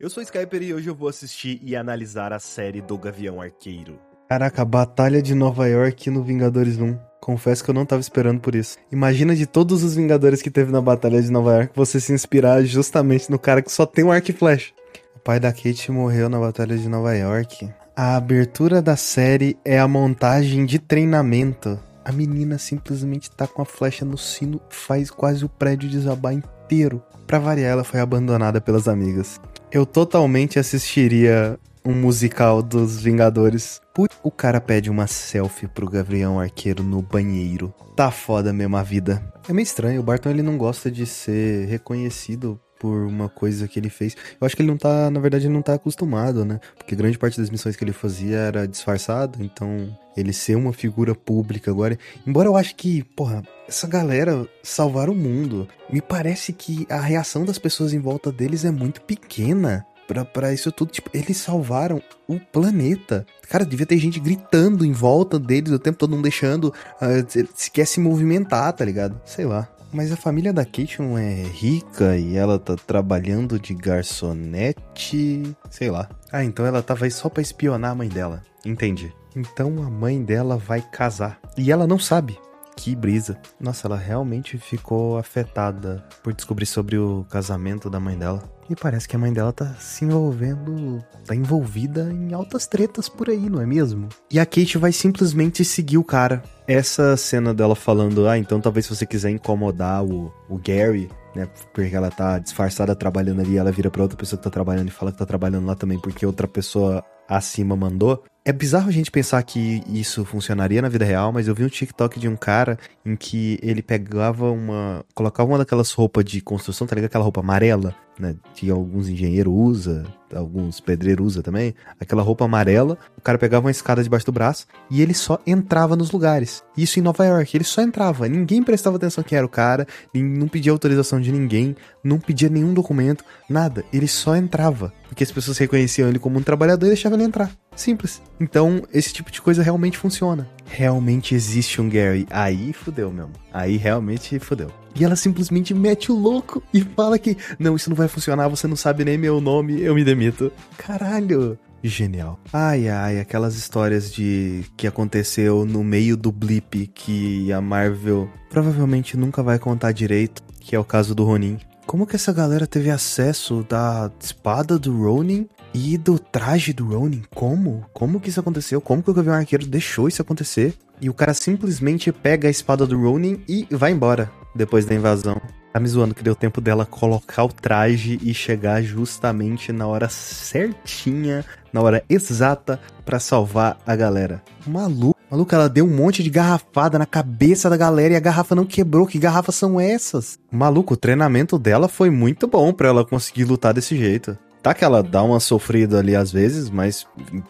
Eu 0.00 0.08
sou 0.08 0.22
Skyper 0.22 0.62
e 0.62 0.72
hoje 0.72 0.88
eu 0.88 0.94
vou 0.94 1.10
assistir 1.10 1.60
e 1.62 1.76
analisar 1.76 2.32
a 2.32 2.38
série 2.38 2.80
do 2.80 2.96
Gavião 2.96 3.38
Arqueiro. 3.38 4.00
Caraca, 4.30 4.64
Batalha 4.64 5.20
de 5.20 5.34
Nova 5.34 5.68
York 5.68 6.08
no 6.08 6.24
Vingadores 6.24 6.78
1. 6.78 6.98
Confesso 7.20 7.62
que 7.62 7.68
eu 7.68 7.74
não 7.74 7.84
tava 7.84 8.00
esperando 8.00 8.40
por 8.40 8.54
isso. 8.54 8.78
Imagina 8.90 9.36
de 9.36 9.44
todos 9.44 9.84
os 9.84 9.94
Vingadores 9.94 10.40
que 10.40 10.50
teve 10.50 10.72
na 10.72 10.80
Batalha 10.80 11.20
de 11.20 11.30
Nova 11.30 11.54
York, 11.54 11.72
você 11.76 12.00
se 12.00 12.14
inspirar 12.14 12.64
justamente 12.64 13.30
no 13.30 13.38
cara 13.38 13.60
que 13.60 13.70
só 13.70 13.84
tem 13.84 14.02
um 14.02 14.10
arco 14.10 14.30
e 14.30 14.32
flecha. 14.32 14.72
O 15.14 15.18
pai 15.18 15.38
da 15.38 15.52
Kate 15.52 15.92
morreu 15.92 16.30
na 16.30 16.40
Batalha 16.40 16.78
de 16.78 16.88
Nova 16.88 17.14
York. 17.14 17.70
A 17.94 18.16
abertura 18.16 18.80
da 18.80 18.96
série 18.96 19.58
é 19.66 19.78
a 19.78 19.86
montagem 19.86 20.64
de 20.64 20.78
treinamento. 20.78 21.78
A 22.02 22.10
menina 22.10 22.56
simplesmente 22.56 23.30
tá 23.30 23.46
com 23.46 23.60
a 23.60 23.66
flecha 23.66 24.06
no 24.06 24.16
sino, 24.16 24.62
faz 24.70 25.10
quase 25.10 25.44
o 25.44 25.48
prédio 25.50 25.90
desabar 25.90 26.32
inteiro. 26.32 27.02
Pra 27.26 27.38
variar, 27.38 27.72
ela 27.72 27.84
foi 27.84 28.00
abandonada 28.00 28.62
pelas 28.62 28.88
amigas. 28.88 29.38
Eu 29.72 29.86
totalmente 29.86 30.58
assistiria 30.58 31.56
um 31.84 31.94
musical 31.94 32.60
dos 32.60 33.00
Vingadores. 33.00 33.80
O 34.20 34.30
cara 34.30 34.60
pede 34.60 34.90
uma 34.90 35.06
selfie 35.06 35.68
pro 35.68 35.88
Gavião 35.88 36.40
Arqueiro 36.40 36.82
no 36.82 37.00
banheiro. 37.00 37.72
Tá 37.94 38.10
foda 38.10 38.52
mesmo 38.52 38.76
a 38.76 38.82
vida. 38.82 39.22
É 39.48 39.52
meio 39.52 39.62
estranho, 39.62 40.00
o 40.00 40.02
Barton 40.02 40.30
ele 40.30 40.42
não 40.42 40.58
gosta 40.58 40.90
de 40.90 41.06
ser 41.06 41.68
reconhecido 41.68 42.60
por 42.80 43.06
uma 43.06 43.28
coisa 43.28 43.68
que 43.68 43.78
ele 43.78 43.90
fez. 43.90 44.16
Eu 44.40 44.46
acho 44.46 44.56
que 44.56 44.62
ele 44.62 44.70
não 44.70 44.78
tá, 44.78 45.10
na 45.10 45.20
verdade, 45.20 45.46
ele 45.46 45.52
não 45.52 45.60
tá 45.60 45.74
acostumado, 45.74 46.46
né? 46.46 46.58
Porque 46.78 46.96
grande 46.96 47.18
parte 47.18 47.38
das 47.38 47.50
missões 47.50 47.76
que 47.76 47.84
ele 47.84 47.92
fazia 47.92 48.38
era 48.38 48.66
disfarçado, 48.66 49.44
então 49.44 49.94
ele 50.16 50.32
ser 50.32 50.56
uma 50.56 50.72
figura 50.72 51.14
pública 51.14 51.70
agora. 51.70 51.98
Embora 52.26 52.48
eu 52.48 52.56
acho 52.56 52.74
que, 52.74 53.04
porra, 53.04 53.42
essa 53.68 53.86
galera 53.86 54.48
salvar 54.62 55.10
o 55.10 55.14
mundo. 55.14 55.68
Me 55.92 56.00
parece 56.00 56.54
que 56.54 56.86
a 56.88 57.00
reação 57.00 57.44
das 57.44 57.58
pessoas 57.58 57.92
em 57.92 58.00
volta 58.00 58.32
deles 58.32 58.64
é 58.64 58.70
muito 58.70 59.02
pequena 59.02 59.84
para 60.32 60.52
isso 60.52 60.72
tudo. 60.72 60.90
Tipo, 60.90 61.10
eles 61.12 61.36
salvaram 61.36 62.02
o 62.26 62.40
planeta. 62.40 63.26
Cara, 63.48 63.64
devia 63.64 63.86
ter 63.86 63.98
gente 63.98 64.18
gritando 64.18 64.86
em 64.86 64.92
volta 64.92 65.38
deles 65.38 65.70
o 65.70 65.78
tempo 65.78 65.98
todo, 65.98 66.14
não 66.14 66.22
deixando 66.22 66.64
uh, 66.64 67.48
se 67.54 67.70
quer 67.70 67.86
se 67.86 68.00
movimentar, 68.00 68.72
tá 68.72 68.84
ligado? 68.84 69.20
Sei 69.24 69.44
lá. 69.44 69.68
Mas 69.92 70.12
a 70.12 70.16
família 70.16 70.52
da 70.52 70.64
Kate 70.64 71.00
não 71.02 71.18
é 71.18 71.42
rica 71.42 72.16
e 72.16 72.36
ela 72.36 72.58
tá 72.58 72.76
trabalhando 72.76 73.58
de 73.58 73.74
garçonete, 73.74 75.56
sei 75.68 75.90
lá. 75.90 76.08
Ah, 76.30 76.44
então 76.44 76.64
ela 76.64 76.82
tava 76.82 77.06
aí 77.06 77.10
só 77.10 77.28
pra 77.28 77.42
espionar 77.42 77.90
a 77.90 77.94
mãe 77.94 78.08
dela. 78.08 78.42
Entendi. 78.64 79.12
Então 79.34 79.82
a 79.82 79.90
mãe 79.90 80.22
dela 80.22 80.56
vai 80.56 80.80
casar. 80.80 81.40
E 81.56 81.72
ela 81.72 81.86
não 81.86 81.98
sabe. 81.98 82.38
Que 82.76 82.94
brisa. 82.94 83.38
Nossa, 83.58 83.86
ela 83.88 83.96
realmente 83.96 84.56
ficou 84.58 85.18
afetada 85.18 86.04
por 86.22 86.32
descobrir 86.32 86.66
sobre 86.66 86.96
o 86.96 87.26
casamento 87.28 87.90
da 87.90 88.00
mãe 88.00 88.16
dela. 88.16 88.42
E 88.70 88.76
parece 88.76 89.08
que 89.08 89.16
a 89.16 89.18
mãe 89.18 89.32
dela 89.32 89.52
tá 89.52 89.74
se 89.80 90.04
envolvendo, 90.04 91.04
tá 91.26 91.34
envolvida 91.34 92.08
em 92.12 92.32
altas 92.32 92.68
tretas 92.68 93.08
por 93.08 93.28
aí, 93.28 93.50
não 93.50 93.60
é 93.60 93.66
mesmo? 93.66 94.08
E 94.30 94.38
a 94.38 94.46
Kate 94.46 94.78
vai 94.78 94.92
simplesmente 94.92 95.64
seguir 95.64 95.98
o 95.98 96.04
cara. 96.04 96.40
Essa 96.68 97.16
cena 97.16 97.52
dela 97.52 97.74
falando, 97.74 98.28
ah, 98.28 98.38
então 98.38 98.60
talvez 98.60 98.86
se 98.86 98.94
você 98.94 99.04
quiser 99.04 99.30
incomodar 99.30 100.04
o, 100.04 100.32
o 100.48 100.56
Gary, 100.56 101.10
né? 101.34 101.48
Porque 101.74 101.92
ela 101.92 102.12
tá 102.12 102.38
disfarçada 102.38 102.94
trabalhando 102.94 103.40
ali, 103.40 103.58
ela 103.58 103.72
vira 103.72 103.90
pra 103.90 104.02
outra 104.02 104.16
pessoa 104.16 104.38
que 104.38 104.44
tá 104.44 104.50
trabalhando 104.50 104.86
e 104.86 104.92
fala 104.92 105.10
que 105.10 105.18
tá 105.18 105.26
trabalhando 105.26 105.66
lá 105.66 105.74
também 105.74 105.98
porque 105.98 106.24
outra 106.24 106.46
pessoa 106.46 107.04
acima 107.28 107.74
mandou. 107.74 108.22
É 108.44 108.52
bizarro 108.52 108.88
a 108.88 108.92
gente 108.92 109.10
pensar 109.10 109.42
que 109.42 109.82
isso 109.86 110.24
funcionaria 110.24 110.80
na 110.80 110.88
vida 110.88 111.04
real, 111.04 111.32
mas 111.32 111.46
eu 111.46 111.54
vi 111.54 111.64
um 111.64 111.68
TikTok 111.68 112.18
de 112.18 112.28
um 112.28 112.36
cara 112.36 112.78
em 113.04 113.14
que 113.14 113.58
ele 113.62 113.82
pegava 113.82 114.50
uma. 114.50 115.04
colocava 115.14 115.48
uma 115.50 115.58
daquelas 115.58 115.92
roupas 115.92 116.24
de 116.24 116.40
construção, 116.40 116.86
tá 116.86 116.94
ligado? 116.94 117.08
Aquela 117.08 117.24
roupa 117.24 117.40
amarela, 117.40 117.94
né? 118.20 118.36
Que 118.54 118.70
alguns 118.70 119.08
engenheiros 119.08 119.52
usam, 119.52 120.04
alguns 120.34 120.80
pedreiros 120.80 121.26
usam 121.26 121.42
também. 121.42 121.74
Aquela 121.98 122.22
roupa 122.22 122.44
amarela, 122.44 122.98
o 123.16 123.20
cara 123.20 123.38
pegava 123.38 123.66
uma 123.66 123.70
escada 123.70 124.02
debaixo 124.02 124.26
do 124.26 124.32
braço 124.32 124.66
e 124.90 125.00
ele 125.00 125.14
só 125.14 125.38
entrava 125.46 125.96
nos 125.96 126.10
lugares. 126.10 126.62
Isso 126.76 126.98
em 126.98 127.02
Nova 127.02 127.24
York, 127.24 127.56
ele 127.56 127.64
só 127.64 127.82
entrava. 127.82 128.28
Ninguém 128.28 128.62
prestava 128.62 128.96
atenção 128.96 129.24
quem 129.24 129.36
era 129.36 129.46
o 129.46 129.50
cara, 129.50 129.86
não 130.14 130.48
pedia 130.48 130.72
autorização 130.72 131.20
de 131.20 131.32
ninguém, 131.32 131.74
não 132.04 132.18
pedia 132.18 132.48
nenhum 132.48 132.74
documento, 132.74 133.24
nada. 133.48 133.84
Ele 133.92 134.06
só 134.06 134.36
entrava. 134.36 134.92
Porque 135.08 135.24
as 135.24 135.32
pessoas 135.32 135.58
reconheciam 135.58 136.08
ele 136.08 136.18
como 136.18 136.38
um 136.38 136.42
trabalhador 136.42 136.86
e 136.86 136.90
deixavam 136.90 137.18
ele 137.18 137.26
entrar. 137.26 137.50
Simples. 137.74 138.22
Então, 138.38 138.82
esse 138.92 139.12
tipo 139.12 139.30
de 139.30 139.42
coisa 139.42 139.62
realmente 139.62 139.98
funciona. 139.98 140.48
Realmente 140.66 141.34
existe 141.34 141.80
um 141.80 141.88
Gary. 141.88 142.26
Aí 142.30 142.72
fudeu 142.72 143.10
mesmo. 143.10 143.32
Aí 143.52 143.76
realmente 143.76 144.38
fudeu. 144.38 144.70
E 144.94 145.04
ela 145.04 145.16
simplesmente 145.16 145.72
mete 145.72 146.10
o 146.10 146.16
louco 146.16 146.62
e 146.72 146.80
fala 146.80 147.18
que 147.18 147.36
não, 147.58 147.76
isso 147.76 147.88
não 147.90 147.96
vai 147.96 148.08
funcionar, 148.08 148.48
você 148.48 148.66
não 148.66 148.76
sabe 148.76 149.04
nem 149.04 149.16
meu 149.16 149.40
nome, 149.40 149.80
eu 149.80 149.94
me 149.94 150.04
demito. 150.04 150.52
Caralho. 150.76 151.58
Genial. 151.82 152.38
Ai 152.52 152.88
ai, 152.88 153.20
aquelas 153.20 153.54
histórias 153.54 154.12
de 154.12 154.64
que 154.76 154.86
aconteceu 154.86 155.64
no 155.64 155.82
meio 155.82 156.16
do 156.16 156.30
blip 156.30 156.86
que 156.88 157.50
a 157.52 157.60
Marvel 157.60 158.28
provavelmente 158.50 159.16
nunca 159.16 159.42
vai 159.42 159.58
contar 159.58 159.92
direito, 159.92 160.42
que 160.60 160.76
é 160.76 160.78
o 160.78 160.84
caso 160.84 161.14
do 161.14 161.24
Ronin. 161.24 161.58
Como 161.86 162.06
que 162.06 162.16
essa 162.16 162.32
galera 162.32 162.66
teve 162.66 162.90
acesso 162.90 163.66
da 163.68 164.10
espada 164.20 164.78
do 164.78 165.02
Ronin 165.02 165.48
e 165.72 165.96
do 165.96 166.18
traje 166.18 166.72
do 166.72 166.86
Ronin? 166.86 167.22
Como? 167.34 167.84
Como 167.92 168.20
que 168.20 168.28
isso 168.28 168.40
aconteceu? 168.40 168.80
Como 168.80 169.02
que 169.02 169.10
o 169.10 169.14
Gavião 169.14 169.34
Arqueiro 169.34 169.66
deixou 169.66 170.06
isso 170.06 170.20
acontecer? 170.22 170.74
E 171.00 171.08
o 171.08 171.14
cara 171.14 171.32
simplesmente 171.32 172.12
pega 172.12 172.46
a 172.46 172.50
espada 172.50 172.86
do 172.86 173.00
Ronin 173.00 173.42
e 173.48 173.66
vai 173.70 173.90
embora 173.90 174.30
depois 174.54 174.84
da 174.84 174.94
invasão. 174.94 175.40
Tá 175.72 175.78
me 175.78 175.88
zoando 175.88 176.14
que 176.14 176.22
deu 176.22 176.34
tempo 176.34 176.60
dela 176.60 176.84
colocar 176.84 177.44
o 177.44 177.48
traje 177.48 178.18
e 178.22 178.34
chegar 178.34 178.82
justamente 178.82 179.72
na 179.72 179.86
hora 179.86 180.08
certinha, 180.08 181.44
na 181.72 181.80
hora 181.80 182.02
exata 182.08 182.80
para 183.04 183.20
salvar 183.20 183.78
a 183.86 183.94
galera. 183.94 184.42
Maluco. 184.66 185.18
Maluco, 185.30 185.54
ela 185.54 185.68
deu 185.68 185.84
um 185.84 185.96
monte 185.96 186.24
de 186.24 186.30
garrafada 186.30 186.98
na 186.98 187.06
cabeça 187.06 187.70
da 187.70 187.76
galera 187.76 188.14
e 188.14 188.16
a 188.16 188.20
garrafa 188.20 188.56
não 188.56 188.66
quebrou. 188.66 189.06
Que 189.06 189.16
garrafas 189.16 189.54
são 189.54 189.80
essas? 189.80 190.40
Maluco, 190.50 190.94
o 190.94 190.96
treinamento 190.96 191.56
dela 191.56 191.86
foi 191.86 192.10
muito 192.10 192.48
bom 192.48 192.72
para 192.72 192.88
ela 192.88 193.04
conseguir 193.04 193.44
lutar 193.44 193.72
desse 193.72 193.96
jeito. 193.96 194.36
Tá 194.60 194.74
que 194.74 194.84
ela 194.84 195.04
dá 195.04 195.22
uma 195.22 195.38
sofrida 195.38 196.00
ali 196.00 196.16
às 196.16 196.32
vezes, 196.32 196.68
mas 196.68 197.06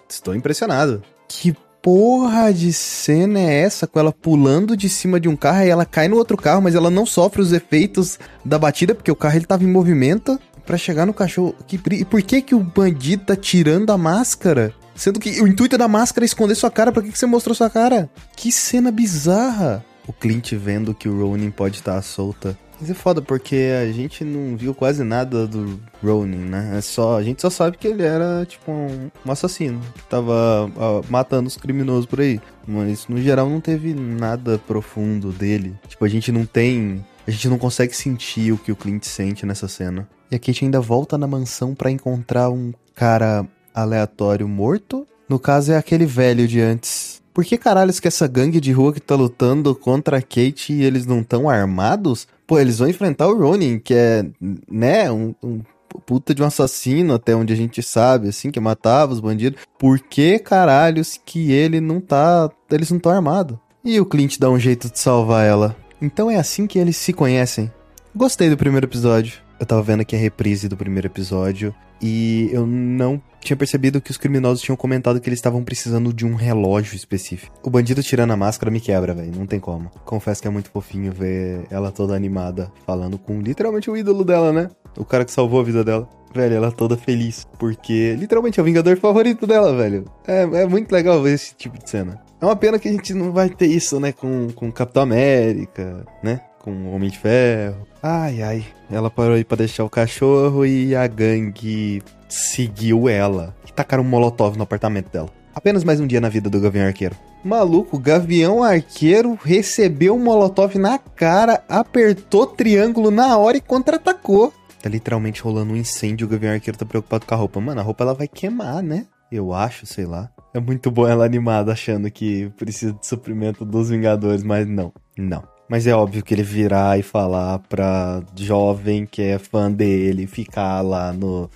estou 0.06 0.34
impressionado. 0.34 1.03
Que 1.27 1.56
porra 1.83 2.53
de 2.53 2.73
cena 2.73 3.39
é 3.39 3.63
essa 3.63 3.87
com 3.87 3.99
ela 3.99 4.13
pulando 4.13 4.77
de 4.77 4.89
cima 4.89 5.19
de 5.19 5.29
um 5.29 5.37
carro 5.37 5.65
e 5.65 5.69
ela 5.69 5.85
cai 5.85 6.09
no 6.09 6.17
outro 6.17 6.37
carro, 6.37 6.63
mas 6.63 6.75
ela 6.75 6.91
não 6.91 7.07
sofre 7.07 7.41
os 7.41 7.53
efeitos 7.53 8.19
da 8.45 8.59
batida 8.59 8.95
porque 8.95 9.11
o 9.11 9.17
carro 9.17 9.37
ele 9.37 9.47
tava 9.47 9.65
em 9.65 9.69
movimento 9.69 10.39
para 10.67 10.77
chegar 10.77 11.07
no 11.07 11.15
cachorro. 11.15 11.55
Que, 11.67 11.81
e 11.93 12.05
por 12.05 12.23
que 12.23 12.43
que 12.43 12.55
o 12.55 12.61
bandido 12.61 13.25
tá 13.25 13.37
tirando 13.37 13.91
a 13.91 13.99
máscara? 13.99 14.75
Sendo 14.95 15.19
que 15.19 15.41
o 15.41 15.49
intuito 15.49 15.79
da 15.79 15.89
máscara 15.89 16.25
é 16.25 16.27
esconder 16.27 16.55
sua 16.55 16.71
cara, 16.71 16.93
pra 16.93 17.03
que, 17.03 17.11
que 17.11 17.19
você 17.19 17.27
mostrou 17.27 17.55
sua 17.55 17.71
cara? 17.71 18.11
Que 18.37 18.53
cena 18.53 18.91
bizarra! 18.91 19.85
O 20.07 20.13
Clint 20.13 20.53
vendo 20.53 20.95
que 20.95 21.09
o 21.09 21.29
Ronin 21.29 21.51
pode 21.51 21.77
estar 21.77 22.01
solta 22.03 22.59
mas 22.81 22.91
é 22.91 22.95
foda, 22.95 23.21
porque 23.21 23.71
a 23.83 23.93
gente 23.93 24.25
não 24.25 24.57
viu 24.57 24.75
quase 24.75 25.05
nada 25.05 25.47
do 25.47 25.79
Ronin, 26.03 26.37
né? 26.37 26.79
É 26.79 26.81
só, 26.81 27.19
a 27.19 27.23
gente 27.23 27.43
só 27.43 27.51
sabe 27.51 27.77
que 27.77 27.87
ele 27.87 28.03
era, 28.03 28.47
tipo, 28.47 28.73
um, 28.73 29.11
um 29.25 29.31
assassino. 29.31 29.81
Que 29.95 30.03
tava 30.05 30.67
uh, 30.67 31.05
matando 31.11 31.47
os 31.47 31.57
criminosos 31.57 32.07
por 32.07 32.21
aí. 32.21 32.41
Mas, 32.67 33.07
no 33.07 33.21
geral, 33.21 33.51
não 33.51 33.61
teve 33.61 33.93
nada 33.93 34.59
profundo 34.59 35.31
dele. 35.31 35.75
Tipo, 35.89 36.05
a 36.05 36.09
gente 36.09 36.33
não 36.33 36.47
tem... 36.47 37.05
A 37.27 37.31
gente 37.31 37.49
não 37.49 37.59
consegue 37.59 37.95
sentir 37.95 38.51
o 38.53 38.59
que 38.59 38.73
o 38.73 38.77
Clint 38.77 39.05
sente 39.05 39.45
nessa 39.45 39.69
cena. 39.69 40.09
E 40.31 40.35
a 40.35 40.39
Kate 40.39 40.65
ainda 40.65 40.81
volta 40.81 41.19
na 41.19 41.27
mansão 41.27 41.75
para 41.75 41.91
encontrar 41.91 42.49
um 42.51 42.73
cara 42.95 43.47
aleatório 43.75 44.49
morto. 44.49 45.07
No 45.29 45.39
caso, 45.39 45.73
é 45.73 45.77
aquele 45.77 46.07
velho 46.07 46.49
de 46.49 46.61
antes. 46.61 47.21
Por 47.33 47.45
que 47.45 47.57
caralhos 47.57 48.01
que 48.01 48.09
essa 48.09 48.27
gangue 48.27 48.61
de 48.61 48.73
rua 48.73 48.93
que 48.93 49.01
tá 49.01 49.15
lutando 49.15 49.75
contra 49.75 50.19
a 50.19 50.23
Kate 50.23 50.73
e 50.73 50.83
eles 50.83 51.07
não 51.07 51.21
estão 51.21 51.49
armados? 51.49 52.27
Pô, 52.50 52.59
eles 52.59 52.81
vão 52.81 52.88
enfrentar 52.88 53.28
o 53.28 53.38
Ronin, 53.38 53.78
que 53.78 53.94
é, 53.94 54.25
né, 54.69 55.09
um, 55.09 55.33
um 55.41 55.61
puta 56.05 56.34
de 56.34 56.43
um 56.43 56.47
assassino, 56.47 57.15
até 57.15 57.33
onde 57.33 57.53
a 57.53 57.56
gente 57.56 57.81
sabe, 57.81 58.28
assim, 58.28 58.51
que 58.51 58.59
matava 58.59 59.13
os 59.13 59.21
bandidos. 59.21 59.60
Por 59.78 60.01
que 60.01 60.36
caralhos 60.36 61.16
que 61.25 61.53
ele 61.53 61.80
não 61.80 62.01
tá. 62.01 62.51
Eles 62.69 62.91
não 62.91 62.97
estão 62.97 63.13
armados? 63.13 63.57
E 63.84 64.01
o 64.01 64.04
Clint 64.04 64.36
dá 64.36 64.51
um 64.51 64.59
jeito 64.59 64.91
de 64.91 64.98
salvar 64.98 65.47
ela. 65.47 65.77
Então 66.03 66.28
é 66.28 66.39
assim 66.39 66.66
que 66.66 66.77
eles 66.77 66.97
se 66.97 67.13
conhecem. 67.13 67.71
Gostei 68.16 68.51
do 68.51 68.57
primeiro 68.57 68.86
episódio. 68.86 69.34
Eu 69.60 69.65
tava 69.65 69.83
vendo 69.83 70.01
aqui 70.01 70.16
a 70.16 70.19
reprise 70.19 70.69
do 70.69 70.77
primeiro 70.77 71.07
episódio 71.07 71.72
e 72.01 72.49
eu 72.53 72.67
não 72.67 73.21
tinha 73.41 73.57
percebido 73.57 74.01
que 74.01 74.11
os 74.11 74.17
criminosos 74.17 74.63
tinham 74.63 74.77
comentado 74.77 75.21
que 75.21 75.29
eles 75.29 75.39
estavam 75.39 75.65
precisando 75.65 76.13
de 76.13 76.27
um 76.27 76.35
relógio 76.35 76.95
específico. 76.95 77.57
O 77.63 77.71
bandido 77.71 78.03
tirando 78.03 78.33
a 78.33 78.37
máscara 78.37 78.71
me 78.71 78.81
quebra, 78.81 79.15
velho. 79.15 79.33
Não 79.37 79.47
tem 79.47 79.59
como. 79.59 79.91
Confesso 80.05 80.43
que 80.43 80.49
é 80.49 80.51
muito 80.51 80.71
fofinho 80.71 81.13
ver 81.13 81.67
ela 81.71 81.91
toda 81.91 82.15
animada, 82.15 82.71
falando 82.87 83.19
com 83.19 83.41
literalmente 83.41 83.91
o 83.91 83.97
ídolo 83.97 84.25
dela, 84.25 84.53
né? 84.53 84.71
O 84.97 85.05
cara 85.05 85.25
que 85.25 85.33
salvou 85.33 85.61
a 85.61 85.65
vida 85.65 85.83
dela. 85.83 86.09
Velho, 86.35 86.55
ela 86.55 86.71
toda 86.71 86.97
feliz. 86.97 87.47
Porque 87.59 88.15
literalmente 88.15 88.61
é 88.61 88.63
o 88.63 88.67
vingador 88.67 88.97
favorito 88.99 89.47
dela, 89.47 89.75
velho. 89.75 90.05
É, 90.27 90.43
é 90.43 90.67
muito 90.67 90.93
legal 90.93 91.23
ver 91.23 91.35
esse 91.35 91.55
tipo 91.55 91.79
de 91.79 91.89
cena. 91.89 92.21
É 92.41 92.45
uma 92.45 92.57
pena 92.57 92.79
que 92.79 92.89
a 92.89 92.93
gente 92.93 93.13
não 93.13 93.33
vai 93.33 93.51
ter 93.51 93.67
isso, 93.67 94.01
né, 94.01 94.13
com, 94.13 94.49
com 94.55 94.73
Capitão 94.73 95.03
América, 95.03 96.07
né? 96.23 96.41
Com 96.60 96.71
o 96.71 96.95
Homem 96.95 97.10
de 97.10 97.18
Ferro. 97.18 97.86
Ai, 98.03 98.42
ai. 98.42 98.65
Ela 98.91 99.10
parou 99.10 99.34
aí 99.34 99.45
pra 99.45 99.57
deixar 99.57 99.84
o 99.84 99.91
cachorro 99.91 100.65
e 100.65 100.95
a 100.95 101.07
gangue 101.07 102.03
seguiu 102.28 103.09
ela. 103.09 103.54
E 103.66 103.72
tacaram 103.72 104.04
um 104.04 104.09
molotov 104.09 104.57
no 104.57 104.62
apartamento 104.62 105.10
dela. 105.10 105.28
Apenas 105.54 105.83
mais 105.83 105.98
um 105.98 106.07
dia 106.07 106.21
na 106.21 106.28
vida 106.28 106.48
do 106.48 106.60
Gavião 106.60 106.86
Arqueiro. 106.86 107.16
Maluco, 107.42 107.98
Gavião 107.98 108.62
Arqueiro 108.62 109.39
recebeu 109.42 110.15
um 110.15 110.22
molotov 110.22 110.77
na 110.78 110.98
cara, 110.98 111.65
apertou 111.68 112.47
triângulo 112.47 113.10
na 113.10 113.36
hora 113.36 113.56
e 113.56 113.60
contra-atacou. 113.60 114.53
Tá 114.83 114.89
literalmente 114.89 115.42
rolando 115.42 115.72
um 115.72 115.77
incêndio, 115.77 116.27
o 116.27 116.30
Gavião 116.30 116.53
Arqueiro 116.53 116.78
tá 116.78 116.84
preocupado 116.84 117.27
com 117.27 117.34
a 117.34 117.39
roupa. 117.39 117.60
Mano, 117.60 117.80
a 117.80 117.84
roupa 117.84 118.04
ela 118.04 118.15
vai 118.15 118.28
queimar, 118.28 118.83
né? 118.83 119.06
Eu 119.33 119.53
acho, 119.53 119.86
sei 119.86 120.04
lá. 120.04 120.30
É 120.53 120.60
muito 120.60 120.91
bom 120.91 121.06
ela 121.06 121.24
animada, 121.24 121.72
achando 121.72 122.10
que 122.10 122.51
precisa 122.59 122.92
de 122.92 123.06
suprimento 123.06 123.65
dos 123.65 123.89
Vingadores, 123.89 124.42
mas 124.42 124.66
não, 124.66 124.92
não. 125.16 125.42
Mas 125.71 125.87
é 125.87 125.95
óbvio 125.95 126.21
que 126.25 126.34
ele 126.34 126.43
virar 126.43 126.99
e 126.99 127.03
falar 127.03 127.61
pra 127.61 128.25
jovem 128.34 129.07
que 129.07 129.22
é 129.22 129.39
fã 129.39 129.71
dele 129.71 130.27
ficar 130.27 130.81
lá 130.81 131.13
no. 131.13 131.49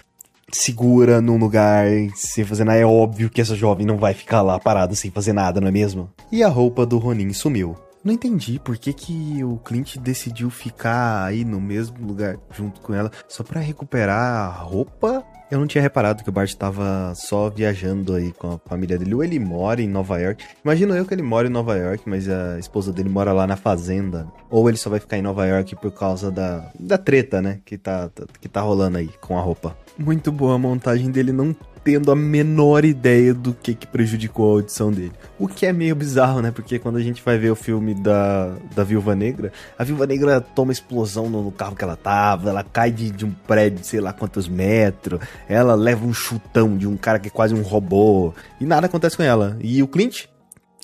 segura 0.52 1.20
num 1.20 1.36
lugar 1.36 1.88
sem 2.14 2.44
fazer 2.44 2.62
nada. 2.62 2.78
É 2.78 2.86
óbvio 2.86 3.28
que 3.28 3.40
essa 3.40 3.56
jovem 3.56 3.84
não 3.84 3.96
vai 3.96 4.14
ficar 4.14 4.40
lá 4.40 4.56
parada 4.56 4.94
sem 4.94 5.10
fazer 5.10 5.32
nada, 5.32 5.60
não 5.60 5.66
é 5.66 5.72
mesmo? 5.72 6.08
E 6.30 6.44
a 6.44 6.48
roupa 6.48 6.86
do 6.86 6.96
Ronin 6.96 7.32
sumiu. 7.32 7.74
Não 8.04 8.12
entendi 8.12 8.58
por 8.58 8.76
que, 8.76 8.92
que 8.92 9.42
o 9.42 9.56
Clint 9.56 9.96
decidiu 9.96 10.50
ficar 10.50 11.24
aí 11.24 11.44
no 11.44 11.60
mesmo 11.60 12.06
lugar 12.06 12.36
junto 12.50 12.80
com 12.80 12.92
ela 12.92 13.10
só 13.26 13.42
para 13.42 13.60
recuperar 13.60 14.20
a 14.20 14.48
roupa 14.50 15.24
eu 15.50 15.60
não 15.60 15.66
tinha 15.66 15.82
reparado 15.82 16.24
que 16.24 16.28
o 16.28 16.32
Bart 16.32 16.52
tava 16.54 17.12
só 17.14 17.48
viajando 17.50 18.14
aí 18.14 18.32
com 18.32 18.54
a 18.54 18.58
família 18.68 18.98
dele. 18.98 19.14
Ou 19.14 19.22
ele 19.22 19.38
mora 19.38 19.80
em 19.80 19.86
Nova 19.86 20.18
York. 20.18 20.44
Imagino 20.64 20.96
eu 20.96 21.04
que 21.04 21.14
ele 21.14 21.22
mora 21.22 21.46
em 21.46 21.50
Nova 21.50 21.76
York, 21.76 22.02
mas 22.06 22.28
a 22.28 22.58
esposa 22.58 22.92
dele 22.92 23.08
mora 23.08 23.32
lá 23.32 23.46
na 23.46 23.54
fazenda. 23.54 24.26
Ou 24.50 24.68
ele 24.68 24.78
só 24.78 24.90
vai 24.90 24.98
ficar 24.98 25.18
em 25.18 25.22
Nova 25.22 25.46
York 25.46 25.76
por 25.76 25.92
causa 25.92 26.30
da, 26.30 26.72
da 26.78 26.98
treta, 26.98 27.40
né? 27.40 27.60
Que 27.64 27.78
tá, 27.78 28.10
que 28.40 28.48
tá 28.48 28.62
rolando 28.62 28.98
aí 28.98 29.10
com 29.20 29.38
a 29.38 29.40
roupa. 29.40 29.76
Muito 29.96 30.32
boa 30.32 30.54
a 30.54 30.58
montagem 30.58 31.10
dele 31.10 31.30
não 31.30 31.54
tendo 31.84 32.10
a 32.10 32.16
menor 32.16 32.84
ideia 32.84 33.34
do 33.34 33.52
que, 33.52 33.74
que 33.74 33.86
prejudicou 33.86 34.48
a 34.48 34.52
audição 34.54 34.90
dele. 34.90 35.12
O 35.38 35.46
que 35.46 35.66
é 35.66 35.72
meio 35.72 35.94
bizarro, 35.94 36.40
né? 36.40 36.50
Porque 36.50 36.78
quando 36.78 36.96
a 36.96 37.02
gente 37.02 37.22
vai 37.22 37.36
ver 37.36 37.50
o 37.50 37.54
filme 37.54 37.94
da, 37.94 38.54
da 38.74 38.82
Viúva 38.82 39.14
Negra, 39.14 39.52
a 39.78 39.84
Viúva 39.84 40.06
Negra 40.06 40.40
toma 40.40 40.72
explosão 40.72 41.28
no, 41.28 41.42
no 41.42 41.52
carro 41.52 41.76
que 41.76 41.84
ela 41.84 41.96
tava, 41.96 42.48
ela 42.48 42.64
cai 42.64 42.90
de, 42.90 43.10
de 43.10 43.26
um 43.26 43.30
prédio, 43.30 43.84
sei 43.84 44.00
lá 44.00 44.12
quantos 44.12 44.48
metros, 44.48 45.20
ela 45.46 45.74
leva 45.74 46.06
um 46.06 46.14
chutão 46.14 46.76
de 46.76 46.86
um 46.86 46.96
cara 46.96 47.18
que 47.18 47.28
é 47.28 47.30
quase 47.30 47.54
um 47.54 47.62
robô, 47.62 48.32
e 48.58 48.64
nada 48.64 48.86
acontece 48.86 49.16
com 49.16 49.22
ela. 49.22 49.58
E 49.60 49.82
o 49.82 49.88
Clint 49.88 50.24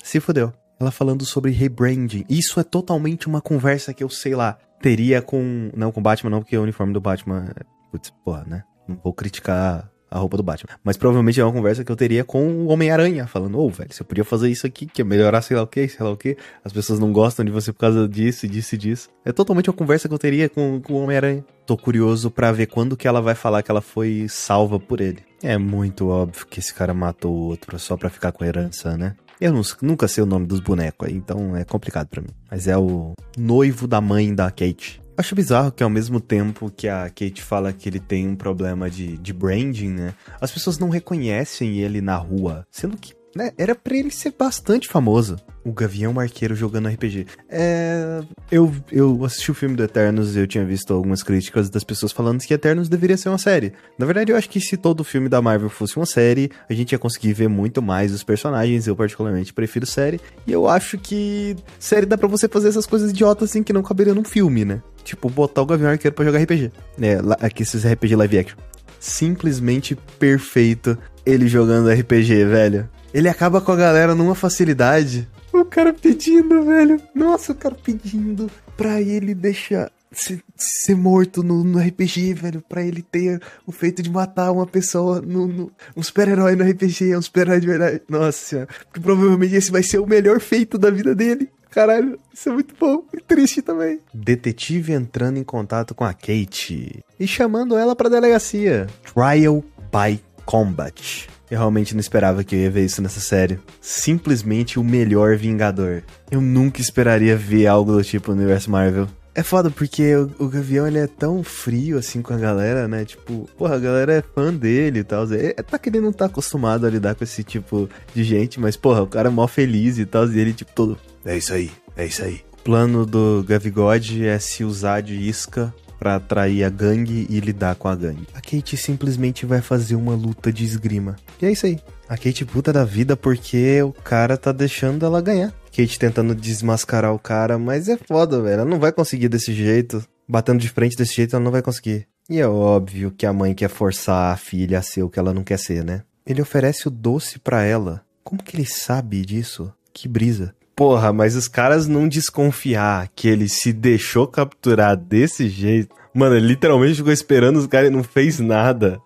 se 0.03 0.19
fodeu. 0.19 0.53
Ela 0.79 0.91
falando 0.91 1.25
sobre 1.25 1.51
rebranding. 1.51 2.25
Isso 2.29 2.59
é 2.59 2.63
totalmente 2.63 3.27
uma 3.27 3.41
conversa 3.41 3.93
que 3.93 4.03
eu, 4.03 4.09
sei 4.09 4.35
lá, 4.35 4.57
teria 4.81 5.21
com. 5.21 5.69
Não 5.75 5.91
com 5.91 6.01
Batman, 6.01 6.31
não, 6.31 6.39
porque 6.39 6.57
o 6.57 6.63
uniforme 6.63 6.91
do 6.91 6.99
Batman. 6.99 7.45
Putz, 7.91 8.09
porra, 8.25 8.43
né? 8.47 8.63
Não 8.87 8.97
vou 9.03 9.13
criticar 9.13 9.90
a 10.11 10.19
roupa 10.19 10.35
do 10.35 10.43
Batman. 10.43 10.75
Mas 10.83 10.97
provavelmente 10.97 11.39
é 11.39 11.43
uma 11.43 11.53
conversa 11.53 11.85
que 11.85 11.91
eu 11.91 11.95
teria 11.95 12.23
com 12.25 12.45
o 12.45 12.67
Homem-Aranha, 12.67 13.25
falando, 13.25 13.57
ô, 13.57 13.65
oh, 13.65 13.69
velho, 13.69 13.91
você 13.91 14.03
podia 14.03 14.25
fazer 14.25 14.49
isso 14.49 14.67
aqui, 14.67 14.85
que 14.85 15.01
ia 15.01 15.05
melhorar 15.05 15.41
sei 15.41 15.55
lá 15.55 15.63
o 15.63 15.67
que, 15.67 15.87
sei 15.87 16.05
lá 16.05 16.11
o 16.11 16.17
que. 16.17 16.37
As 16.63 16.73
pessoas 16.73 16.99
não 16.99 17.13
gostam 17.13 17.45
de 17.45 17.51
você 17.51 17.71
por 17.71 17.79
causa 17.79 18.07
disso, 18.07 18.47
disso 18.47 18.75
e 18.75 18.77
disso. 18.77 19.09
É 19.23 19.31
totalmente 19.31 19.69
uma 19.69 19.75
conversa 19.75 20.09
que 20.09 20.13
eu 20.13 20.19
teria 20.19 20.49
com, 20.49 20.81
com 20.81 20.93
o 20.93 21.03
Homem-Aranha. 21.03 21.45
Tô 21.65 21.77
curioso 21.77 22.29
para 22.29 22.51
ver 22.51 22.65
quando 22.65 22.97
que 22.97 23.07
ela 23.07 23.21
vai 23.21 23.35
falar 23.35 23.63
que 23.63 23.71
ela 23.71 23.81
foi 23.81 24.25
salva 24.27 24.77
por 24.77 24.99
ele. 24.99 25.19
É 25.41 25.57
muito 25.57 26.09
óbvio 26.09 26.45
que 26.45 26.59
esse 26.59 26.73
cara 26.73 26.93
matou 26.93 27.33
o 27.33 27.47
outro 27.47 27.79
só 27.79 27.95
pra 27.95 28.09
ficar 28.09 28.31
com 28.31 28.43
a 28.43 28.47
herança, 28.47 28.97
né? 28.97 29.15
Eu 29.39 29.51
não, 29.51 29.61
nunca 29.81 30.07
sei 30.07 30.23
o 30.23 30.27
nome 30.27 30.45
dos 30.45 30.59
bonecos 30.59 31.09
então 31.09 31.55
é 31.55 31.63
complicado 31.63 32.07
para 32.07 32.21
mim. 32.21 32.29
Mas 32.49 32.67
é 32.67 32.77
o 32.77 33.13
noivo 33.35 33.87
da 33.87 33.99
mãe 33.99 34.35
da 34.35 34.51
Kate. 34.51 35.00
Acho 35.17 35.35
bizarro 35.35 35.71
que 35.71 35.83
ao 35.83 35.89
mesmo 35.89 36.19
tempo 36.19 36.71
que 36.75 36.87
a 36.87 37.03
Kate 37.09 37.41
fala 37.41 37.73
que 37.73 37.87
ele 37.87 37.99
tem 37.99 38.27
um 38.27 38.35
problema 38.35 38.89
de, 38.89 39.17
de 39.17 39.33
branding, 39.33 39.89
né? 39.89 40.13
As 40.39 40.51
pessoas 40.51 40.79
não 40.79 40.89
reconhecem 40.89 41.79
ele 41.79 42.01
na 42.01 42.15
rua. 42.15 42.65
Sendo 42.71 42.97
que 42.97 43.13
né? 43.35 43.51
Era 43.57 43.75
pra 43.75 43.95
ele 43.95 44.11
ser 44.11 44.33
bastante 44.37 44.87
famoso. 44.87 45.37
O 45.63 45.71
Gavião 45.71 46.19
Arqueiro 46.19 46.55
jogando 46.55 46.87
RPG. 46.87 47.27
É. 47.47 48.21
Eu, 48.51 48.73
eu 48.91 49.23
assisti 49.23 49.51
o 49.51 49.53
filme 49.53 49.75
do 49.75 49.83
Eternos 49.83 50.35
e 50.35 50.39
eu 50.39 50.47
tinha 50.47 50.65
visto 50.65 50.91
algumas 50.91 51.21
críticas 51.21 51.69
das 51.69 51.83
pessoas 51.83 52.11
falando 52.11 52.41
que 52.41 52.53
Eternos 52.53 52.89
deveria 52.89 53.15
ser 53.15 53.29
uma 53.29 53.37
série. 53.37 53.73
Na 53.97 54.05
verdade, 54.05 54.31
eu 54.31 54.37
acho 54.37 54.49
que 54.49 54.59
se 54.59 54.75
todo 54.75 55.03
filme 55.03 55.29
da 55.29 55.41
Marvel 55.41 55.69
fosse 55.69 55.97
uma 55.97 56.05
série, 56.05 56.51
a 56.67 56.73
gente 56.73 56.93
ia 56.93 56.99
conseguir 56.99 57.33
ver 57.33 57.47
muito 57.47 57.81
mais 57.81 58.11
os 58.11 58.23
personagens. 58.23 58.87
Eu, 58.87 58.95
particularmente, 58.95 59.53
prefiro 59.53 59.85
série. 59.85 60.19
E 60.47 60.51
eu 60.51 60.67
acho 60.67 60.97
que 60.97 61.55
série 61.79 62.07
dá 62.07 62.17
pra 62.17 62.27
você 62.27 62.47
fazer 62.47 62.69
essas 62.69 62.87
coisas 62.87 63.11
idiotas 63.11 63.49
assim 63.49 63.61
que 63.61 63.71
não 63.71 63.83
caberiam 63.83 64.15
num 64.15 64.23
filme, 64.23 64.65
né? 64.65 64.81
Tipo, 65.03 65.29
botar 65.29 65.61
o 65.61 65.65
Gavião 65.65 65.91
Arqueiro 65.91 66.15
pra 66.15 66.25
jogar 66.25 66.39
RPG. 66.39 66.71
É, 66.99 67.19
aqui 67.39 67.61
esses 67.63 67.85
RPG 67.85 68.15
live 68.15 68.39
action. 68.39 68.57
Simplesmente 68.99 69.95
perfeito 70.19 70.97
ele 71.25 71.47
jogando 71.47 71.89
RPG, 71.89 72.45
velho. 72.45 72.89
Ele 73.13 73.27
acaba 73.27 73.61
com 73.61 73.71
a 73.71 73.75
galera 73.75 74.15
numa 74.15 74.35
facilidade. 74.35 75.27
O 75.51 75.65
cara 75.65 75.93
pedindo, 75.93 76.63
velho. 76.63 77.01
Nossa, 77.13 77.51
o 77.51 77.55
cara 77.55 77.75
pedindo 77.75 78.49
pra 78.77 79.01
ele 79.01 79.35
deixar 79.35 79.91
ser, 80.13 80.95
morto 80.95 81.43
no, 81.43 81.63
no, 81.63 81.79
RPG, 81.79 82.33
velho. 82.33 82.63
Pra 82.67 82.83
ele 82.83 83.01
ter 83.01 83.41
o 83.65 83.71
feito 83.71 84.01
de 84.01 84.09
matar 84.09 84.51
uma 84.51 84.65
pessoa 84.65 85.21
no, 85.21 85.47
no 85.47 85.71
um 85.95 86.03
super-herói 86.03 86.55
no 86.55 86.63
RPG, 86.63 87.15
um 87.15 87.21
super-herói 87.21 87.59
de 87.59 87.67
verdade. 87.67 88.01
Nossa. 88.07 88.67
Porque 88.85 88.99
provavelmente 88.99 89.55
esse 89.55 89.71
vai 89.71 89.83
ser 89.83 89.99
o 89.99 90.07
melhor 90.07 90.39
feito 90.39 90.77
da 90.77 90.89
vida 90.89 91.15
dele. 91.15 91.49
Caralho, 91.69 92.19
isso 92.33 92.49
é 92.49 92.51
muito 92.51 92.75
bom 92.77 93.05
e 93.13 93.21
triste 93.21 93.61
também. 93.61 94.01
Detetive 94.13 94.91
entrando 94.91 95.37
em 95.37 95.43
contato 95.43 95.95
com 95.95 96.03
a 96.03 96.13
Kate 96.13 97.01
e 97.17 97.25
chamando 97.25 97.77
ela 97.77 97.95
pra 97.95 98.09
delegacia. 98.09 98.87
Trial 99.13 99.63
by 99.89 100.21
Combat. 100.45 101.30
Eu 101.51 101.57
realmente 101.57 101.93
não 101.93 101.99
esperava 101.99 102.45
que 102.45 102.55
eu 102.55 102.59
ia 102.59 102.71
ver 102.71 102.85
isso 102.85 103.01
nessa 103.01 103.19
série. 103.19 103.59
Simplesmente 103.81 104.79
o 104.79 104.83
melhor 104.83 105.35
Vingador. 105.35 106.01
Eu 106.31 106.39
nunca 106.39 106.79
esperaria 106.79 107.35
ver 107.35 107.67
algo 107.67 107.91
do 107.91 108.01
tipo 108.01 108.31
no 108.31 108.37
universo 108.37 108.71
Marvel. 108.71 109.05
É 109.35 109.43
foda 109.43 109.69
porque 109.69 110.15
o, 110.15 110.31
o, 110.39 110.47
Gavião 110.47 110.87
ele 110.87 110.99
é 110.99 111.07
tão 111.07 111.43
frio 111.43 111.97
assim 111.97 112.21
com 112.21 112.33
a 112.33 112.37
galera, 112.37 112.87
né? 112.87 113.03
Tipo, 113.03 113.49
porra, 113.57 113.75
a 113.75 113.79
galera 113.79 114.13
é 114.13 114.21
fã 114.21 114.53
dele 114.53 114.99
e 114.99 115.03
tal. 115.03 115.25
É, 115.33 115.51
tá 115.53 115.77
que 115.77 115.89
ele 115.89 115.99
não 115.99 116.13
tá 116.13 116.25
acostumado 116.25 116.85
a 116.85 116.89
lidar 116.89 117.15
com 117.15 117.23
esse 117.25 117.43
tipo 117.43 117.89
de 118.15 118.23
gente, 118.23 118.57
mas 118.57 118.77
porra, 118.77 119.01
o 119.01 119.07
cara 119.07 119.27
é 119.27 119.31
mó 119.31 119.45
feliz 119.45 119.99
e 119.99 120.05
tal. 120.05 120.29
E 120.29 120.39
ele, 120.39 120.53
tipo, 120.53 120.71
todo. 120.73 120.97
É 121.25 121.35
isso 121.35 121.53
aí, 121.53 121.69
é 121.97 122.05
isso 122.05 122.23
aí. 122.23 122.41
O 122.53 122.63
plano 122.63 123.05
do 123.05 123.43
Gavigode 123.45 124.25
é 124.25 124.39
se 124.39 124.63
usar 124.63 125.01
de 125.01 125.15
isca 125.15 125.73
para 126.01 126.15
atrair 126.15 126.63
a 126.63 126.69
gangue 126.69 127.27
e 127.29 127.39
lidar 127.39 127.75
com 127.75 127.87
a 127.87 127.95
gangue. 127.95 128.27
A 128.33 128.41
Kate 128.41 128.75
simplesmente 128.75 129.45
vai 129.45 129.61
fazer 129.61 129.93
uma 129.93 130.15
luta 130.15 130.51
de 130.51 130.65
esgrima. 130.65 131.15
E 131.39 131.45
é 131.45 131.51
isso 131.51 131.67
aí. 131.67 131.79
A 132.09 132.17
Kate 132.17 132.43
puta 132.43 132.73
da 132.73 132.83
vida 132.83 133.15
porque 133.15 133.79
o 133.83 133.93
cara 133.93 134.35
tá 134.35 134.51
deixando 134.51 135.05
ela 135.05 135.21
ganhar. 135.21 135.53
Kate 135.65 135.99
tentando 135.99 136.33
desmascarar 136.33 137.13
o 137.13 137.19
cara, 137.19 137.59
mas 137.59 137.87
é 137.87 137.97
foda, 137.97 138.41
velho. 138.41 138.61
Ela 138.61 138.65
não 138.65 138.79
vai 138.79 138.91
conseguir 138.91 139.29
desse 139.29 139.53
jeito. 139.53 140.03
Batendo 140.27 140.59
de 140.59 140.69
frente 140.69 140.97
desse 140.97 141.13
jeito, 141.13 141.35
ela 141.35 141.45
não 141.45 141.51
vai 141.51 141.61
conseguir. 141.61 142.07
E 142.27 142.39
é 142.39 142.47
óbvio 142.47 143.11
que 143.11 143.27
a 143.27 143.31
mãe 143.31 143.53
quer 143.53 143.69
forçar 143.69 144.33
a 144.33 144.37
filha 144.37 144.79
a 144.79 144.81
ser 144.81 145.03
o 145.03 145.09
que 145.09 145.19
ela 145.19 145.35
não 145.35 145.43
quer 145.43 145.59
ser, 145.59 145.83
né? 145.83 146.01
Ele 146.25 146.41
oferece 146.41 146.87
o 146.87 146.91
doce 146.91 147.37
para 147.37 147.63
ela. 147.63 148.03
Como 148.23 148.41
que 148.41 148.55
ele 148.55 148.65
sabe 148.65 149.23
disso? 149.23 149.71
Que 149.93 150.07
brisa. 150.07 150.55
Porra, 150.81 151.13
mas 151.13 151.35
os 151.35 151.47
caras 151.47 151.87
não 151.87 152.07
desconfiar 152.07 153.07
que 153.15 153.27
ele 153.27 153.47
se 153.47 153.71
deixou 153.71 154.25
capturar 154.25 154.97
desse 154.97 155.47
jeito. 155.47 155.95
Mano, 156.11 156.35
ele 156.35 156.47
literalmente 156.47 156.95
ficou 156.95 157.13
esperando 157.13 157.57
os 157.57 157.67
caras 157.67 157.89
e 157.89 157.93
não 157.93 158.01
fez 158.01 158.39
nada. 158.39 158.99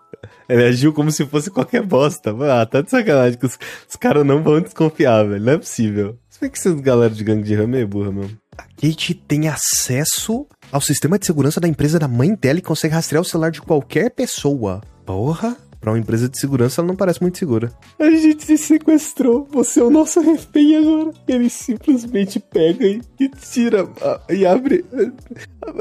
Ele 0.47 0.63
agiu 0.63 0.93
como 0.93 1.11
se 1.11 1.25
fosse 1.25 1.51
qualquer 1.51 1.83
bosta. 1.83 2.33
Ah, 2.49 2.65
tá 2.65 2.79
de 2.79 2.89
sacanagem 2.89 3.37
que 3.37 3.45
os, 3.45 3.59
os 3.89 3.95
caras 3.97 4.25
não 4.25 4.41
vão 4.41 4.61
desconfiar, 4.61 5.27
velho. 5.27 5.43
Não 5.43 5.51
é 5.51 5.57
possível. 5.57 6.17
Se 6.29 6.39
bem 6.39 6.49
que 6.49 6.57
esses 6.57 6.79
galera 6.79 7.13
de 7.13 7.25
gangue 7.25 7.43
de 7.43 7.53
ramo 7.53 7.75
é 7.75 7.85
burra 7.85 8.13
mesmo. 8.13 8.37
A 8.57 8.63
Kate 8.63 9.13
tem 9.13 9.49
acesso 9.49 10.47
ao 10.71 10.79
sistema 10.79 11.19
de 11.19 11.25
segurança 11.25 11.59
da 11.59 11.67
empresa 11.67 11.99
da 11.99 12.07
mãe 12.07 12.35
dela 12.35 12.59
e 12.59 12.61
consegue 12.61 12.93
rastrear 12.93 13.21
o 13.21 13.25
celular 13.25 13.51
de 13.51 13.61
qualquer 13.61 14.11
pessoa. 14.11 14.79
Porra! 15.05 15.57
Pra 15.85 15.91
uma 15.91 15.99
empresa 15.99 16.27
de 16.27 16.39
segurança, 16.39 16.81
ela 16.81 16.87
não 16.87 16.95
parece 16.95 17.21
muito 17.21 17.37
segura. 17.37 17.71
A 17.99 18.09
gente 18.09 18.43
se 18.43 18.57
sequestrou, 18.57 19.47
você 19.51 19.79
é 19.79 19.83
o 19.83 19.91
nosso 19.91 20.19
refém 20.19 20.75
agora. 20.77 21.11
Ele 21.27 21.47
simplesmente 21.47 22.39
pega 22.39 22.87
e, 22.87 23.03
e 23.19 23.29
tira 23.29 23.87
e 24.27 24.47
abre 24.47 24.83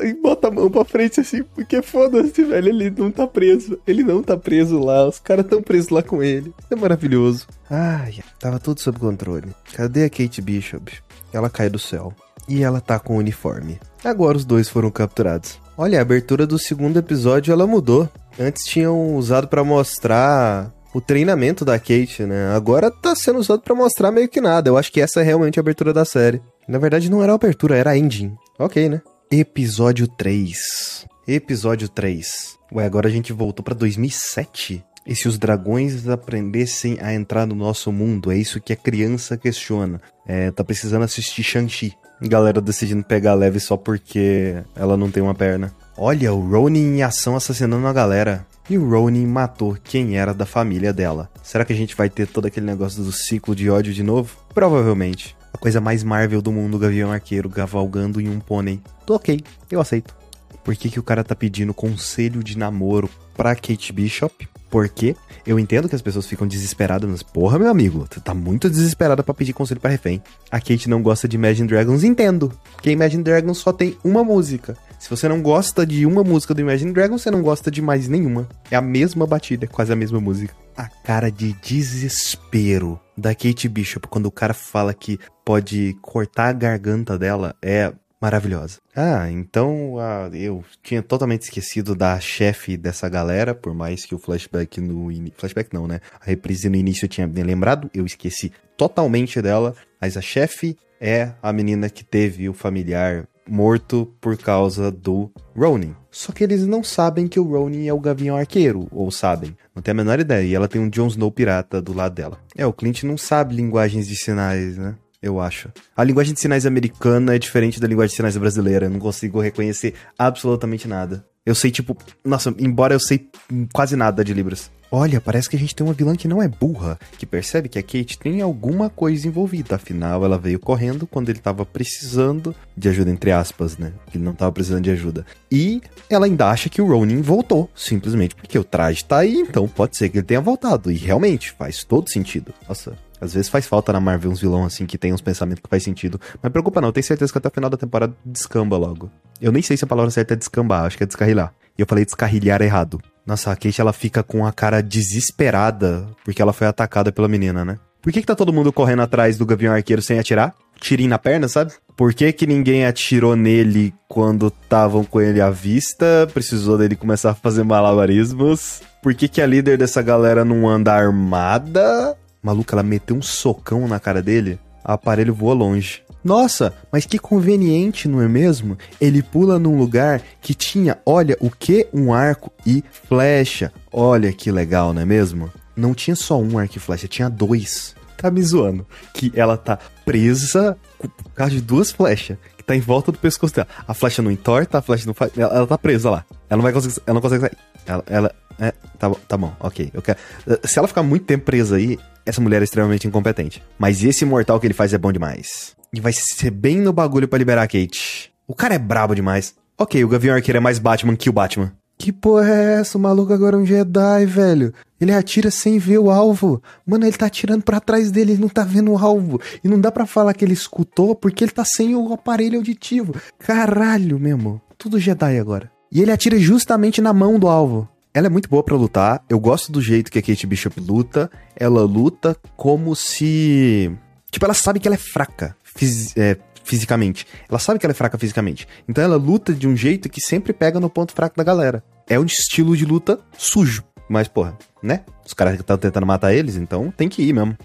e 0.03 0.13
bota 0.13 0.49
a 0.49 0.51
mão 0.51 0.71
pra 0.71 0.85
frente 0.85 1.21
assim, 1.21 1.43
porque 1.55 1.81
foda-se, 1.81 2.45
velho. 2.45 2.69
Ele 2.69 2.91
não 2.91 3.11
tá 3.11 3.27
preso. 3.27 3.81
Ele 3.87 4.03
não 4.03 4.23
tá 4.23 4.37
preso 4.37 4.79
lá. 4.79 5.09
Os 5.09 5.19
caras 5.19 5.47
tão 5.47 5.63
presos 5.63 5.89
lá 5.89 6.03
com 6.03 6.23
ele. 6.23 6.53
Isso 6.59 6.75
é 6.75 6.77
maravilhoso. 6.77 7.47
Ai, 7.71 8.19
tava 8.39 8.61
tudo 8.61 8.83
sob 8.83 8.99
controle. 8.99 9.55
Cadê 9.73 10.05
a 10.05 10.11
Kate 10.11 10.43
Bishop? 10.43 10.93
Ela 11.33 11.49
cai 11.49 11.71
do 11.71 11.79
céu. 11.79 12.13
E 12.47 12.63
ela 12.63 12.79
tá 12.79 12.99
com 12.99 13.15
o 13.15 13.21
uniforme. 13.21 13.81
Agora 14.05 14.37
os 14.37 14.45
dois 14.45 14.69
foram 14.69 14.91
capturados. 14.91 15.59
Olha, 15.77 15.99
a 15.99 16.03
abertura 16.03 16.47
do 16.47 16.59
segundo 16.59 16.99
episódio 16.99 17.53
ela 17.53 17.67
mudou. 17.67 18.09
Antes 18.39 18.65
tinham 18.65 19.17
usado 19.17 19.47
para 19.47 19.63
mostrar 19.63 20.73
o 20.93 21.01
treinamento 21.01 21.65
da 21.65 21.79
Kate, 21.79 22.25
né? 22.25 22.55
Agora 22.55 22.91
tá 22.91 23.15
sendo 23.15 23.39
usado 23.39 23.63
para 23.63 23.75
mostrar 23.75 24.11
meio 24.11 24.29
que 24.29 24.41
nada. 24.41 24.69
Eu 24.69 24.77
acho 24.77 24.93
que 24.93 25.01
essa 25.01 25.21
é 25.21 25.23
realmente 25.23 25.59
a 25.59 25.63
abertura 25.63 25.93
da 25.93 26.05
série. 26.05 26.43
Na 26.69 26.79
verdade, 26.79 27.11
não 27.11 27.23
era 27.23 27.33
a 27.33 27.35
abertura, 27.35 27.77
era 27.77 27.91
a 27.91 27.99
ending. 27.99 28.35
Ok, 28.59 28.89
né? 28.89 29.01
Episódio 29.31 30.09
3. 30.09 31.07
Episódio 31.27 31.89
3. 31.89 32.57
Ué, 32.73 32.85
agora 32.85 33.09
a 33.09 33.11
gente 33.11 33.33
voltou 33.33 33.65
pra 33.65 33.75
2007? 33.75 34.85
E 35.07 35.15
se 35.15 35.29
os 35.29 35.39
dragões 35.39 36.09
aprendessem 36.09 36.99
a 37.01 37.13
entrar 37.13 37.47
no 37.47 37.55
nosso 37.55 37.93
mundo? 37.93 38.33
É 38.33 38.37
isso 38.37 38.61
que 38.61 38.73
a 38.73 38.77
criança 38.77 39.37
questiona. 39.37 40.01
É, 40.27 40.51
tá 40.51 40.65
precisando 40.65 41.03
assistir 41.03 41.43
Shang-Chi. 41.43 41.93
Galera 42.23 42.61
decidindo 42.61 43.05
pegar 43.05 43.35
leve 43.35 43.61
só 43.61 43.77
porque 43.77 44.57
ela 44.75 44.97
não 44.97 45.11
tem 45.11 45.23
uma 45.23 45.35
perna. 45.35 45.75
Olha, 45.97 46.35
o 46.35 46.41
Ronin 46.41 46.97
em 46.97 47.03
ação 47.05 47.37
assassinando 47.37 47.87
a 47.87 47.93
galera. 47.93 48.45
E 48.69 48.77
o 48.77 48.89
Ronin 48.89 49.27
matou 49.27 49.77
quem 49.83 50.17
era 50.17 50.35
da 50.35 50.45
família 50.45 50.93
dela. 50.93 51.31
Será 51.41 51.65
que 51.65 51.73
a 51.73 51.77
gente 51.77 51.95
vai 51.95 52.11
ter 52.11 52.27
todo 52.27 52.47
aquele 52.47 52.67
negócio 52.67 53.03
do 53.05 53.13
ciclo 53.13 53.55
de 53.55 53.71
ódio 53.71 53.95
de 53.95 54.03
novo? 54.03 54.37
Provavelmente. 54.53 55.37
A 55.53 55.59
coisa 55.59 55.81
mais 55.81 56.03
Marvel 56.03 56.43
do 56.43 56.51
mundo, 56.51 56.77
o 56.77 56.81
Gavião 56.81 57.13
Arqueiro 57.13 57.49
cavalgando 57.49 58.21
em 58.21 58.29
um 58.29 58.41
pônei. 58.41 58.81
Tô 59.07 59.15
ok, 59.15 59.41
eu 59.71 59.81
aceito. 59.81 60.17
Por 60.65 60.75
que, 60.75 60.91
que 60.91 60.99
o 60.99 61.03
cara 61.03 61.23
tá 61.23 61.37
pedindo 61.37 61.73
conselho 61.73 62.43
de 62.43 62.59
namoro 62.59 63.09
pra 63.37 63.55
Kate 63.55 63.93
Bishop? 63.93 64.49
Porque 64.71 65.15
eu 65.47 65.59
entendo 65.61 65.89
que 65.89 65.95
as 65.95 66.03
pessoas 66.03 66.27
ficam 66.27 66.49
desesperadas, 66.49 67.09
mas 67.09 67.23
porra, 67.23 67.59
meu 67.59 67.69
amigo, 67.69 68.07
tu 68.11 68.21
tá 68.21 68.35
muito 68.35 68.69
desesperada 68.69 69.23
para 69.23 69.35
pedir 69.35 69.53
conselho 69.53 69.81
para 69.81 69.91
refém. 69.91 70.21
A 70.51 70.59
Kate 70.59 70.89
não 70.89 71.03
gosta 71.03 71.29
de 71.29 71.37
Imagine 71.37 71.69
Dragons, 71.69 72.03
entendo. 72.03 72.53
Porque 72.73 72.91
Imagine 72.91 73.23
Dragons 73.23 73.59
só 73.59 73.73
tem 73.73 73.97
uma 74.03 74.25
música. 74.25 74.77
Se 75.05 75.11
você 75.11 75.29
não 75.29 75.43
gosta 75.43 75.85
de 75.85 76.07
uma 76.07 76.25
música 76.25 76.55
do 76.55 76.63
Imagine 76.63 76.91
Dragons, 76.91 77.21
você 77.21 77.31
não 77.31 77.43
gosta 77.43 77.71
de 77.71 77.83
mais 77.83 78.09
nenhuma. 78.09 78.49
É 78.71 78.77
a 78.77 78.81
mesma 78.81 79.27
batida, 79.27 79.67
é 79.67 79.69
quase 79.69 79.93
a 79.93 79.97
mesma 79.97 80.19
música. 80.19 80.55
A 80.75 80.89
cara 80.89 81.31
de 81.31 81.53
desespero 81.63 82.99
da 83.15 83.35
Kate 83.35 83.69
Bishop 83.69 84.09
quando 84.09 84.25
o 84.25 84.31
cara 84.31 84.55
fala 84.55 84.95
que 84.95 85.21
pode 85.45 85.95
cortar 86.01 86.49
a 86.49 86.53
garganta 86.55 87.19
dela 87.19 87.55
é 87.61 87.93
maravilhosa. 88.19 88.79
Ah, 88.97 89.31
então 89.31 89.97
ah, 89.99 90.31
eu 90.33 90.65
tinha 90.83 91.03
totalmente 91.03 91.43
esquecido 91.43 91.95
da 91.95 92.19
chefe 92.19 92.75
dessa 92.75 93.07
galera, 93.07 93.55
por 93.55 93.75
mais 93.75 94.07
que 94.07 94.15
o 94.15 94.19
flashback 94.19 94.81
no 94.81 95.13
in... 95.13 95.31
flashback 95.37 95.69
não, 95.75 95.87
né? 95.87 96.01
A 96.19 96.25
reprise 96.25 96.71
no 96.71 96.77
início 96.77 97.05
eu 97.05 97.11
tinha 97.11 97.29
bem 97.29 97.45
lembrado, 97.45 97.91
eu 97.93 98.07
esqueci 98.07 98.51
totalmente 98.75 99.43
dela, 99.43 99.75
mas 100.01 100.17
a 100.17 100.23
chefe 100.23 100.79
é 100.99 101.33
a 101.43 101.53
menina 101.53 101.91
que 101.91 102.03
teve 102.03 102.49
o 102.49 102.55
familiar 102.55 103.29
morto 103.49 104.13
por 104.21 104.37
causa 104.37 104.91
do 104.91 105.31
Ronin. 105.57 105.95
Só 106.11 106.33
que 106.33 106.45
eles 106.45 106.67
não 106.67 106.83
sabem 106.83 107.27
que 107.27 107.41
o 107.41 107.45
Ronin 107.45 107.87
é 107.87 107.93
o 107.93 108.01
Gavião 108.01 108.37
Arqueiro, 108.37 108.87
ou 108.91 109.11
sabem. 109.11 109.57
Não 109.75 109.83
tem 109.83 109.93
a 109.93 109.97
menor 109.97 110.21
ideia. 110.21 110.47
E 110.47 110.55
ela 110.55 110.69
tem 110.69 110.81
um 110.81 110.89
Jon 110.89 111.09
Snow 111.09 111.31
pirata 111.31 111.83
do 111.83 111.93
lado 111.93 112.15
dela. 112.15 112.39
É, 112.57 112.65
o 112.67 112.73
Clint 112.73 113.03
não 113.03 113.17
sabe 113.17 113.55
linguagens 113.55 114.07
de 114.07 114.17
sinais, 114.17 114.79
né? 114.79 114.95
Eu 115.21 115.41
acho. 115.41 115.71
A 115.97 116.05
linguagem 116.05 116.35
de 116.35 116.41
sinais 116.41 116.67
americana 116.67 117.35
é 117.35 117.39
diferente 117.39 117.81
da 117.81 117.89
linguagem 117.89 118.11
de 118.11 118.17
sinais 118.17 118.37
brasileira. 118.37 118.87
Eu 118.87 118.91
não 118.91 119.01
consigo 119.01 119.41
reconhecer 119.41 119.95
absolutamente 120.19 120.87
nada. 120.87 121.25
Eu 121.47 121.55
sei, 121.55 121.71
tipo, 121.71 121.97
nossa, 122.25 122.55
embora 122.59 122.95
eu 122.95 123.01
sei 123.01 123.29
quase 123.73 123.97
nada 123.97 124.25
de 124.25 124.33
Libras. 124.33 124.71
Olha, 124.91 125.21
parece 125.21 125.51
que 125.51 125.57
a 125.57 125.59
gente 125.59 125.75
tem 125.75 125.85
uma 125.85 125.93
vilã 125.93 126.15
que 126.15 126.29
não 126.29 126.41
é 126.41 126.49
burra, 126.49 126.99
que 127.19 127.27
percebe 127.27 127.69
que 127.69 127.79
a 127.79 127.83
Kate 127.83 128.17
tem 128.17 128.41
alguma 128.41 128.89
coisa 128.89 129.27
envolvida. 129.27 129.75
Afinal, 129.75 130.25
ela 130.25 130.39
veio 130.39 130.59
correndo 130.59 131.07
quando 131.07 131.29
ele 131.29 131.41
tava 131.41 131.67
precisando 131.67 132.55
de 132.77 132.89
ajuda, 132.89 133.11
entre 133.11 133.31
aspas, 133.31 133.77
né? 133.77 133.93
Ele 134.15 134.25
não 134.25 134.33
tava 134.33 134.53
precisando 134.53 134.85
de 134.85 134.91
ajuda. 134.91 135.27
E 135.51 135.83
ela 136.09 136.27
ainda 136.27 136.49
acha 136.49 136.69
que 136.69 136.81
o 136.81 136.87
Ronin 136.87 137.21
voltou, 137.21 137.69
simplesmente 137.75 138.35
porque 138.37 138.59
o 138.59 138.65
traje 138.65 139.05
tá 139.05 139.19
aí, 139.19 139.35
então 139.37 139.69
pode 139.69 139.97
ser 139.97 140.09
que 140.09 140.19
ele 140.19 140.27
tenha 140.27 140.41
voltado. 140.41 140.91
E 140.91 140.97
realmente, 140.97 141.51
faz 141.51 141.85
todo 141.85 142.09
sentido. 142.09 142.55
Nossa, 142.67 142.97
às 143.21 143.35
vezes 143.35 143.49
faz 143.49 143.67
falta 143.67 143.93
na 143.93 144.01
Marvel 144.01 144.31
uns 144.31 144.41
vilão 144.41 144.65
assim 144.65 144.87
que 144.87 144.97
tem 144.97 145.13
uns 145.13 145.21
pensamentos 145.21 145.63
que 145.63 145.69
faz 145.69 145.83
sentido. 145.83 146.21
Mas 146.41 146.53
preocupa 146.53 146.81
não, 146.81 146.93
tenho 146.93 147.05
certeza 147.05 147.33
que 147.33 147.39
até 147.39 147.49
o 147.49 147.53
final 147.53 147.69
da 147.69 147.77
temporada 147.77 148.15
descamba 148.25 148.77
logo. 148.77 149.11
Eu 149.41 149.53
nem 149.53 149.63
sei 149.63 149.77
se 149.77 149.85
a 149.85 149.87
palavra 149.87 150.11
certa 150.11 150.35
é 150.35 150.37
descambar, 150.37 150.85
acho 150.85 150.97
que 150.97 151.03
é 151.03 151.07
descarrilar. 151.07 151.53
E 151.77 151.83
eu 151.83 151.87
falei 151.87 152.05
descarrilhar 152.05 152.63
errado. 152.63 153.01
Nossa, 153.27 153.51
a 153.51 153.57
Kate 153.57 153.81
ela 153.81 153.93
fica 153.93 154.23
com 154.23 154.47
a 154.47 154.53
cara 154.53 154.83
desesperada 154.83 156.07
porque 156.25 156.43
ela 156.43 156.53
foi 156.53 156.67
atacada 156.67 157.11
pela 157.11 157.29
menina, 157.29 157.65
né? 157.65 157.79
Por 158.03 158.13
que, 158.13 158.21
que 158.21 158.27
tá 158.27 158.37
todo 158.37 158.53
mundo 158.53 158.71
correndo 158.71 159.01
atrás 159.01 159.39
do 159.39 159.47
Gavião 159.47 159.73
Arqueiro 159.73 160.03
sem 160.03 160.19
atirar? 160.19 160.55
Tirinho 160.79 161.09
na 161.09 161.19
perna, 161.19 161.49
sabe? 161.49 161.73
Por 161.97 162.13
que, 162.13 162.31
que 162.33 162.47
ninguém 162.47 162.85
atirou 162.85 163.35
nele 163.35 163.95
quando 164.07 164.49
estavam 164.49 165.05
com 165.05 165.21
ele 165.21 165.41
à 165.41 165.49
vista? 165.49 166.29
Precisou 166.35 166.77
dele 166.77 166.97
começar 166.97 167.31
a 167.31 167.35
fazer 167.35 167.65
malabarismos? 167.65 168.83
Por 169.03 169.15
que, 169.15 169.27
que 169.27 169.41
a 169.41 169.47
líder 169.47 169.79
dessa 169.79 170.03
galera 170.03 170.45
não 170.45 170.69
anda 170.69 170.93
armada? 170.93 172.15
Maluca, 172.43 172.75
ela 172.75 172.83
meteu 172.83 173.17
um 173.17 173.23
socão 173.23 173.89
na 173.89 173.99
cara 173.99 174.23
dele, 174.23 174.59
aparelho 174.85 175.35
voou 175.35 175.55
longe. 175.55 176.03
Nossa, 176.23 176.75
mas 176.91 177.05
que 177.05 177.19
conveniente, 177.19 178.09
não 178.09 178.21
é 178.21 178.29
mesmo? 178.29 178.79
Ele 179.01 179.23
pula 179.23 179.59
num 179.59 179.77
lugar 179.77 180.23
que 180.41 180.55
tinha, 180.55 180.99
olha, 181.05 181.37
o 181.41 181.51
que? 181.51 181.87
Um 181.93 182.15
arco 182.15 182.51
e 182.67 182.83
flecha. 183.09 183.73
Olha 183.93 184.33
que 184.33 184.51
legal, 184.51 184.95
não 184.95 185.03
é 185.03 185.05
mesmo? 185.05 185.53
Não 185.77 185.93
tinha 185.95 186.17
só 186.17 186.41
um 186.41 186.59
arco 186.59 186.77
e 186.77 186.81
flecha, 186.81 187.09
tinha 187.09 187.29
dois. 187.29 187.95
Tá 188.17 188.31
me 188.31 188.43
zoando. 188.43 188.87
Que 189.13 189.33
ela 189.35 189.57
tá 189.57 189.79
presa 190.05 190.79
por 190.99 191.11
causa 191.35 191.55
de 191.55 191.61
duas 191.61 191.91
flechas 191.91 192.39
que 192.57 192.63
tá 192.63 192.75
em 192.75 192.81
volta 192.81 193.13
do 193.13 193.19
pescoço 193.19 193.55
dela. 193.55 193.69
A 193.87 193.93
flecha 193.93 194.23
não 194.23 194.31
entorta, 194.31 194.79
a 194.79 194.83
flecha 194.83 195.07
não 195.07 195.13
faz. 195.13 195.31
Ela, 195.37 195.55
ela 195.55 195.67
tá 195.67 195.77
presa 195.77 196.09
lá. 196.11 196.25
Ela 196.49 196.57
não 196.57 196.63
vai 196.63 196.73
conseguir. 196.73 197.03
Ela 197.07 197.15
não 197.15 197.21
consegue 197.21 197.43
sair. 197.43 197.59
Ela. 197.87 198.05
ela 198.07 198.35
é, 198.59 198.73
tá, 198.99 199.11
tá 199.29 199.37
bom, 199.37 199.53
ok. 199.61 199.91
Eu 199.93 200.03
quero... 200.03 200.19
Se 200.65 200.79
ela 200.79 200.89
ficar 200.89 201.03
muito 201.03 201.25
tempo 201.25 201.45
presa 201.45 201.77
aí, 201.77 201.99
essa 202.25 202.41
mulher 202.41 202.61
é 202.61 202.65
extremamente 202.65 203.07
incompetente. 203.07 203.63
Mas 203.79 204.03
esse 204.03 204.25
mortal 204.25 204.59
que 204.59 204.67
ele 204.67 204.75
faz 204.75 204.93
é 204.93 204.99
bom 204.99 205.13
demais. 205.13 205.75
E 205.93 206.01
vai 206.01 206.13
ser 206.13 206.51
bem 206.51 206.79
no 206.79 206.93
bagulho 206.93 207.29
para 207.29 207.39
liberar 207.39 207.63
a 207.63 207.67
Kate. 207.67 208.33
O 208.47 208.55
cara 208.55 208.75
é 208.75 208.79
brabo 208.79 209.15
demais. 209.15 209.55
Ok, 209.79 210.03
o 210.05 210.09
Gavião 210.09 210.35
Arqueiro 210.35 210.59
é 210.59 210.61
mais 210.61 210.79
Batman 210.79 211.17
que 211.17 211.29
o 211.29 211.33
Batman. 211.33 211.73
Que 211.97 212.13
porra 212.13 212.51
é 212.51 212.81
essa? 212.81 212.99
O 212.99 213.01
maluco 213.01 213.33
agora 213.33 213.57
é 213.57 213.59
um 213.59 213.65
Jedi, 213.67 214.27
velho. 214.27 214.75
Ele 215.01 215.13
atira 215.13 215.51
sem 215.51 215.79
ver 215.79 215.99
o 215.99 216.11
alvo. 216.11 216.63
Mano, 216.85 217.05
ele 217.05 217.17
tá 217.17 217.27
atirando 217.27 217.63
para 217.63 217.81
trás 217.81 218.11
dele, 218.11 218.33
ele 218.33 218.41
não 218.41 218.49
tá 218.49 218.65
vendo 218.65 218.93
o 218.93 218.99
alvo. 218.99 219.41
E 219.63 219.69
não 219.69 219.81
dá 219.81 219.93
para 219.93 220.07
falar 220.07 220.35
que 220.35 220.45
ele 220.45 220.55
escutou 220.55 221.15
porque 221.15 221.45
ele 221.45 221.53
tá 221.53 221.65
sem 221.65 221.95
o 221.95 222.13
aparelho 222.13 222.59
auditivo. 222.59 223.15
Caralho, 223.39 224.19
mesmo. 224.19 224.61
Tudo 224.77 224.99
Jedi 224.99 225.39
agora. 225.39 225.71
E 225.91 226.03
ele 226.03 226.11
atira 226.11 226.39
justamente 226.39 227.01
na 227.01 227.13
mão 227.13 227.39
do 227.39 227.47
alvo. 227.47 227.89
Ela 228.15 228.29
é 228.29 228.31
muito 228.31 228.49
boa 228.49 228.63
para 228.63 228.77
lutar. 228.77 229.25
Eu 229.29 229.41
gosto 229.41 229.73
do 229.73 229.83
jeito 229.83 230.11
que 230.11 230.21
a 230.21 230.23
Kate 230.23 230.47
Bishop 230.47 230.81
luta. 230.81 231.29
Ela 231.57 231.83
luta 231.83 232.37
como 232.57 232.95
se. 232.95 233.91
Tipo, 234.31 234.47
ela 234.47 234.55
sabe 234.55 234.79
que 234.79 234.87
ela 234.87 234.95
é 234.95 234.99
fraca 234.99 235.57
fisi 235.75 236.13
é, 236.17 236.37
fisicamente. 236.63 237.27
Ela 237.49 237.59
sabe 237.59 237.79
que 237.79 237.87
ela 237.87 237.93
é 237.93 237.95
fraca 237.95 238.17
fisicamente. 238.17 238.67
Então 238.89 239.03
ela 239.03 239.17
luta 239.17 239.53
de 239.53 239.67
um 239.67 239.77
jeito 239.77 240.09
que 240.09 240.21
sempre 240.21 240.53
pega 240.53 240.79
no 240.79 240.89
ponto 240.89 241.13
fraco 241.13 241.37
da 241.37 241.45
galera. 241.45 241.83
É 242.09 242.19
um 242.19 242.25
estilo 242.25 242.77
de 242.77 242.85
luta 242.85 243.19
sujo. 243.37 243.83
Mas, 244.09 244.29
porra, 244.29 244.57
né? 244.83 245.01
Os 245.27 245.35
caras 245.35 245.55
que 245.55 245.63
estão 245.63 245.79
tentando 245.79 246.07
matar 246.07 246.33
eles, 246.35 246.57
então 246.57 246.93
tem 246.97 247.09
que 247.09 247.23
ir 247.23 247.33
mesmo. 247.33 247.57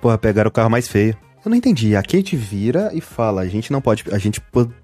Porra, 0.00 0.18
pegaram 0.18 0.48
o 0.48 0.52
carro 0.52 0.70
mais 0.70 0.88
feio. 0.88 1.16
Eu 1.44 1.50
não 1.50 1.56
entendi. 1.56 1.94
A 1.94 2.02
Kate 2.02 2.36
vira 2.36 2.90
e 2.94 3.00
fala: 3.00 3.42
a 3.42 3.46
gente 3.46 3.70
não 3.70 3.80
pode. 3.80 4.04
A 4.10 4.18
gente. 4.18 4.40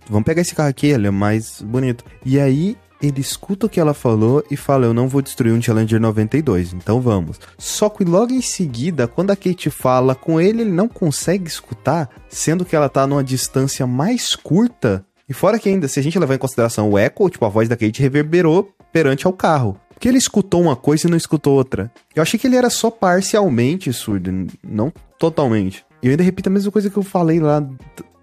Vamos 0.08 0.25
pegar 0.25 0.42
esse 0.42 0.54
carro 0.54 0.68
aqui, 0.68 0.88
ele 0.88 1.06
é 1.06 1.10
mais 1.10 1.62
bonito. 1.62 2.04
E 2.25 2.38
aí 2.38 2.76
ele 3.02 3.20
escuta 3.20 3.66
o 3.66 3.68
que 3.68 3.80
ela 3.80 3.94
falou 3.94 4.44
e 4.50 4.56
fala: 4.56 4.86
Eu 4.86 4.94
não 4.94 5.08
vou 5.08 5.22
destruir 5.22 5.52
um 5.52 5.62
Challenger 5.62 6.00
92, 6.00 6.72
então 6.72 7.00
vamos. 7.00 7.38
Só 7.56 7.88
que 7.88 8.04
logo 8.04 8.32
em 8.32 8.42
seguida, 8.42 9.06
quando 9.06 9.30
a 9.30 9.36
Kate 9.36 9.70
fala 9.70 10.14
com 10.14 10.40
ele, 10.40 10.62
ele 10.62 10.72
não 10.72 10.88
consegue 10.88 11.48
escutar, 11.48 12.10
sendo 12.28 12.64
que 12.64 12.74
ela 12.74 12.88
tá 12.88 13.06
numa 13.06 13.22
distância 13.22 13.86
mais 13.86 14.34
curta. 14.34 15.04
E 15.28 15.34
fora 15.34 15.58
que 15.58 15.68
ainda, 15.68 15.86
se 15.88 16.00
a 16.00 16.02
gente 16.02 16.18
levar 16.18 16.34
em 16.34 16.38
consideração 16.38 16.90
o 16.90 16.98
eco, 16.98 17.28
tipo, 17.28 17.44
a 17.44 17.50
voz 17.50 17.68
da 17.68 17.76
Kate 17.76 18.00
reverberou 18.00 18.72
perante 18.92 19.26
ao 19.26 19.32
carro. 19.32 19.78
Porque 19.90 20.08
ele 20.08 20.18
escutou 20.18 20.62
uma 20.62 20.76
coisa 20.76 21.06
e 21.06 21.10
não 21.10 21.16
escutou 21.16 21.54
outra. 21.54 21.90
Eu 22.14 22.22
achei 22.22 22.38
que 22.38 22.46
ele 22.46 22.56
era 22.56 22.70
só 22.70 22.90
parcialmente 22.90 23.92
surdo, 23.92 24.46
não 24.62 24.92
totalmente. 25.18 25.84
E 26.02 26.06
eu 26.06 26.10
ainda 26.12 26.22
repito 26.22 26.48
a 26.48 26.52
mesma 26.52 26.70
coisa 26.70 26.88
que 26.88 26.96
eu 26.96 27.02
falei 27.02 27.40
lá 27.40 27.68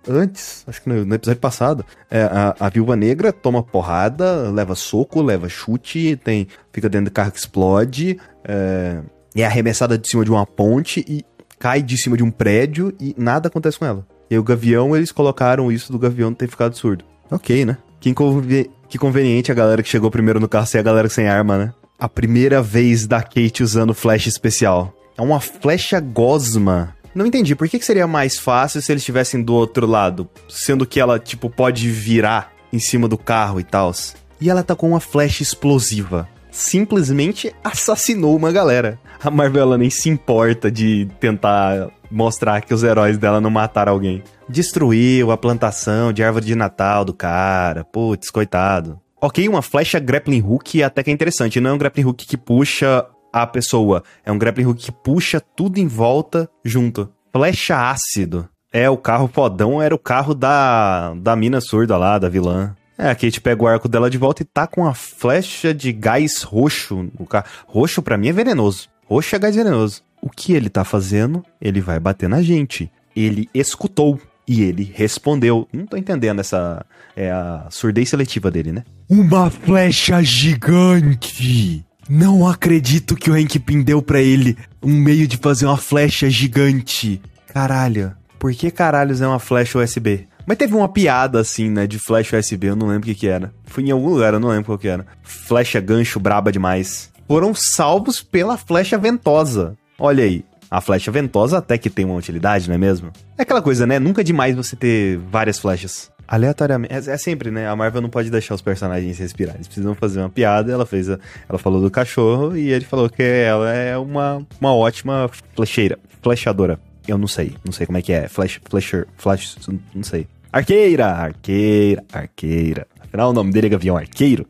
antes, 0.08 0.64
acho 0.68 0.82
que 0.82 0.90
no, 0.90 1.06
no 1.06 1.16
episódio 1.16 1.40
passado, 1.40 1.86
é, 2.10 2.24
a, 2.24 2.56
a 2.60 2.70
viúva 2.70 2.96
negra 2.96 3.32
toma 3.32 3.64
porrada, 3.64 4.50
leva 4.50 4.76
soco, 4.76 5.22
leva 5.22 5.50
chute, 5.50 6.20
tem 6.24 6.48
fica 6.72 6.90
dentro 6.90 7.06
do 7.06 7.14
carro 7.14 7.32
que 7.32 7.40
explode, 7.40 8.20
é, 8.44 9.00
é 9.36 9.46
arremessada 9.46 9.98
de 9.98 10.08
cima 10.08 10.24
de 10.24 10.32
uma 10.32 10.46
ponte 10.46 11.04
e 11.08 11.24
cai 11.60 11.82
de 11.82 11.98
cima 11.98 12.18
de 12.18 12.24
um 12.24 12.32
prédio 12.32 12.94
e 13.00 13.16
nada 13.18 13.48
acontece 13.48 13.80
com 13.80 13.86
ela. 13.86 14.06
E 14.30 14.38
o 14.38 14.44
Gavião, 14.44 14.96
eles 14.96 15.12
colocaram 15.12 15.72
isso 15.72 15.92
do 15.92 16.00
Gavião 16.00 16.34
ter 16.34 16.48
ficado 16.48 16.76
surdo. 16.76 17.06
Ok, 17.30 17.66
né? 17.66 17.78
Que, 18.00 18.10
inconven 18.10 18.70
que 18.88 18.98
conveniente 18.98 19.52
a 19.52 19.56
galera 19.56 19.82
que 19.82 19.90
chegou 19.90 20.12
primeiro 20.12 20.40
no 20.40 20.48
carro 20.48 20.66
ser 20.66 20.80
a 20.80 20.84
galera 20.84 21.10
sem 21.10 21.28
arma, 21.28 21.58
né? 21.58 21.74
A 21.98 22.10
primeira 22.10 22.62
vez 22.62 23.08
da 23.08 23.22
Kate 23.22 23.64
usando 23.64 23.94
flecha 23.94 24.30
especial. 24.30 24.94
É 25.18 25.22
uma 25.22 25.40
flecha 25.40 26.00
gosma 26.00 26.94
não 27.16 27.26
entendi, 27.26 27.56
por 27.56 27.68
que, 27.70 27.80
que 27.80 27.86
seria 27.86 28.06
mais 28.06 28.38
fácil 28.38 28.82
se 28.82 28.92
eles 28.92 29.02
estivessem 29.02 29.42
do 29.42 29.54
outro 29.54 29.88
lado? 29.88 30.30
Sendo 30.50 30.86
que 30.86 31.00
ela, 31.00 31.18
tipo, 31.18 31.50
pode 31.50 31.90
virar 31.90 32.52
em 32.72 32.80
cima 32.80 33.08
do 33.08 33.18
carro 33.18 33.60
e 33.60 33.64
tal. 33.64 33.94
E 34.40 34.50
ela 34.50 34.64
tá 34.64 34.76
com 34.76 34.90
uma 34.90 35.00
flecha 35.00 35.42
explosiva. 35.42 36.28
simplesmente 36.52 37.54
assassinou 37.64 38.36
uma 38.36 38.52
galera. 38.52 39.00
A 39.24 39.30
Marvel 39.30 39.78
nem 39.78 39.90
se 39.90 40.10
importa 40.10 40.72
de 40.72 41.08
tentar 41.20 41.90
mostrar 42.10 42.62
que 42.62 42.74
os 42.74 42.84
heróis 42.84 43.18
dela 43.18 43.42
não 43.42 43.50
mataram 43.50 43.94
alguém. 43.94 44.24
Destruiu 44.48 45.32
a 45.32 45.38
plantação 45.38 46.14
de 46.14 46.24
árvore 46.24 46.46
de 46.46 46.56
Natal 46.56 47.04
do 47.04 47.14
cara. 47.14 47.84
Putz, 47.84 48.30
coitado. 48.30 49.00
Ok, 49.22 49.48
uma 49.50 49.62
flecha 49.62 50.00
grappling 50.00 50.42
hook 50.42 50.84
até 50.84 51.02
que 51.02 51.10
é 51.10 51.14
interessante. 51.14 51.60
Não 51.60 51.72
é 51.72 51.74
um 51.74 51.78
grappling 51.78 52.06
hook 52.06 52.26
que 52.26 52.38
puxa 52.38 53.06
a 53.36 53.46
pessoa. 53.46 54.02
É 54.26 54.32
um 54.32 54.38
grappling 54.38 54.66
hook 54.66 54.82
que 54.82 54.92
puxa 54.94 55.42
tudo 55.42 55.78
em 55.78 55.88
volta 55.88 56.50
junto. 56.64 57.12
Flecha 57.34 57.92
ácido. 57.92 58.48
É, 58.72 58.90
o 58.90 58.96
carro 58.96 59.28
fodão 59.28 59.82
era 59.82 59.94
o 59.94 60.00
carro 60.00 60.34
da, 60.34 61.14
da 61.16 61.36
mina 61.36 61.60
surda 61.60 61.98
lá, 61.98 62.18
da 62.18 62.30
vilã. 62.30 62.74
É, 62.98 63.10
a 63.10 63.16
Kate 63.16 63.42
pega 63.42 63.62
o 63.62 63.68
arco 63.68 63.90
dela 63.90 64.10
de 64.10 64.18
volta 64.18 64.42
e 64.42 64.46
tá 64.46 64.66
com 64.66 64.88
a 64.88 64.94
flecha 64.94 65.74
de 65.74 65.92
gás 65.92 66.44
roxo. 66.44 67.10
O 67.20 67.26
carro. 67.26 67.46
Roxo 67.68 68.02
para 68.02 68.18
mim 68.18 68.30
é 68.30 68.32
venenoso. 68.32 68.88
Roxo 69.06 69.36
é 69.36 69.40
gás 69.40 69.54
venenoso. 69.54 70.02
O 70.22 70.30
que 70.30 70.54
ele 70.54 70.70
tá 70.70 70.86
fazendo? 70.86 71.44
Ele 71.60 71.82
vai 71.82 72.00
bater 72.00 72.30
na 72.30 72.42
gente. 72.42 72.90
Ele 73.14 73.50
escutou 73.54 74.18
e 74.48 74.64
ele 74.64 74.90
respondeu. 74.96 75.68
Não 75.74 75.86
tô 75.86 75.98
entendendo 75.98 76.40
essa. 76.40 76.86
É 77.18 77.32
a 77.32 77.68
surdez 77.70 78.10
seletiva 78.10 78.50
dele, 78.50 78.72
né? 78.72 78.84
Uma 79.10 79.50
flecha 79.50 80.24
gigante! 80.24 81.86
Não 82.08 82.48
acredito 82.48 83.16
que 83.16 83.32
o 83.32 83.34
Hank 83.34 83.58
Pym 83.60 83.82
deu 83.82 84.00
pra 84.00 84.22
ele 84.22 84.56
um 84.82 84.94
meio 84.94 85.28
de 85.28 85.38
fazer 85.38 85.66
uma 85.66 85.78
flecha 85.78 86.30
gigante. 86.30 87.20
Caralho. 87.48 88.14
Por 88.38 88.54
que 88.54 88.70
caralhos 88.70 89.22
é 89.22 89.28
uma 89.28 89.40
flecha 89.40 89.80
USB? 89.80 90.28
Mas 90.46 90.58
teve 90.58 90.76
uma 90.76 90.88
piada 90.88 91.40
assim, 91.40 91.68
né, 91.68 91.88
de 91.88 91.98
flecha 91.98 92.38
USB, 92.38 92.68
eu 92.68 92.76
não 92.76 92.88
lembro 92.88 93.02
o 93.02 93.06
que 93.06 93.16
que 93.16 93.28
era. 93.28 93.52
Fui 93.66 93.84
em 93.84 93.90
algum 93.90 94.10
lugar, 94.10 94.36
eu 94.36 94.40
não 94.40 94.50
lembro 94.50 94.66
qual 94.66 94.78
que 94.78 94.88
era. 94.88 95.06
Flecha 95.24 95.80
gancho 95.80 96.20
braba 96.20 96.52
demais. 96.52 97.12
Foram 97.28 97.56
salvos 97.56 98.22
pela 98.22 98.56
flecha 98.56 99.00
ventosa. 99.00 99.76
Olha 99.98 100.24
aí, 100.24 100.46
a 100.70 100.82
flecha 100.82 101.10
ventosa 101.12 101.58
até 101.58 101.76
que 101.76 101.90
tem 101.90 102.06
uma 102.06 102.16
utilidade, 102.16 102.68
não 102.68 102.76
é 102.76 102.78
mesmo? 102.78 103.12
É 103.36 103.42
aquela 103.42 103.64
coisa, 103.64 103.88
né? 103.88 103.98
Nunca 103.98 104.22
é 104.22 104.24
demais 104.24 104.56
você 104.56 104.76
ter 104.76 105.18
várias 105.32 105.58
flechas. 105.58 106.12
Aleatoriamente. 106.28 106.94
É, 106.94 107.14
é, 107.14 107.18
sempre, 107.18 107.52
né? 107.52 107.68
A 107.68 107.76
Marvel 107.76 108.02
não 108.02 108.10
pode 108.10 108.30
deixar 108.30 108.56
os 108.56 108.62
personagens 108.62 109.18
respirar. 109.18 109.56
Eles 109.56 109.68
precisam 109.68 109.94
fazer 109.96 110.20
uma 110.20 110.30
piada. 110.30 110.72
Ela 110.72 110.86
fez. 110.86 111.10
A, 111.10 111.20
ela 111.48 111.60
falou 111.60 111.82
do 111.82 111.92
cachorro 111.92 112.56
e 112.56 112.72
ele 112.72 112.86
falou 112.86 113.10
que 113.10 113.22
ela 113.22 113.72
é 113.72 113.98
uma, 113.98 114.46
uma 114.60 114.74
ótima 114.74 115.30
flecheira. 115.56 116.00
Flechadora. 116.22 116.80
Eu 117.08 117.18
não 117.18 117.28
sei. 117.28 117.56
Não 117.64 117.72
sei 117.72 117.86
como 117.86 117.98
é 117.98 118.02
que 118.02 118.12
é. 118.12 118.28
Flash, 118.28 118.60
flasher, 118.68 119.08
flash, 119.18 119.58
não 119.94 120.04
sei. 120.04 120.28
Arqueira, 120.52 121.08
arqueira, 121.08 122.04
arqueira. 122.12 122.88
Afinal, 123.00 123.30
o 123.30 123.34
nome 123.34 123.52
dele 123.52 123.68
é 123.68 123.70
Gavião 123.70 123.98
Arqueiro. 123.98 124.46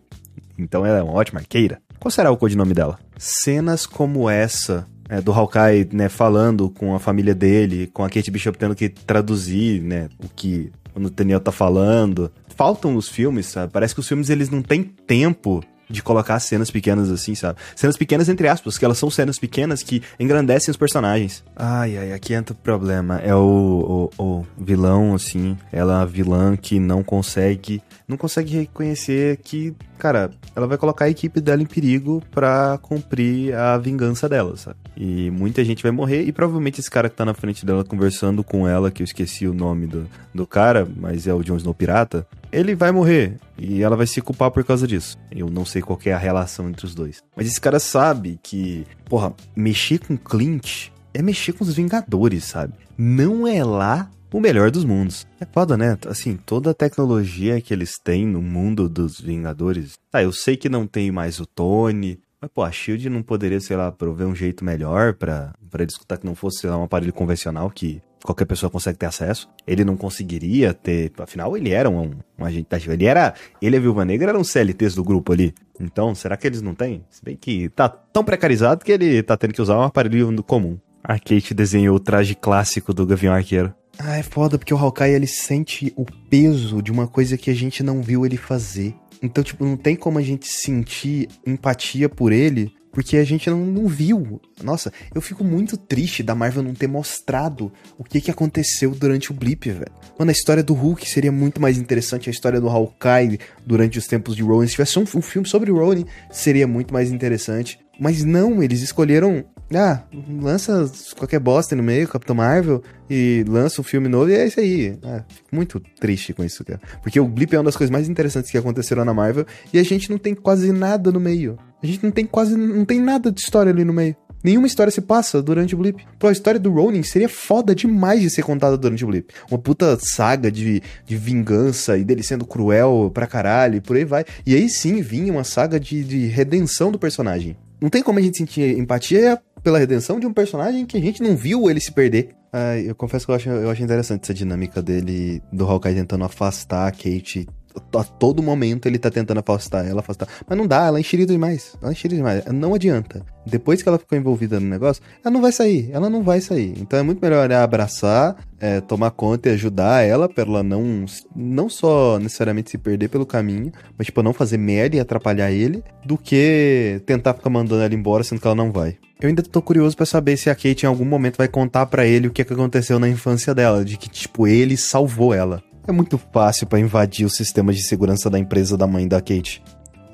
Então 0.57 0.85
ela 0.85 0.99
é 0.99 1.03
uma 1.03 1.13
ótima 1.13 1.39
arqueira. 1.39 1.79
Qual 1.99 2.11
será 2.11 2.31
o 2.31 2.37
codinome 2.37 2.73
dela? 2.73 2.97
Cenas 3.17 3.85
como 3.85 4.29
essa 4.29 4.85
é, 5.09 5.21
do 5.21 5.31
Hawkeye, 5.31 5.89
né, 5.91 6.09
falando 6.09 6.69
com 6.69 6.95
a 6.95 6.99
família 6.99 7.33
dele, 7.33 7.87
com 7.87 8.03
a 8.03 8.09
Kate 8.09 8.31
Bishop 8.31 8.57
tendo 8.57 8.75
que 8.75 8.89
traduzir, 8.89 9.81
né, 9.81 10.09
o 10.23 10.29
que 10.29 10.71
o 10.95 10.99
Nathaniel 10.99 11.39
tá 11.39 11.51
falando. 11.51 12.31
Faltam 12.55 12.95
os 12.95 13.09
filmes, 13.09 13.47
sabe? 13.47 13.71
Parece 13.71 13.93
que 13.93 13.99
os 13.99 14.07
filmes 14.07 14.29
eles 14.29 14.49
não 14.49 14.61
têm 14.61 14.83
tempo 14.83 15.61
de 15.89 16.01
colocar 16.01 16.39
cenas 16.39 16.71
pequenas 16.71 17.11
assim, 17.11 17.35
sabe? 17.35 17.59
Cenas 17.75 17.97
pequenas 17.97 18.27
entre 18.29 18.47
aspas, 18.47 18.77
que 18.77 18.85
elas 18.85 18.97
são 18.97 19.09
cenas 19.09 19.37
pequenas 19.37 19.83
que 19.83 20.01
engrandecem 20.19 20.71
os 20.71 20.77
personagens. 20.77 21.43
Ai, 21.55 21.97
ai, 21.97 22.13
aqui 22.13 22.33
entra 22.33 22.53
o 22.53 22.57
problema. 22.57 23.19
É 23.19 23.35
o, 23.35 24.09
o, 24.17 24.23
o 24.23 24.47
vilão, 24.57 25.13
assim, 25.13 25.57
ela 25.71 25.93
é 25.93 25.97
uma 25.97 26.05
vilã 26.05 26.55
que 26.55 26.79
não 26.79 27.03
consegue 27.03 27.81
não 28.07 28.17
consegue 28.17 28.57
reconhecer 28.57 29.37
que, 29.37 29.73
cara, 29.97 30.31
ela 30.55 30.67
vai 30.67 30.77
colocar 30.77 31.05
a 31.05 31.09
equipe 31.09 31.41
dela 31.41 31.61
em 31.61 31.65
perigo 31.65 32.21
para 32.31 32.77
cumprir 32.81 33.53
a 33.55 33.77
vingança 33.77 34.27
dela, 34.29 34.55
sabe? 34.57 34.77
E 34.95 35.29
muita 35.31 35.63
gente 35.63 35.83
vai 35.83 35.91
morrer 35.91 36.23
e 36.23 36.31
provavelmente 36.31 36.79
esse 36.79 36.89
cara 36.89 37.09
que 37.09 37.15
tá 37.15 37.25
na 37.25 37.33
frente 37.33 37.65
dela 37.65 37.83
conversando 37.83 38.43
com 38.43 38.67
ela, 38.67 38.91
que 38.91 39.01
eu 39.01 39.05
esqueci 39.05 39.47
o 39.47 39.53
nome 39.53 39.87
do, 39.87 40.07
do 40.33 40.45
cara, 40.47 40.87
mas 40.97 41.27
é 41.27 41.33
o 41.33 41.43
Jon 41.43 41.57
Snow 41.57 41.73
pirata, 41.73 42.25
ele 42.51 42.75
vai 42.75 42.91
morrer 42.91 43.37
e 43.57 43.81
ela 43.81 43.95
vai 43.95 44.07
se 44.07 44.21
culpar 44.21 44.51
por 44.51 44.63
causa 44.63 44.87
disso. 44.87 45.17
Eu 45.31 45.49
não 45.49 45.65
sei 45.65 45.81
qual 45.81 45.99
é 46.05 46.13
a 46.13 46.17
relação 46.17 46.69
entre 46.69 46.85
os 46.85 46.95
dois. 46.95 47.21
Mas 47.35 47.47
esse 47.47 47.59
cara 47.59 47.79
sabe 47.79 48.39
que, 48.41 48.85
porra, 49.05 49.33
mexer 49.55 49.99
com 49.99 50.17
Clint 50.17 50.89
é 51.13 51.21
mexer 51.21 51.53
com 51.53 51.63
os 51.63 51.73
Vingadores, 51.73 52.43
sabe? 52.45 52.73
Não 52.97 53.47
é 53.47 53.63
lá 53.63 54.09
o 54.35 54.41
melhor 54.41 54.69
dos 54.69 54.83
mundos. 54.83 55.25
É 55.39 55.45
foda, 55.45 55.77
né? 55.77 55.97
Assim, 56.07 56.35
toda 56.35 56.71
a 56.71 56.73
tecnologia 56.73 57.61
que 57.61 57.73
eles 57.73 57.97
têm 58.03 58.25
no 58.25 58.41
mundo 58.41 58.89
dos 58.89 59.19
Vingadores. 59.19 59.93
Tá, 60.11 60.21
eu 60.21 60.33
sei 60.33 60.57
que 60.57 60.67
não 60.67 60.85
tem 60.85 61.09
mais 61.09 61.39
o 61.39 61.45
Tony. 61.45 62.19
Mas, 62.41 62.51
pô, 62.53 62.61
a 62.61 62.71
Shield 62.71 63.09
não 63.09 63.23
poderia, 63.23 63.61
sei 63.61 63.77
lá, 63.77 63.91
prover 63.91 64.27
um 64.27 64.35
jeito 64.35 64.65
melhor 64.65 65.13
para 65.13 65.53
para 65.71 65.85
discutir 65.85 66.17
que 66.17 66.25
não 66.25 66.35
fosse, 66.35 66.61
sei 66.61 66.69
lá, 66.69 66.77
um 66.77 66.83
aparelho 66.83 67.11
convencional 67.11 67.69
que 67.69 68.01
qualquer 68.23 68.45
pessoa 68.45 68.69
consegue 68.69 68.97
ter 68.97 69.05
acesso. 69.05 69.49
Ele 69.65 69.85
não 69.85 69.95
conseguiria 69.95 70.73
ter. 70.73 71.11
Afinal, 71.17 71.55
ele 71.55 71.71
era 71.71 71.89
um, 71.89 72.11
um 72.37 72.45
agente 72.45 72.67
da. 72.69 72.77
Ele 72.93 73.05
era. 73.05 73.33
Ele 73.61 73.75
e 73.75 73.79
a 73.79 73.81
Viúva 73.81 74.03
Negra 74.03 74.31
eram 74.31 74.43
CLTs 74.43 74.95
do 74.95 75.03
grupo 75.03 75.31
ali. 75.31 75.53
Então, 75.79 76.13
será 76.13 76.35
que 76.35 76.45
eles 76.45 76.61
não 76.61 76.75
têm? 76.75 77.05
Se 77.09 77.23
bem 77.23 77.37
que 77.37 77.69
tá 77.69 77.87
tão 77.87 78.23
precarizado 78.23 78.83
que 78.83 78.91
ele 78.91 79.23
tá 79.23 79.37
tendo 79.37 79.53
que 79.53 79.61
usar 79.61 79.77
um 79.77 79.83
aparelho 79.83 80.43
comum. 80.43 80.77
A 81.03 81.19
Kate 81.19 81.53
desenhou 81.53 81.95
o 81.95 81.99
traje 81.99 82.33
clássico 82.33 82.93
do 82.93 83.05
Gavião 83.05 83.33
Arqueiro. 83.33 83.73
Ah, 83.97 84.17
é 84.17 84.23
foda, 84.23 84.57
porque 84.57 84.73
o 84.73 84.77
Hawkeye 84.77 85.13
ele 85.13 85.27
sente 85.27 85.93
o 85.95 86.05
peso 86.29 86.81
de 86.81 86.91
uma 86.91 87.07
coisa 87.07 87.37
que 87.37 87.49
a 87.49 87.53
gente 87.53 87.81
não 87.81 88.01
viu 88.01 88.25
ele 88.25 88.37
fazer. 88.37 88.93
Então, 89.21 89.43
tipo, 89.43 89.65
não 89.65 89.77
tem 89.77 89.95
como 89.95 90.19
a 90.19 90.21
gente 90.21 90.47
sentir 90.47 91.29
empatia 91.45 92.09
por 92.09 92.31
ele, 92.31 92.71
porque 92.95 93.17
a 93.17 93.23
gente 93.25 93.49
não, 93.49 93.65
não 93.65 93.87
viu. 93.87 94.39
Nossa, 94.63 94.91
eu 95.13 95.21
fico 95.21 95.43
muito 95.43 95.75
triste 95.75 96.23
da 96.23 96.33
Marvel 96.33 96.63
não 96.63 96.73
ter 96.73 96.87
mostrado 96.87 97.71
o 97.97 98.03
que, 98.05 98.21
que 98.21 98.31
aconteceu 98.31 98.91
durante 98.91 99.31
o 99.31 99.33
blip, 99.33 99.69
velho. 99.69 99.91
Mano, 100.17 100.31
a 100.31 100.33
história 100.33 100.63
do 100.63 100.73
Hulk 100.73 101.07
seria 101.07 101.31
muito 101.31 101.61
mais 101.61 101.77
interessante, 101.77 102.29
a 102.29 102.31
história 102.31 102.61
do 102.61 102.69
Hawkeye 102.69 103.37
durante 103.65 103.99
os 103.99 104.07
tempos 104.07 104.33
de 104.33 104.43
Ronin. 104.43 104.67
Se 104.67 104.73
tivesse 104.73 104.97
um, 104.97 105.03
um 105.03 105.21
filme 105.21 105.47
sobre 105.47 105.71
o 105.71 105.77
Ronin, 105.77 106.05
seria 106.31 106.65
muito 106.65 106.93
mais 106.93 107.11
interessante. 107.11 107.77
Mas 107.99 108.23
não, 108.23 108.63
eles 108.63 108.81
escolheram. 108.81 109.43
Ah, 109.73 110.03
lança 110.41 110.91
qualquer 111.17 111.39
bosta 111.39 111.75
no 111.75 111.81
meio, 111.81 112.07
Capitão 112.07 112.35
Marvel, 112.35 112.83
e 113.09 113.43
lança 113.47 113.81
um 113.81 113.83
filme 113.83 114.07
novo, 114.07 114.29
e 114.29 114.35
é 114.35 114.45
isso 114.45 114.59
aí. 114.59 114.97
Ah, 115.03 115.23
fico 115.27 115.55
muito 115.55 115.79
triste 115.99 116.33
com 116.33 116.43
isso, 116.43 116.63
cara. 116.63 116.79
Porque 117.01 117.19
o 117.19 117.27
Blip 117.27 117.53
é 117.55 117.57
uma 117.57 117.65
das 117.65 117.75
coisas 117.75 117.91
mais 117.91 118.07
interessantes 118.07 118.51
que 118.51 118.57
aconteceram 118.57 119.03
na 119.03 119.13
Marvel, 119.13 119.45
e 119.73 119.79
a 119.79 119.83
gente 119.83 120.09
não 120.09 120.17
tem 120.17 120.35
quase 120.35 120.71
nada 120.71 121.11
no 121.11 121.19
meio. 121.19 121.57
A 121.81 121.87
gente 121.87 122.03
não 122.03 122.11
tem 122.11 122.25
quase. 122.25 122.55
não 122.55 122.85
tem 122.85 122.99
nada 122.99 123.31
de 123.31 123.39
história 123.41 123.71
ali 123.71 123.83
no 123.83 123.93
meio. 123.93 124.15
Nenhuma 124.43 124.67
história 124.67 124.91
se 124.91 125.01
passa 125.01 125.41
durante 125.41 125.73
o 125.73 125.77
Blip. 125.79 126.05
Pô, 126.19 126.27
a 126.27 126.31
história 126.31 126.59
do 126.59 126.71
Ronin 126.71 127.01
seria 127.01 127.27
foda 127.27 127.73
demais 127.73 128.21
de 128.21 128.29
ser 128.29 128.43
contada 128.43 128.77
durante 128.77 129.03
o 129.03 129.07
Blip. 129.07 129.33
Uma 129.49 129.57
puta 129.57 129.97
saga 129.99 130.51
de, 130.51 130.83
de 131.03 131.17
vingança 131.17 131.97
e 131.97 132.03
dele 132.03 132.21
sendo 132.21 132.45
cruel 132.45 133.09
pra 133.11 133.25
caralho 133.25 133.77
e 133.77 133.81
por 133.81 133.95
aí 133.95 134.05
vai. 134.05 134.23
E 134.45 134.53
aí 134.53 134.69
sim 134.69 135.01
vinha 135.01 135.33
uma 135.33 135.43
saga 135.43 135.79
de, 135.79 136.03
de 136.03 136.27
redenção 136.27 136.91
do 136.91 136.99
personagem. 136.99 137.57
Não 137.81 137.89
tem 137.89 138.03
como 138.03 138.19
a 138.19 138.21
gente 138.21 138.37
sentir 138.37 138.77
empatia 138.77 139.41
pela 139.65 139.79
redenção 139.79 140.19
de 140.19 140.27
um 140.27 140.31
personagem 140.31 140.85
que 140.85 140.95
a 140.95 141.01
gente 141.01 141.23
não 141.23 141.35
viu 141.35 141.67
ele 141.71 141.79
se 141.81 141.91
perder. 141.91 142.35
Ah, 142.53 142.77
eu 142.77 142.93
confesso 142.93 143.25
que 143.25 143.31
eu 143.31 143.35
acho, 143.35 143.49
eu 143.49 143.69
acho 143.71 143.81
interessante 143.81 144.21
essa 144.21 144.33
dinâmica 144.33 144.79
dele, 144.79 145.41
do 145.51 145.65
Hawkeye 145.65 145.95
tentando 145.95 146.23
afastar 146.23 146.87
a 146.87 146.91
Kate 146.91 147.47
a 147.93 148.03
todo 148.03 148.41
momento 148.41 148.85
ele 148.85 148.97
tá 148.97 149.11
tentando 149.11 149.39
afastar 149.39 149.85
ela, 149.85 149.99
afastar. 149.99 150.29
Mas 150.47 150.57
não 150.57 150.65
dá, 150.65 150.85
ela 150.85 150.97
é 150.97 151.01
enxerida 151.01 151.33
demais. 151.33 151.75
Ela 151.81 151.91
é 151.91 151.93
enxerida 151.93 152.15
demais. 152.15 152.45
Não 152.45 152.73
adianta. 152.73 153.25
Depois 153.45 153.81
que 153.81 153.89
ela 153.89 153.99
ficou 153.99 154.17
envolvida 154.17 154.59
no 154.59 154.67
negócio, 154.67 155.03
ela 155.23 155.33
não 155.33 155.41
vai 155.41 155.51
sair. 155.51 155.89
Ela 155.91 156.09
não 156.09 156.23
vai 156.23 156.39
sair. 156.39 156.73
Então 156.77 156.97
é 156.97 157.03
muito 157.03 157.21
melhor 157.21 157.51
abraçar, 157.51 158.37
é, 158.59 158.79
tomar 158.79 159.11
conta 159.11 159.49
e 159.49 159.51
ajudar 159.51 160.03
ela 160.03 160.29
pra 160.29 160.45
ela 160.45 160.63
não, 160.63 161.03
não 161.35 161.67
só 161.69 162.17
necessariamente 162.17 162.71
se 162.71 162.77
perder 162.77 163.09
pelo 163.09 163.25
caminho, 163.25 163.71
mas 163.97 164.05
tipo, 164.05 164.23
não 164.23 164.31
fazer 164.31 164.57
merda 164.57 164.95
e 164.95 164.99
atrapalhar 164.99 165.51
ele, 165.51 165.83
do 166.05 166.17
que 166.17 167.01
tentar 167.05 167.33
ficar 167.33 167.49
mandando 167.49 167.83
ela 167.83 167.93
embora 167.93 168.23
sendo 168.23 168.39
que 168.39 168.47
ela 168.47 168.55
não 168.55 168.71
vai. 168.71 168.97
Eu 169.19 169.29
ainda 169.29 169.41
tô 169.41 169.61
curioso 169.61 169.95
para 169.95 170.05
saber 170.05 170.35
se 170.35 170.49
a 170.49 170.55
Kate 170.55 170.83
em 170.83 170.87
algum 170.87 171.05
momento 171.05 171.37
vai 171.37 171.47
contar 171.47 171.85
para 171.85 172.05
ele 172.05 172.27
o 172.27 172.31
que, 172.31 172.41
é 172.41 172.45
que 172.45 172.51
aconteceu 172.51 172.99
na 172.99 173.07
infância 173.07 173.55
dela, 173.55 173.85
de 173.85 173.97
que, 173.97 174.09
tipo, 174.09 174.45
ele 174.45 174.75
salvou 174.75 175.33
ela. 175.33 175.63
É 175.87 175.91
muito 175.91 176.17
fácil 176.17 176.67
para 176.67 176.79
invadir 176.79 177.25
o 177.25 177.29
sistema 177.29 177.71
de 177.71 177.81
segurança 177.81 178.29
da 178.29 178.37
empresa 178.37 178.77
da 178.77 178.85
mãe 178.85 179.07
da 179.07 179.21
Kate. 179.21 179.63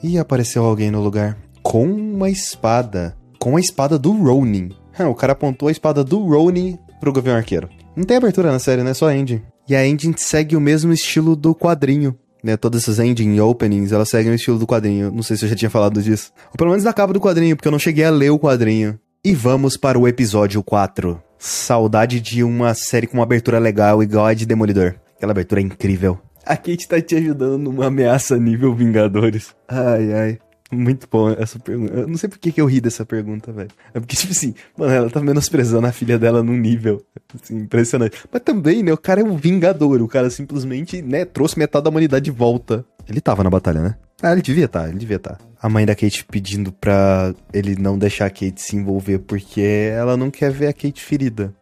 E 0.04 0.20
apareceu 0.20 0.64
alguém 0.64 0.92
no 0.92 1.02
lugar 1.02 1.38
com 1.64 1.86
uma 1.86 2.30
espada, 2.30 3.18
com 3.40 3.58
a 3.58 3.60
espada 3.60 3.98
do 3.98 4.12
Ronin. 4.12 4.70
o 5.00 5.16
cara 5.16 5.34
apontou 5.34 5.68
a 5.68 5.72
espada 5.72 6.04
do 6.04 6.24
Ronin 6.24 6.78
pro 7.00 7.12
Gavião 7.12 7.36
Arqueiro. 7.36 7.70
Não 7.96 8.04
tem 8.04 8.18
abertura 8.18 8.52
na 8.52 8.60
série, 8.60 8.84
né? 8.84 8.94
Só 8.94 9.08
a 9.08 9.16
engine. 9.16 9.44
E 9.68 9.76
a 9.76 9.86
engine 9.86 10.14
segue 10.18 10.56
o 10.56 10.62
mesmo 10.62 10.94
estilo 10.94 11.36
do 11.36 11.56
quadrinho. 11.56 12.16
Né, 12.44 12.58
todas 12.58 12.84
essas 12.84 13.00
engine 13.00 13.40
openings, 13.40 13.92
elas 13.92 14.10
seguem 14.10 14.32
o 14.32 14.36
estilo 14.36 14.58
do 14.58 14.66
quadrinho. 14.66 15.12
Não 15.12 15.22
sei 15.22 15.38
se 15.38 15.46
eu 15.46 15.50
já 15.50 15.56
tinha 15.56 15.70
falado 15.70 16.02
disso. 16.02 16.32
Ou 16.48 16.58
pelo 16.58 16.72
menos 16.72 16.84
da 16.84 16.94
capa 16.94 17.14
do 17.14 17.22
quadrinho, 17.22 17.56
porque 17.56 17.68
eu 17.68 17.72
não 17.72 17.80
cheguei 17.80 18.04
a 18.04 18.10
ler 18.10 18.32
o 18.32 18.40
quadrinho. 18.40 19.00
E 19.24 19.36
vamos 19.36 19.78
para 19.78 20.00
o 20.00 20.08
episódio 20.08 20.64
4. 20.64 21.22
Saudade 21.38 22.20
de 22.20 22.44
uma 22.44 22.74
série 22.74 23.06
com 23.06 23.18
uma 23.18 23.24
abertura 23.24 23.60
legal 23.60 24.02
igual 24.02 24.26
a 24.26 24.34
de 24.34 24.48
Demolidor. 24.48 24.96
Aquela 25.16 25.32
abertura 25.32 25.62
é 25.62 25.64
incrível. 25.64 26.20
A 26.44 26.58
Kate 26.58 26.88
tá 26.88 27.00
te 27.00 27.16
ajudando 27.16 27.60
numa 27.60 27.86
ameaça 27.86 28.36
nível 28.38 28.74
Vingadores. 28.74 29.54
Ai, 29.68 30.14
ai. 30.14 30.40
Muito 30.72 31.06
bom 31.12 31.30
essa 31.32 31.60
pergunta. 31.60 31.94
Eu 31.94 32.08
não 32.08 32.18
sei 32.18 32.30
por 32.30 32.40
que, 32.40 32.62
eu 32.62 32.66
ri 32.66 32.80
dessa 32.80 33.06
pergunta, 33.06 33.52
velho. 33.52 33.70
É 33.94 34.00
porque, 34.00 34.16
tipo 34.16 34.32
assim, 34.32 34.56
mano, 34.78 34.94
ela 34.94 35.10
tá 35.10 35.20
menosprezando 35.20 35.86
a 35.86 35.92
filha 35.92 36.18
dela 36.18 36.42
num 36.42 36.58
nível 36.58 37.06
assim, 37.36 37.58
impressionante. 37.58 38.18
Mas 38.32 38.42
também, 38.42 38.82
né, 38.82 38.94
o 38.94 38.98
cara 38.98 39.20
é 39.20 39.24
um 39.24 39.36
vingador. 39.36 40.02
O 40.02 40.08
cara 40.08 40.30
simplesmente, 40.30 41.02
né, 41.02 41.26
trouxe 41.26 41.60
metade 41.60 41.84
da 41.84 41.90
humanidade 41.90 42.26
de 42.26 42.32
volta. 42.32 42.86
Ele 43.08 43.20
tava 43.20 43.44
na 43.44 43.50
batalha, 43.50 43.82
né? 43.82 43.96
Ah, 44.22 44.32
ele 44.32 44.42
devia 44.42 44.66
estar, 44.66 44.84
tá, 44.84 44.90
ele 44.90 45.00
devia 45.00 45.18
estar. 45.18 45.36
Tá. 45.36 45.46
A 45.62 45.68
mãe 45.68 45.86
da 45.86 45.96
Kate 45.96 46.24
pedindo 46.26 46.72
pra 46.72 47.34
ele 47.54 47.76
não 47.76 47.98
deixar 47.98 48.28
a 48.28 48.30
Kate 48.30 48.62
se 48.62 48.76
envolver 48.76 49.20
porque 49.20 49.92
ela 49.94 50.16
não 50.16 50.32
quer 50.32 50.52
ver 50.52 50.68
a 50.68 50.74
Kate 50.74 51.04
ferida. 51.04 51.54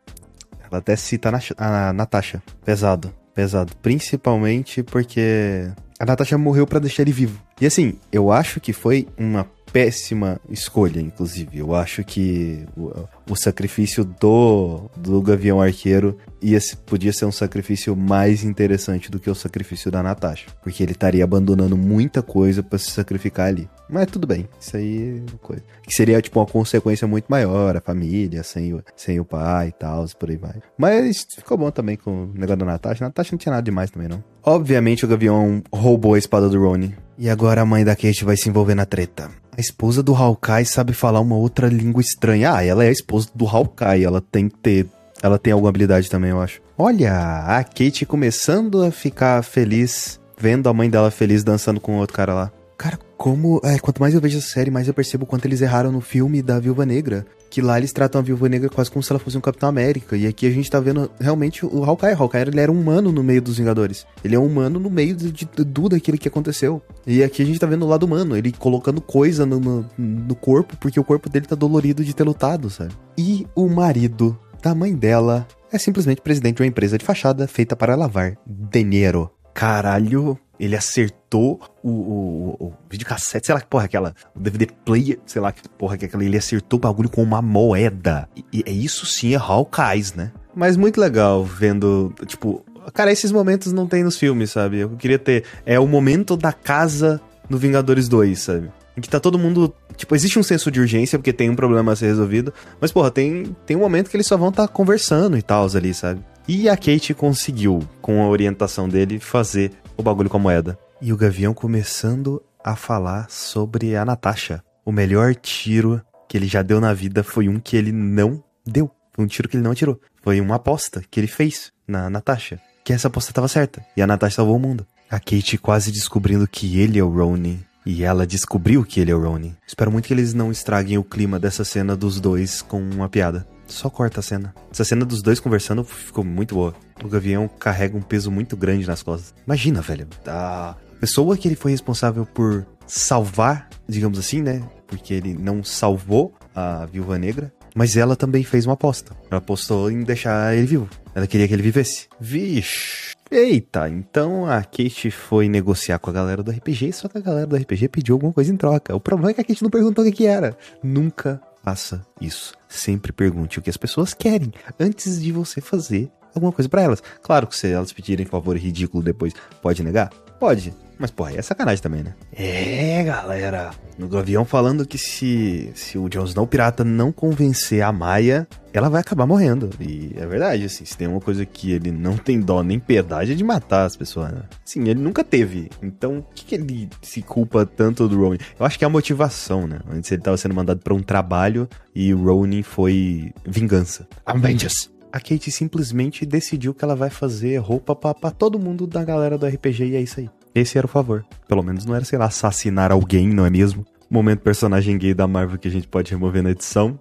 Ela 0.69 0.79
até 0.79 0.95
cita 0.95 1.31
a 1.57 1.93
Natasha. 1.93 2.43
Pesado, 2.63 3.11
pesado. 3.33 3.73
Principalmente 3.81 4.83
porque 4.83 5.71
a 5.99 6.05
Natasha 6.05 6.37
morreu 6.37 6.65
para 6.65 6.79
deixar 6.79 7.03
ele 7.03 7.11
vivo. 7.11 7.41
E 7.59 7.65
assim, 7.65 7.95
eu 8.11 8.31
acho 8.31 8.61
que 8.61 8.71
foi 8.71 9.07
uma 9.17 9.43
péssima 9.71 10.39
escolha, 10.49 10.99
inclusive. 10.99 11.59
Eu 11.59 11.75
acho 11.75 12.03
que 12.03 12.65
o, 12.75 12.91
o 13.29 13.35
sacrifício 13.35 14.03
do, 14.03 14.89
do 14.95 15.21
Gavião 15.21 15.61
Arqueiro 15.61 16.17
ia, 16.41 16.59
podia 16.85 17.13
ser 17.13 17.25
um 17.25 17.31
sacrifício 17.31 17.95
mais 17.95 18.43
interessante 18.43 19.09
do 19.11 19.19
que 19.19 19.29
o 19.29 19.35
sacrifício 19.35 19.91
da 19.91 20.01
Natasha. 20.01 20.47
Porque 20.61 20.83
ele 20.83 20.93
estaria 20.93 21.23
abandonando 21.23 21.77
muita 21.77 22.21
coisa 22.21 22.63
para 22.63 22.77
se 22.77 22.91
sacrificar 22.91 23.47
ali. 23.47 23.69
Mas 23.89 24.07
tudo 24.07 24.27
bem, 24.27 24.47
isso 24.59 24.77
aí 24.77 25.23
é 25.27 25.37
coisa. 25.41 25.63
Que 25.83 25.93
seria, 25.93 26.21
tipo, 26.21 26.39
uma 26.39 26.45
consequência 26.45 27.07
muito 27.07 27.25
maior, 27.27 27.75
a 27.75 27.81
família, 27.81 28.43
sem 28.43 28.73
o, 28.73 28.83
sem 28.95 29.19
o 29.19 29.25
pai 29.25 29.69
e 29.69 29.71
tal, 29.71 30.05
por 30.19 30.29
aí 30.29 30.37
vai. 30.37 30.55
Mas 30.77 31.25
ficou 31.35 31.57
bom 31.57 31.71
também 31.71 31.95
com 31.95 32.25
o 32.25 32.33
negócio 32.33 32.57
da 32.57 32.65
Natasha. 32.65 33.03
Natasha 33.03 33.31
não 33.31 33.39
tinha 33.39 33.51
nada 33.51 33.63
demais 33.63 33.89
também, 33.89 34.07
não. 34.07 34.23
Obviamente 34.43 35.05
o 35.05 35.07
Gavião 35.07 35.63
roubou 35.73 36.13
a 36.13 36.19
espada 36.19 36.47
do 36.47 36.59
Rony. 36.59 36.95
E 37.21 37.29
agora 37.29 37.59
a 37.59 37.65
mãe 37.65 37.83
da 37.83 37.97
Kate 37.97 38.23
vai 38.23 38.37
se 38.37 38.47
envolver 38.47 38.73
na 38.75 38.85
treta. 38.85 39.29
A 39.51 39.59
esposa 39.59 40.01
do 40.01 40.15
Hawkeye 40.15 40.65
sabe 40.65 40.93
falar 40.93 41.19
uma 41.19 41.35
outra 41.35 41.67
língua 41.67 41.99
estranha. 41.99 42.53
Ah, 42.53 42.63
ela 42.63 42.85
é 42.85 42.87
a 42.87 42.93
esposa 42.93 43.27
do 43.35 43.45
Hawkeye, 43.45 44.05
ela 44.05 44.21
tem 44.21 44.47
que 44.47 44.55
ter. 44.55 44.87
Ela 45.21 45.37
tem 45.37 45.51
alguma 45.51 45.67
habilidade 45.67 46.09
também, 46.09 46.29
eu 46.29 46.39
acho. 46.39 46.61
Olha, 46.77 47.43
a 47.45 47.61
Kate 47.61 48.05
começando 48.05 48.81
a 48.83 48.89
ficar 48.89 49.43
feliz, 49.43 50.17
vendo 50.39 50.69
a 50.69 50.73
mãe 50.73 50.89
dela 50.89 51.11
feliz 51.11 51.43
dançando 51.43 51.81
com 51.81 51.97
outro 51.97 52.15
cara 52.15 52.33
lá. 52.33 52.51
Cara, 52.77 52.97
como. 53.17 53.59
É, 53.65 53.77
quanto 53.79 53.99
mais 53.99 54.13
eu 54.13 54.21
vejo 54.21 54.37
a 54.37 54.41
série, 54.41 54.71
mais 54.71 54.87
eu 54.87 54.93
percebo 54.93 55.25
quanto 55.25 55.43
eles 55.43 55.59
erraram 55.59 55.91
no 55.91 55.99
filme 55.99 56.41
da 56.41 56.57
Viúva 56.57 56.85
Negra. 56.85 57.25
Que 57.49 57.61
lá 57.61 57.77
eles 57.77 57.91
tratam 57.91 58.19
a 58.19 58.23
Viúva 58.23 58.47
Negra 58.47 58.69
quase 58.69 58.91
como 58.91 59.01
se 59.01 59.11
ela 59.11 59.19
fosse 59.19 59.37
um 59.37 59.41
Capitão 59.41 59.69
América. 59.69 60.15
E 60.15 60.27
aqui 60.27 60.45
a 60.45 60.51
gente 60.51 60.69
tá 60.69 60.79
vendo 60.79 61.09
realmente 61.19 61.65
o 61.65 61.83
Hawkeye. 61.83 62.13
O 62.13 62.23
Hawkeye 62.23 62.43
ele 62.47 62.59
era 62.59 62.71
um 62.71 62.79
humano 62.79 63.11
no 63.11 63.23
meio 63.23 63.41
dos 63.41 63.57
Vingadores. 63.57 64.05
Ele 64.23 64.35
é 64.35 64.39
um 64.39 64.45
humano 64.45 64.79
no 64.79 64.89
meio 64.89 65.15
de, 65.15 65.45
tudo 65.45 65.95
aquilo 65.95 66.17
que 66.17 66.27
aconteceu. 66.27 66.81
E 67.07 67.23
aqui 67.23 67.41
a 67.41 67.45
gente 67.45 67.59
tá 67.59 67.65
vendo 67.65 67.85
o 67.85 67.89
lado 67.89 68.03
humano. 68.03 68.37
Ele 68.37 68.51
colocando 68.51 69.01
coisa 69.01 69.45
no, 69.45 69.59
no, 69.59 69.85
no 69.97 70.35
corpo, 70.35 70.77
porque 70.77 70.99
o 70.99 71.03
corpo 71.03 71.29
dele 71.29 71.45
tá 71.45 71.55
dolorido 71.55 72.03
de 72.03 72.13
ter 72.13 72.23
lutado, 72.23 72.69
sabe? 72.69 72.93
E 73.17 73.47
o 73.55 73.67
marido 73.67 74.37
da 74.61 74.75
mãe 74.75 74.93
dela 74.93 75.47
é 75.71 75.77
simplesmente 75.77 76.21
presidente 76.21 76.57
de 76.57 76.63
uma 76.63 76.67
empresa 76.67 76.97
de 76.97 77.05
fachada 77.05 77.47
feita 77.47 77.75
para 77.75 77.95
lavar 77.95 78.37
dinheiro. 78.45 79.31
Caralho, 79.59 80.39
ele 80.57 80.73
acertou 80.73 81.59
o, 81.83 81.89
o, 81.89 82.57
o, 82.61 82.73
videocassete, 82.89 83.45
sei 83.45 83.53
lá 83.53 83.59
que 83.59 83.67
porra 83.67 83.83
é 83.83 83.87
aquela, 83.87 84.15
o 84.33 84.39
DVD 84.39 84.69
player, 84.85 85.19
sei 85.25 85.41
lá 85.41 85.51
que 85.51 85.67
porra 85.67 85.97
é 85.99 86.05
aquela, 86.05 86.23
ele 86.23 86.37
acertou 86.37 86.79
o 86.79 86.81
bagulho 86.81 87.09
com 87.09 87.21
uma 87.21 87.41
moeda. 87.41 88.29
E 88.53 88.63
é 88.65 88.71
isso 88.71 89.05
sim, 89.05 89.35
é 89.35 89.37
Hawkeyes, 89.37 90.13
né? 90.13 90.31
Mas 90.55 90.77
muito 90.77 90.97
legal 90.97 91.43
vendo, 91.43 92.13
tipo, 92.25 92.63
cara, 92.93 93.11
esses 93.11 93.33
momentos 93.33 93.73
não 93.73 93.85
tem 93.85 94.01
nos 94.01 94.15
filmes, 94.15 94.49
sabe? 94.49 94.77
Eu 94.77 94.91
queria 94.91 95.19
ter, 95.19 95.43
é 95.65 95.77
o 95.77 95.85
momento 95.85 96.37
da 96.37 96.53
casa 96.53 97.19
no 97.49 97.57
Vingadores 97.57 98.07
2, 98.07 98.39
sabe? 98.39 98.71
Em 98.95 99.01
que 99.01 99.09
tá 99.09 99.19
todo 99.19 99.37
mundo, 99.37 99.75
tipo, 99.97 100.15
existe 100.15 100.39
um 100.39 100.43
senso 100.43 100.71
de 100.71 100.79
urgência 100.79 101.19
porque 101.19 101.33
tem 101.33 101.49
um 101.49 101.55
problema 101.55 101.91
a 101.91 101.95
ser 101.97 102.05
resolvido, 102.05 102.53
mas 102.79 102.93
porra, 102.93 103.11
tem, 103.11 103.53
tem 103.65 103.75
um 103.75 103.81
momento 103.81 104.09
que 104.09 104.15
eles 104.15 104.27
só 104.27 104.37
vão 104.37 104.51
estar 104.51 104.67
tá 104.67 104.73
conversando 104.73 105.37
e 105.37 105.41
tal 105.41 105.67
ali, 105.75 105.93
sabe? 105.93 106.21
E 106.51 106.67
a 106.67 106.75
Kate 106.75 107.13
conseguiu, 107.13 107.87
com 108.01 108.23
a 108.23 108.27
orientação 108.27 108.89
dele, 108.89 109.19
fazer 109.19 109.71
o 109.95 110.01
bagulho 110.01 110.31
com 110.31 110.37
a 110.37 110.39
moeda. 110.39 110.79
E 110.99 111.13
o 111.13 111.15
Gavião 111.15 111.53
começando 111.53 112.41
a 112.63 112.75
falar 112.75 113.29
sobre 113.29 113.95
a 113.95 114.03
Natasha. 114.03 114.63
O 114.83 114.91
melhor 114.91 115.35
tiro 115.35 116.01
que 116.27 116.35
ele 116.35 116.47
já 116.47 116.63
deu 116.63 116.81
na 116.81 116.91
vida 116.91 117.23
foi 117.23 117.47
um 117.47 117.59
que 117.59 117.77
ele 117.77 117.91
não 117.91 118.43
deu. 118.65 118.89
Foi 119.13 119.23
um 119.23 119.27
tiro 119.27 119.47
que 119.47 119.57
ele 119.57 119.63
não 119.63 119.73
atirou. 119.73 120.01
Foi 120.23 120.41
uma 120.41 120.55
aposta 120.55 121.03
que 121.11 121.19
ele 121.19 121.27
fez 121.27 121.71
na 121.87 122.09
Natasha. 122.09 122.59
Que 122.83 122.93
essa 122.93 123.09
aposta 123.09 123.29
estava 123.29 123.47
certa. 123.47 123.85
E 123.95 124.01
a 124.01 124.07
Natasha 124.07 124.37
salvou 124.37 124.55
o 124.55 124.59
mundo. 124.59 124.87
A 125.07 125.19
Kate 125.19 125.55
quase 125.59 125.91
descobrindo 125.91 126.47
que 126.47 126.79
ele 126.79 126.97
é 126.97 127.03
o 127.03 127.09
Rony. 127.09 127.59
E 127.85 128.03
ela 128.03 128.25
descobriu 128.25 128.83
que 128.83 128.99
ele 128.99 129.11
é 129.11 129.15
o 129.15 129.21
Rony. 129.21 129.55
Espero 129.67 129.91
muito 129.91 130.07
que 130.07 130.15
eles 130.15 130.33
não 130.33 130.51
estraguem 130.51 130.97
o 130.97 131.03
clima 131.03 131.37
dessa 131.37 131.63
cena 131.63 131.95
dos 131.95 132.19
dois 132.19 132.63
com 132.63 132.81
uma 132.81 133.07
piada. 133.07 133.45
Só 133.69 133.89
corta 133.89 134.19
a 134.19 134.23
cena. 134.23 134.53
Essa 134.71 134.83
cena 134.83 135.05
dos 135.05 135.21
dois 135.21 135.39
conversando 135.39 135.83
ficou 135.83 136.23
muito 136.23 136.55
boa. 136.55 136.73
O 137.03 137.07
Gavião 137.07 137.47
carrega 137.47 137.95
um 137.95 138.01
peso 138.01 138.29
muito 138.29 138.57
grande 138.57 138.85
nas 138.85 139.01
costas. 139.01 139.33
Imagina, 139.45 139.81
velho. 139.81 140.07
A 140.27 140.75
pessoa 140.99 141.37
que 141.37 141.47
ele 141.47 141.55
foi 141.55 141.71
responsável 141.71 142.25
por 142.25 142.65
salvar, 142.85 143.69
digamos 143.87 144.19
assim, 144.19 144.41
né? 144.41 144.61
Porque 144.87 145.13
ele 145.13 145.33
não 145.33 145.63
salvou 145.63 146.33
a 146.53 146.85
Viúva 146.87 147.17
Negra. 147.17 147.53
Mas 147.75 147.95
ela 147.95 148.15
também 148.15 148.43
fez 148.43 148.65
uma 148.65 148.73
aposta. 148.73 149.15
Ela 149.29 149.37
apostou 149.37 149.91
em 149.91 150.03
deixar 150.03 150.55
ele 150.55 150.65
vivo. 150.65 150.89
Ela 151.13 151.27
queria 151.27 151.47
que 151.47 151.53
ele 151.53 151.61
vivesse. 151.61 152.07
Vixe. 152.19 153.15
Eita, 153.31 153.87
então 153.87 154.47
a 154.47 154.63
Kate 154.63 155.11
foi 155.11 155.47
negociar 155.47 155.99
com 155.99 156.09
a 156.09 156.13
galera 156.13 156.41
do 156.41 156.49
RPG, 156.49 156.91
só 156.93 157.07
que 157.07 157.19
a 157.19 157.21
galera 157.21 157.45
do 157.45 157.55
RPG 157.55 157.87
pediu 157.89 158.15
alguma 158.15 158.33
coisa 158.33 158.51
em 158.51 158.57
troca. 158.57 158.95
O 158.95 158.99
problema 158.99 159.29
é 159.29 159.33
que 159.35 159.41
a 159.41 159.43
Kate 159.43 159.61
não 159.61 159.69
perguntou 159.69 160.03
o 160.03 160.07
que, 160.07 160.17
que 160.17 160.25
era. 160.25 160.57
Nunca 160.81 161.39
faça 161.63 162.05
isso. 162.19 162.53
Sempre 162.67 163.11
pergunte 163.11 163.59
o 163.59 163.61
que 163.61 163.69
as 163.69 163.77
pessoas 163.77 164.13
querem 164.13 164.51
antes 164.79 165.21
de 165.21 165.31
você 165.31 165.61
fazer 165.61 166.11
alguma 166.33 166.51
coisa 166.51 166.69
para 166.69 166.81
elas. 166.81 167.01
Claro 167.21 167.47
que 167.47 167.55
se 167.55 167.71
elas 167.71 167.91
pedirem 167.91 168.25
favor 168.25 168.57
ridículo 168.57 169.03
depois, 169.03 169.33
pode 169.61 169.83
negar? 169.83 170.09
Pode. 170.39 170.73
Mas, 170.99 171.11
porra, 171.11 171.29
aí 171.29 171.37
é 171.37 171.41
sacanagem 171.41 171.81
também, 171.81 172.03
né? 172.03 172.13
É, 172.33 173.01
galera. 173.03 173.71
No 173.97 174.09
Gavião 174.09 174.43
falando 174.43 174.85
que 174.85 174.97
se, 174.97 175.71
se 175.73 175.97
o 175.97 176.09
Jon 176.09 176.25
Snow 176.25 176.45
pirata 176.45 176.83
não 176.83 177.09
convencer 177.09 177.81
a 177.81 177.91
Maia, 177.91 178.45
ela 178.73 178.89
vai 178.89 178.99
acabar 178.99 179.25
morrendo. 179.25 179.69
E 179.79 180.13
é 180.17 180.25
verdade, 180.25 180.65
assim, 180.65 180.83
se 180.83 180.97
tem 180.97 181.07
uma 181.07 181.21
coisa 181.21 181.45
que 181.45 181.71
ele 181.71 181.89
não 181.89 182.17
tem 182.17 182.41
dó 182.41 182.61
nem 182.61 182.79
piedade 182.79 183.31
é 183.31 183.35
de 183.35 183.43
matar 183.45 183.85
as 183.85 183.95
pessoas, 183.95 184.33
né? 184.33 184.41
Sim, 184.65 184.89
ele 184.89 184.99
nunca 184.99 185.23
teve. 185.23 185.69
Então, 185.81 186.17
o 186.19 186.25
que, 186.35 186.43
que 186.43 186.55
ele 186.55 186.89
se 187.01 187.21
culpa 187.21 187.65
tanto 187.65 188.05
do 188.07 188.19
Ronin? 188.19 188.39
Eu 188.59 188.65
acho 188.65 188.77
que 188.77 188.83
é 188.83 188.87
a 188.87 188.89
motivação, 188.89 189.67
né? 189.67 189.79
Antes 189.89 190.11
ele 190.11 190.21
tava 190.21 190.35
sendo 190.35 190.53
mandado 190.53 190.81
para 190.81 190.93
um 190.93 191.01
trabalho 191.01 191.67
e 191.95 192.13
o 192.13 192.21
Ronin 192.21 192.61
foi 192.61 193.33
vingança. 193.45 194.05
Avengers! 194.25 194.89
A 195.11 195.19
Kate 195.19 195.51
simplesmente 195.51 196.25
decidiu 196.25 196.73
que 196.73 196.83
ela 196.83 196.95
vai 196.95 197.09
fazer 197.09 197.57
roupa 197.57 197.95
para 197.95 198.31
todo 198.31 198.59
mundo 198.59 198.85
da 198.85 199.03
galera 199.03 199.37
do 199.37 199.45
RPG 199.45 199.85
e 199.85 199.95
é 199.95 200.01
isso 200.01 200.19
aí. 200.19 200.29
Esse 200.53 200.77
era 200.77 200.85
o 200.85 200.89
favor. 200.89 201.25
Pelo 201.47 201.63
menos 201.63 201.85
não 201.85 201.95
era, 201.95 202.05
sei 202.05 202.17
lá, 202.19 202.25
assassinar 202.25 202.91
alguém, 202.91 203.27
não 203.27 203.45
é 203.45 203.49
mesmo? 203.49 203.85
Momento 204.09 204.41
personagem 204.41 204.97
gay 204.97 205.13
da 205.13 205.27
Marvel 205.27 205.57
que 205.57 205.67
a 205.67 205.71
gente 205.71 205.87
pode 205.87 206.11
remover 206.11 206.43
na 206.43 206.51
edição. 206.51 206.99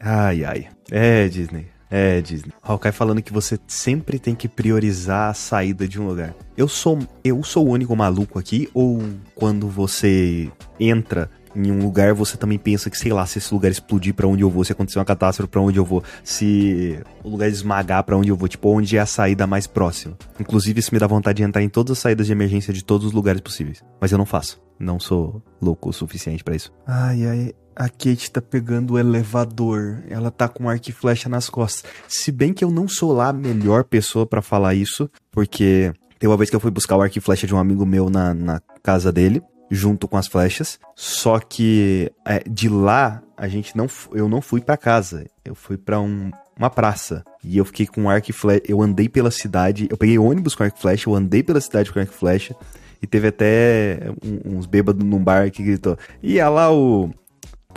Ai, 0.00 0.44
ai. 0.44 0.68
É, 0.90 1.28
Disney. 1.28 1.66
É, 1.90 2.20
Disney. 2.20 2.52
Hawkeye 2.62 2.92
falando 2.92 3.22
que 3.22 3.32
você 3.32 3.58
sempre 3.66 4.18
tem 4.18 4.34
que 4.34 4.48
priorizar 4.48 5.30
a 5.30 5.34
saída 5.34 5.88
de 5.88 6.00
um 6.00 6.06
lugar. 6.06 6.34
Eu 6.56 6.68
sou 6.68 6.98
eu 7.24 7.42
sou 7.42 7.66
o 7.66 7.70
único 7.70 7.96
maluco 7.96 8.38
aqui 8.38 8.68
ou 8.74 9.02
quando 9.34 9.68
você 9.68 10.50
entra 10.78 11.30
em 11.54 11.70
um 11.70 11.82
lugar, 11.82 12.14
você 12.14 12.36
também 12.36 12.58
pensa 12.58 12.90
que, 12.90 12.98
sei 12.98 13.12
lá, 13.12 13.26
se 13.26 13.38
esse 13.38 13.52
lugar 13.52 13.70
explodir 13.70 14.14
para 14.14 14.26
onde 14.26 14.42
eu 14.42 14.50
vou, 14.50 14.64
se 14.64 14.72
acontecer 14.72 14.98
uma 14.98 15.04
catástrofe 15.04 15.50
para 15.50 15.60
onde 15.60 15.78
eu 15.78 15.84
vou, 15.84 16.02
se 16.22 16.98
o 17.22 17.30
lugar 17.30 17.48
esmagar 17.48 18.02
para 18.04 18.16
onde 18.16 18.30
eu 18.30 18.36
vou, 18.36 18.48
tipo, 18.48 18.68
onde 18.68 18.96
é 18.96 19.00
a 19.00 19.06
saída 19.06 19.46
mais 19.46 19.66
próxima. 19.66 20.16
Inclusive, 20.38 20.80
isso 20.80 20.92
me 20.92 20.98
dá 20.98 21.06
vontade 21.06 21.38
de 21.38 21.42
entrar 21.42 21.62
em 21.62 21.68
todas 21.68 21.92
as 21.92 21.98
saídas 21.98 22.26
de 22.26 22.32
emergência 22.32 22.72
de 22.72 22.84
todos 22.84 23.06
os 23.06 23.12
lugares 23.12 23.40
possíveis. 23.40 23.82
Mas 24.00 24.12
eu 24.12 24.18
não 24.18 24.26
faço. 24.26 24.60
Não 24.78 25.00
sou 25.00 25.42
louco 25.60 25.88
o 25.88 25.92
suficiente 25.92 26.44
para 26.44 26.54
isso. 26.54 26.72
Ai, 26.86 27.26
ai. 27.26 27.52
A 27.74 27.88
Kate 27.88 28.30
tá 28.30 28.40
pegando 28.40 28.94
o 28.94 28.98
elevador. 28.98 30.02
Ela 30.08 30.30
tá 30.30 30.48
com 30.48 30.68
arco 30.68 30.90
e 30.90 30.92
flecha 30.92 31.28
nas 31.28 31.48
costas. 31.48 31.90
Se 32.08 32.32
bem 32.32 32.52
que 32.52 32.64
eu 32.64 32.70
não 32.70 32.88
sou 32.88 33.12
lá 33.12 33.28
a 33.28 33.32
melhor 33.32 33.84
pessoa 33.84 34.26
para 34.26 34.42
falar 34.42 34.74
isso, 34.74 35.08
porque 35.30 35.92
tem 36.18 36.28
uma 36.28 36.36
vez 36.36 36.50
que 36.50 36.56
eu 36.56 36.60
fui 36.60 36.70
buscar 36.70 36.96
o 36.96 37.02
arco 37.02 37.16
e 37.16 37.20
flecha 37.20 37.46
de 37.46 37.54
um 37.54 37.58
amigo 37.58 37.86
meu 37.86 38.10
na, 38.10 38.34
na 38.34 38.60
casa 38.82 39.12
dele 39.12 39.42
junto 39.70 40.08
com 40.08 40.16
as 40.16 40.26
flechas. 40.26 40.78
Só 40.94 41.38
que 41.38 42.10
é, 42.26 42.42
de 42.48 42.68
lá 42.68 43.22
a 43.36 43.48
gente 43.48 43.76
não, 43.76 43.86
eu 44.12 44.28
não 44.28 44.40
fui 44.40 44.60
para 44.60 44.76
casa. 44.76 45.26
Eu 45.44 45.54
fui 45.54 45.76
para 45.76 46.00
um, 46.00 46.30
uma 46.56 46.70
praça 46.70 47.24
e 47.42 47.56
eu 47.56 47.64
fiquei 47.64 47.86
com 47.86 48.10
arco 48.10 48.30
e 48.30 48.32
flecha. 48.32 48.62
Eu 48.66 48.82
andei 48.82 49.08
pela 49.08 49.30
cidade. 49.30 49.86
Eu 49.90 49.96
peguei 49.96 50.18
ônibus 50.18 50.54
com 50.54 50.64
arco 50.64 50.78
e 50.78 50.80
flecha. 50.80 51.08
Eu 51.08 51.14
andei 51.14 51.42
pela 51.42 51.60
cidade 51.60 51.92
com 51.92 51.98
arco 51.98 52.12
e 52.12 52.16
flecha. 52.16 52.56
E 53.00 53.06
teve 53.06 53.28
até 53.28 54.00
uns 54.44 54.66
bêbados 54.66 55.04
num 55.04 55.22
bar 55.22 55.50
que 55.50 55.62
gritou: 55.62 55.96
Ia 56.22 56.48
lá 56.48 56.72
o 56.72 57.10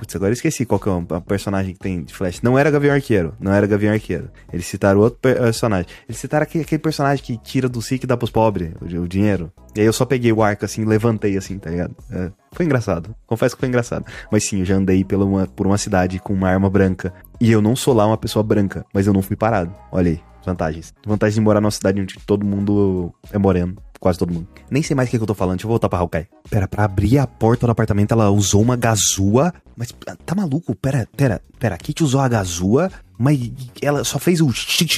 Putz, 0.02 0.16
agora 0.16 0.32
eu 0.32 0.34
esqueci 0.34 0.66
qual 0.66 0.80
que 0.80 0.90
é 0.90 0.92
o 0.92 1.22
personagem 1.22 1.76
que 1.76 1.80
tem 1.80 2.02
de 2.02 2.12
Flash. 2.12 2.42
Não 2.42 2.58
era 2.58 2.72
Gavião 2.72 2.96
Arqueiro. 2.96 3.36
Não 3.40 3.54
era 3.54 3.68
Gavião 3.68 3.94
Arqueiro. 3.94 4.32
Eles 4.52 4.66
citaram 4.66 5.00
outro 5.00 5.20
personagem. 5.20 5.86
Eles 6.10 6.20
citaram 6.20 6.42
aquele, 6.42 6.64
aquele 6.64 6.82
personagem 6.82 7.24
que 7.24 7.38
tira 7.38 7.70
do 7.70 7.84
SIC 7.84 8.04
e 8.04 8.08
dá 8.08 8.18
pros 8.18 8.32
pobres 8.32 8.72
o, 8.82 8.86
o, 9.00 9.08
dinheiro. 9.08 9.54
E 9.76 9.80
aí 9.80 9.86
eu 9.86 9.94
só 9.94 10.04
peguei 10.04 10.34
o 10.34 10.42
arco 10.42 10.66
assim, 10.66 10.86
levantei 10.86 11.38
assim, 11.38 11.60
tá 11.60 11.70
ligado? 11.70 11.96
É, 12.10 12.32
foi 12.52 12.66
engraçado. 12.66 13.14
Confesso 13.28 13.56
que 13.56 13.60
foi 13.60 13.70
engraçado. 13.70 14.04
Mas 14.32 14.44
sim, 14.44 14.62
eu 14.62 14.66
já 14.66 14.74
andei 14.74 15.04
pela 15.04 15.24
uma, 15.24 15.46
por 15.46 15.68
uma 15.68 15.78
cidade 15.78 16.18
com 16.18 16.34
uma 16.34 16.50
arma 16.50 16.68
branca. 16.68 17.14
E 17.40 17.52
eu 17.52 17.62
não 17.62 17.76
sou 17.76 17.94
lá 17.94 18.08
uma 18.08 18.18
pessoa 18.18 18.42
branca, 18.42 18.84
mas 18.92 19.06
eu 19.06 19.14
não 19.14 19.22
fui 19.22 19.36
parado. 19.36 19.72
Olha 19.92 20.14
aí, 20.14 20.20
vantagens. 20.44 20.96
Vantagens 21.06 21.36
de 21.36 21.42
morar 21.42 21.62
numa 21.62 21.70
cidade 21.70 22.02
onde 22.02 22.16
todo 22.26 22.44
mundo 22.44 23.14
é 23.32 23.38
moreno 23.38 23.76
quase 24.02 24.18
todo 24.18 24.34
mundo. 24.34 24.48
Nem 24.70 24.82
sei 24.82 24.96
mais 24.96 25.08
o 25.08 25.12
que, 25.12 25.18
que 25.18 25.24
eu 25.24 25.28
tô 25.28 25.36
falando, 25.36 25.58
deixa 25.58 25.68
eu 25.68 25.70
voltar 25.70 25.88
pra 25.88 26.00
Hawkeye. 26.00 26.28
Pera, 26.50 26.68
pra 26.68 26.84
abrir 26.84 27.20
a 27.20 27.28
porta 27.28 27.68
do 27.68 27.72
apartamento 27.72 28.12
ela 28.12 28.32
usou 28.32 28.62
uma 28.62 28.76
gazua. 28.76 29.54
Mas 29.78 29.94
tá 30.26 30.36
maluco? 30.36 30.76
Pera, 30.76 31.08
pera, 31.16 31.40
pera. 31.60 31.76
A 31.76 31.78
Kate 31.78 32.04
usou 32.04 32.20
a 32.20 32.28
gazua, 32.28 32.92
mas 33.18 33.40
ela 33.82 34.04
só 34.04 34.18
fez 34.18 34.42
o 34.42 34.52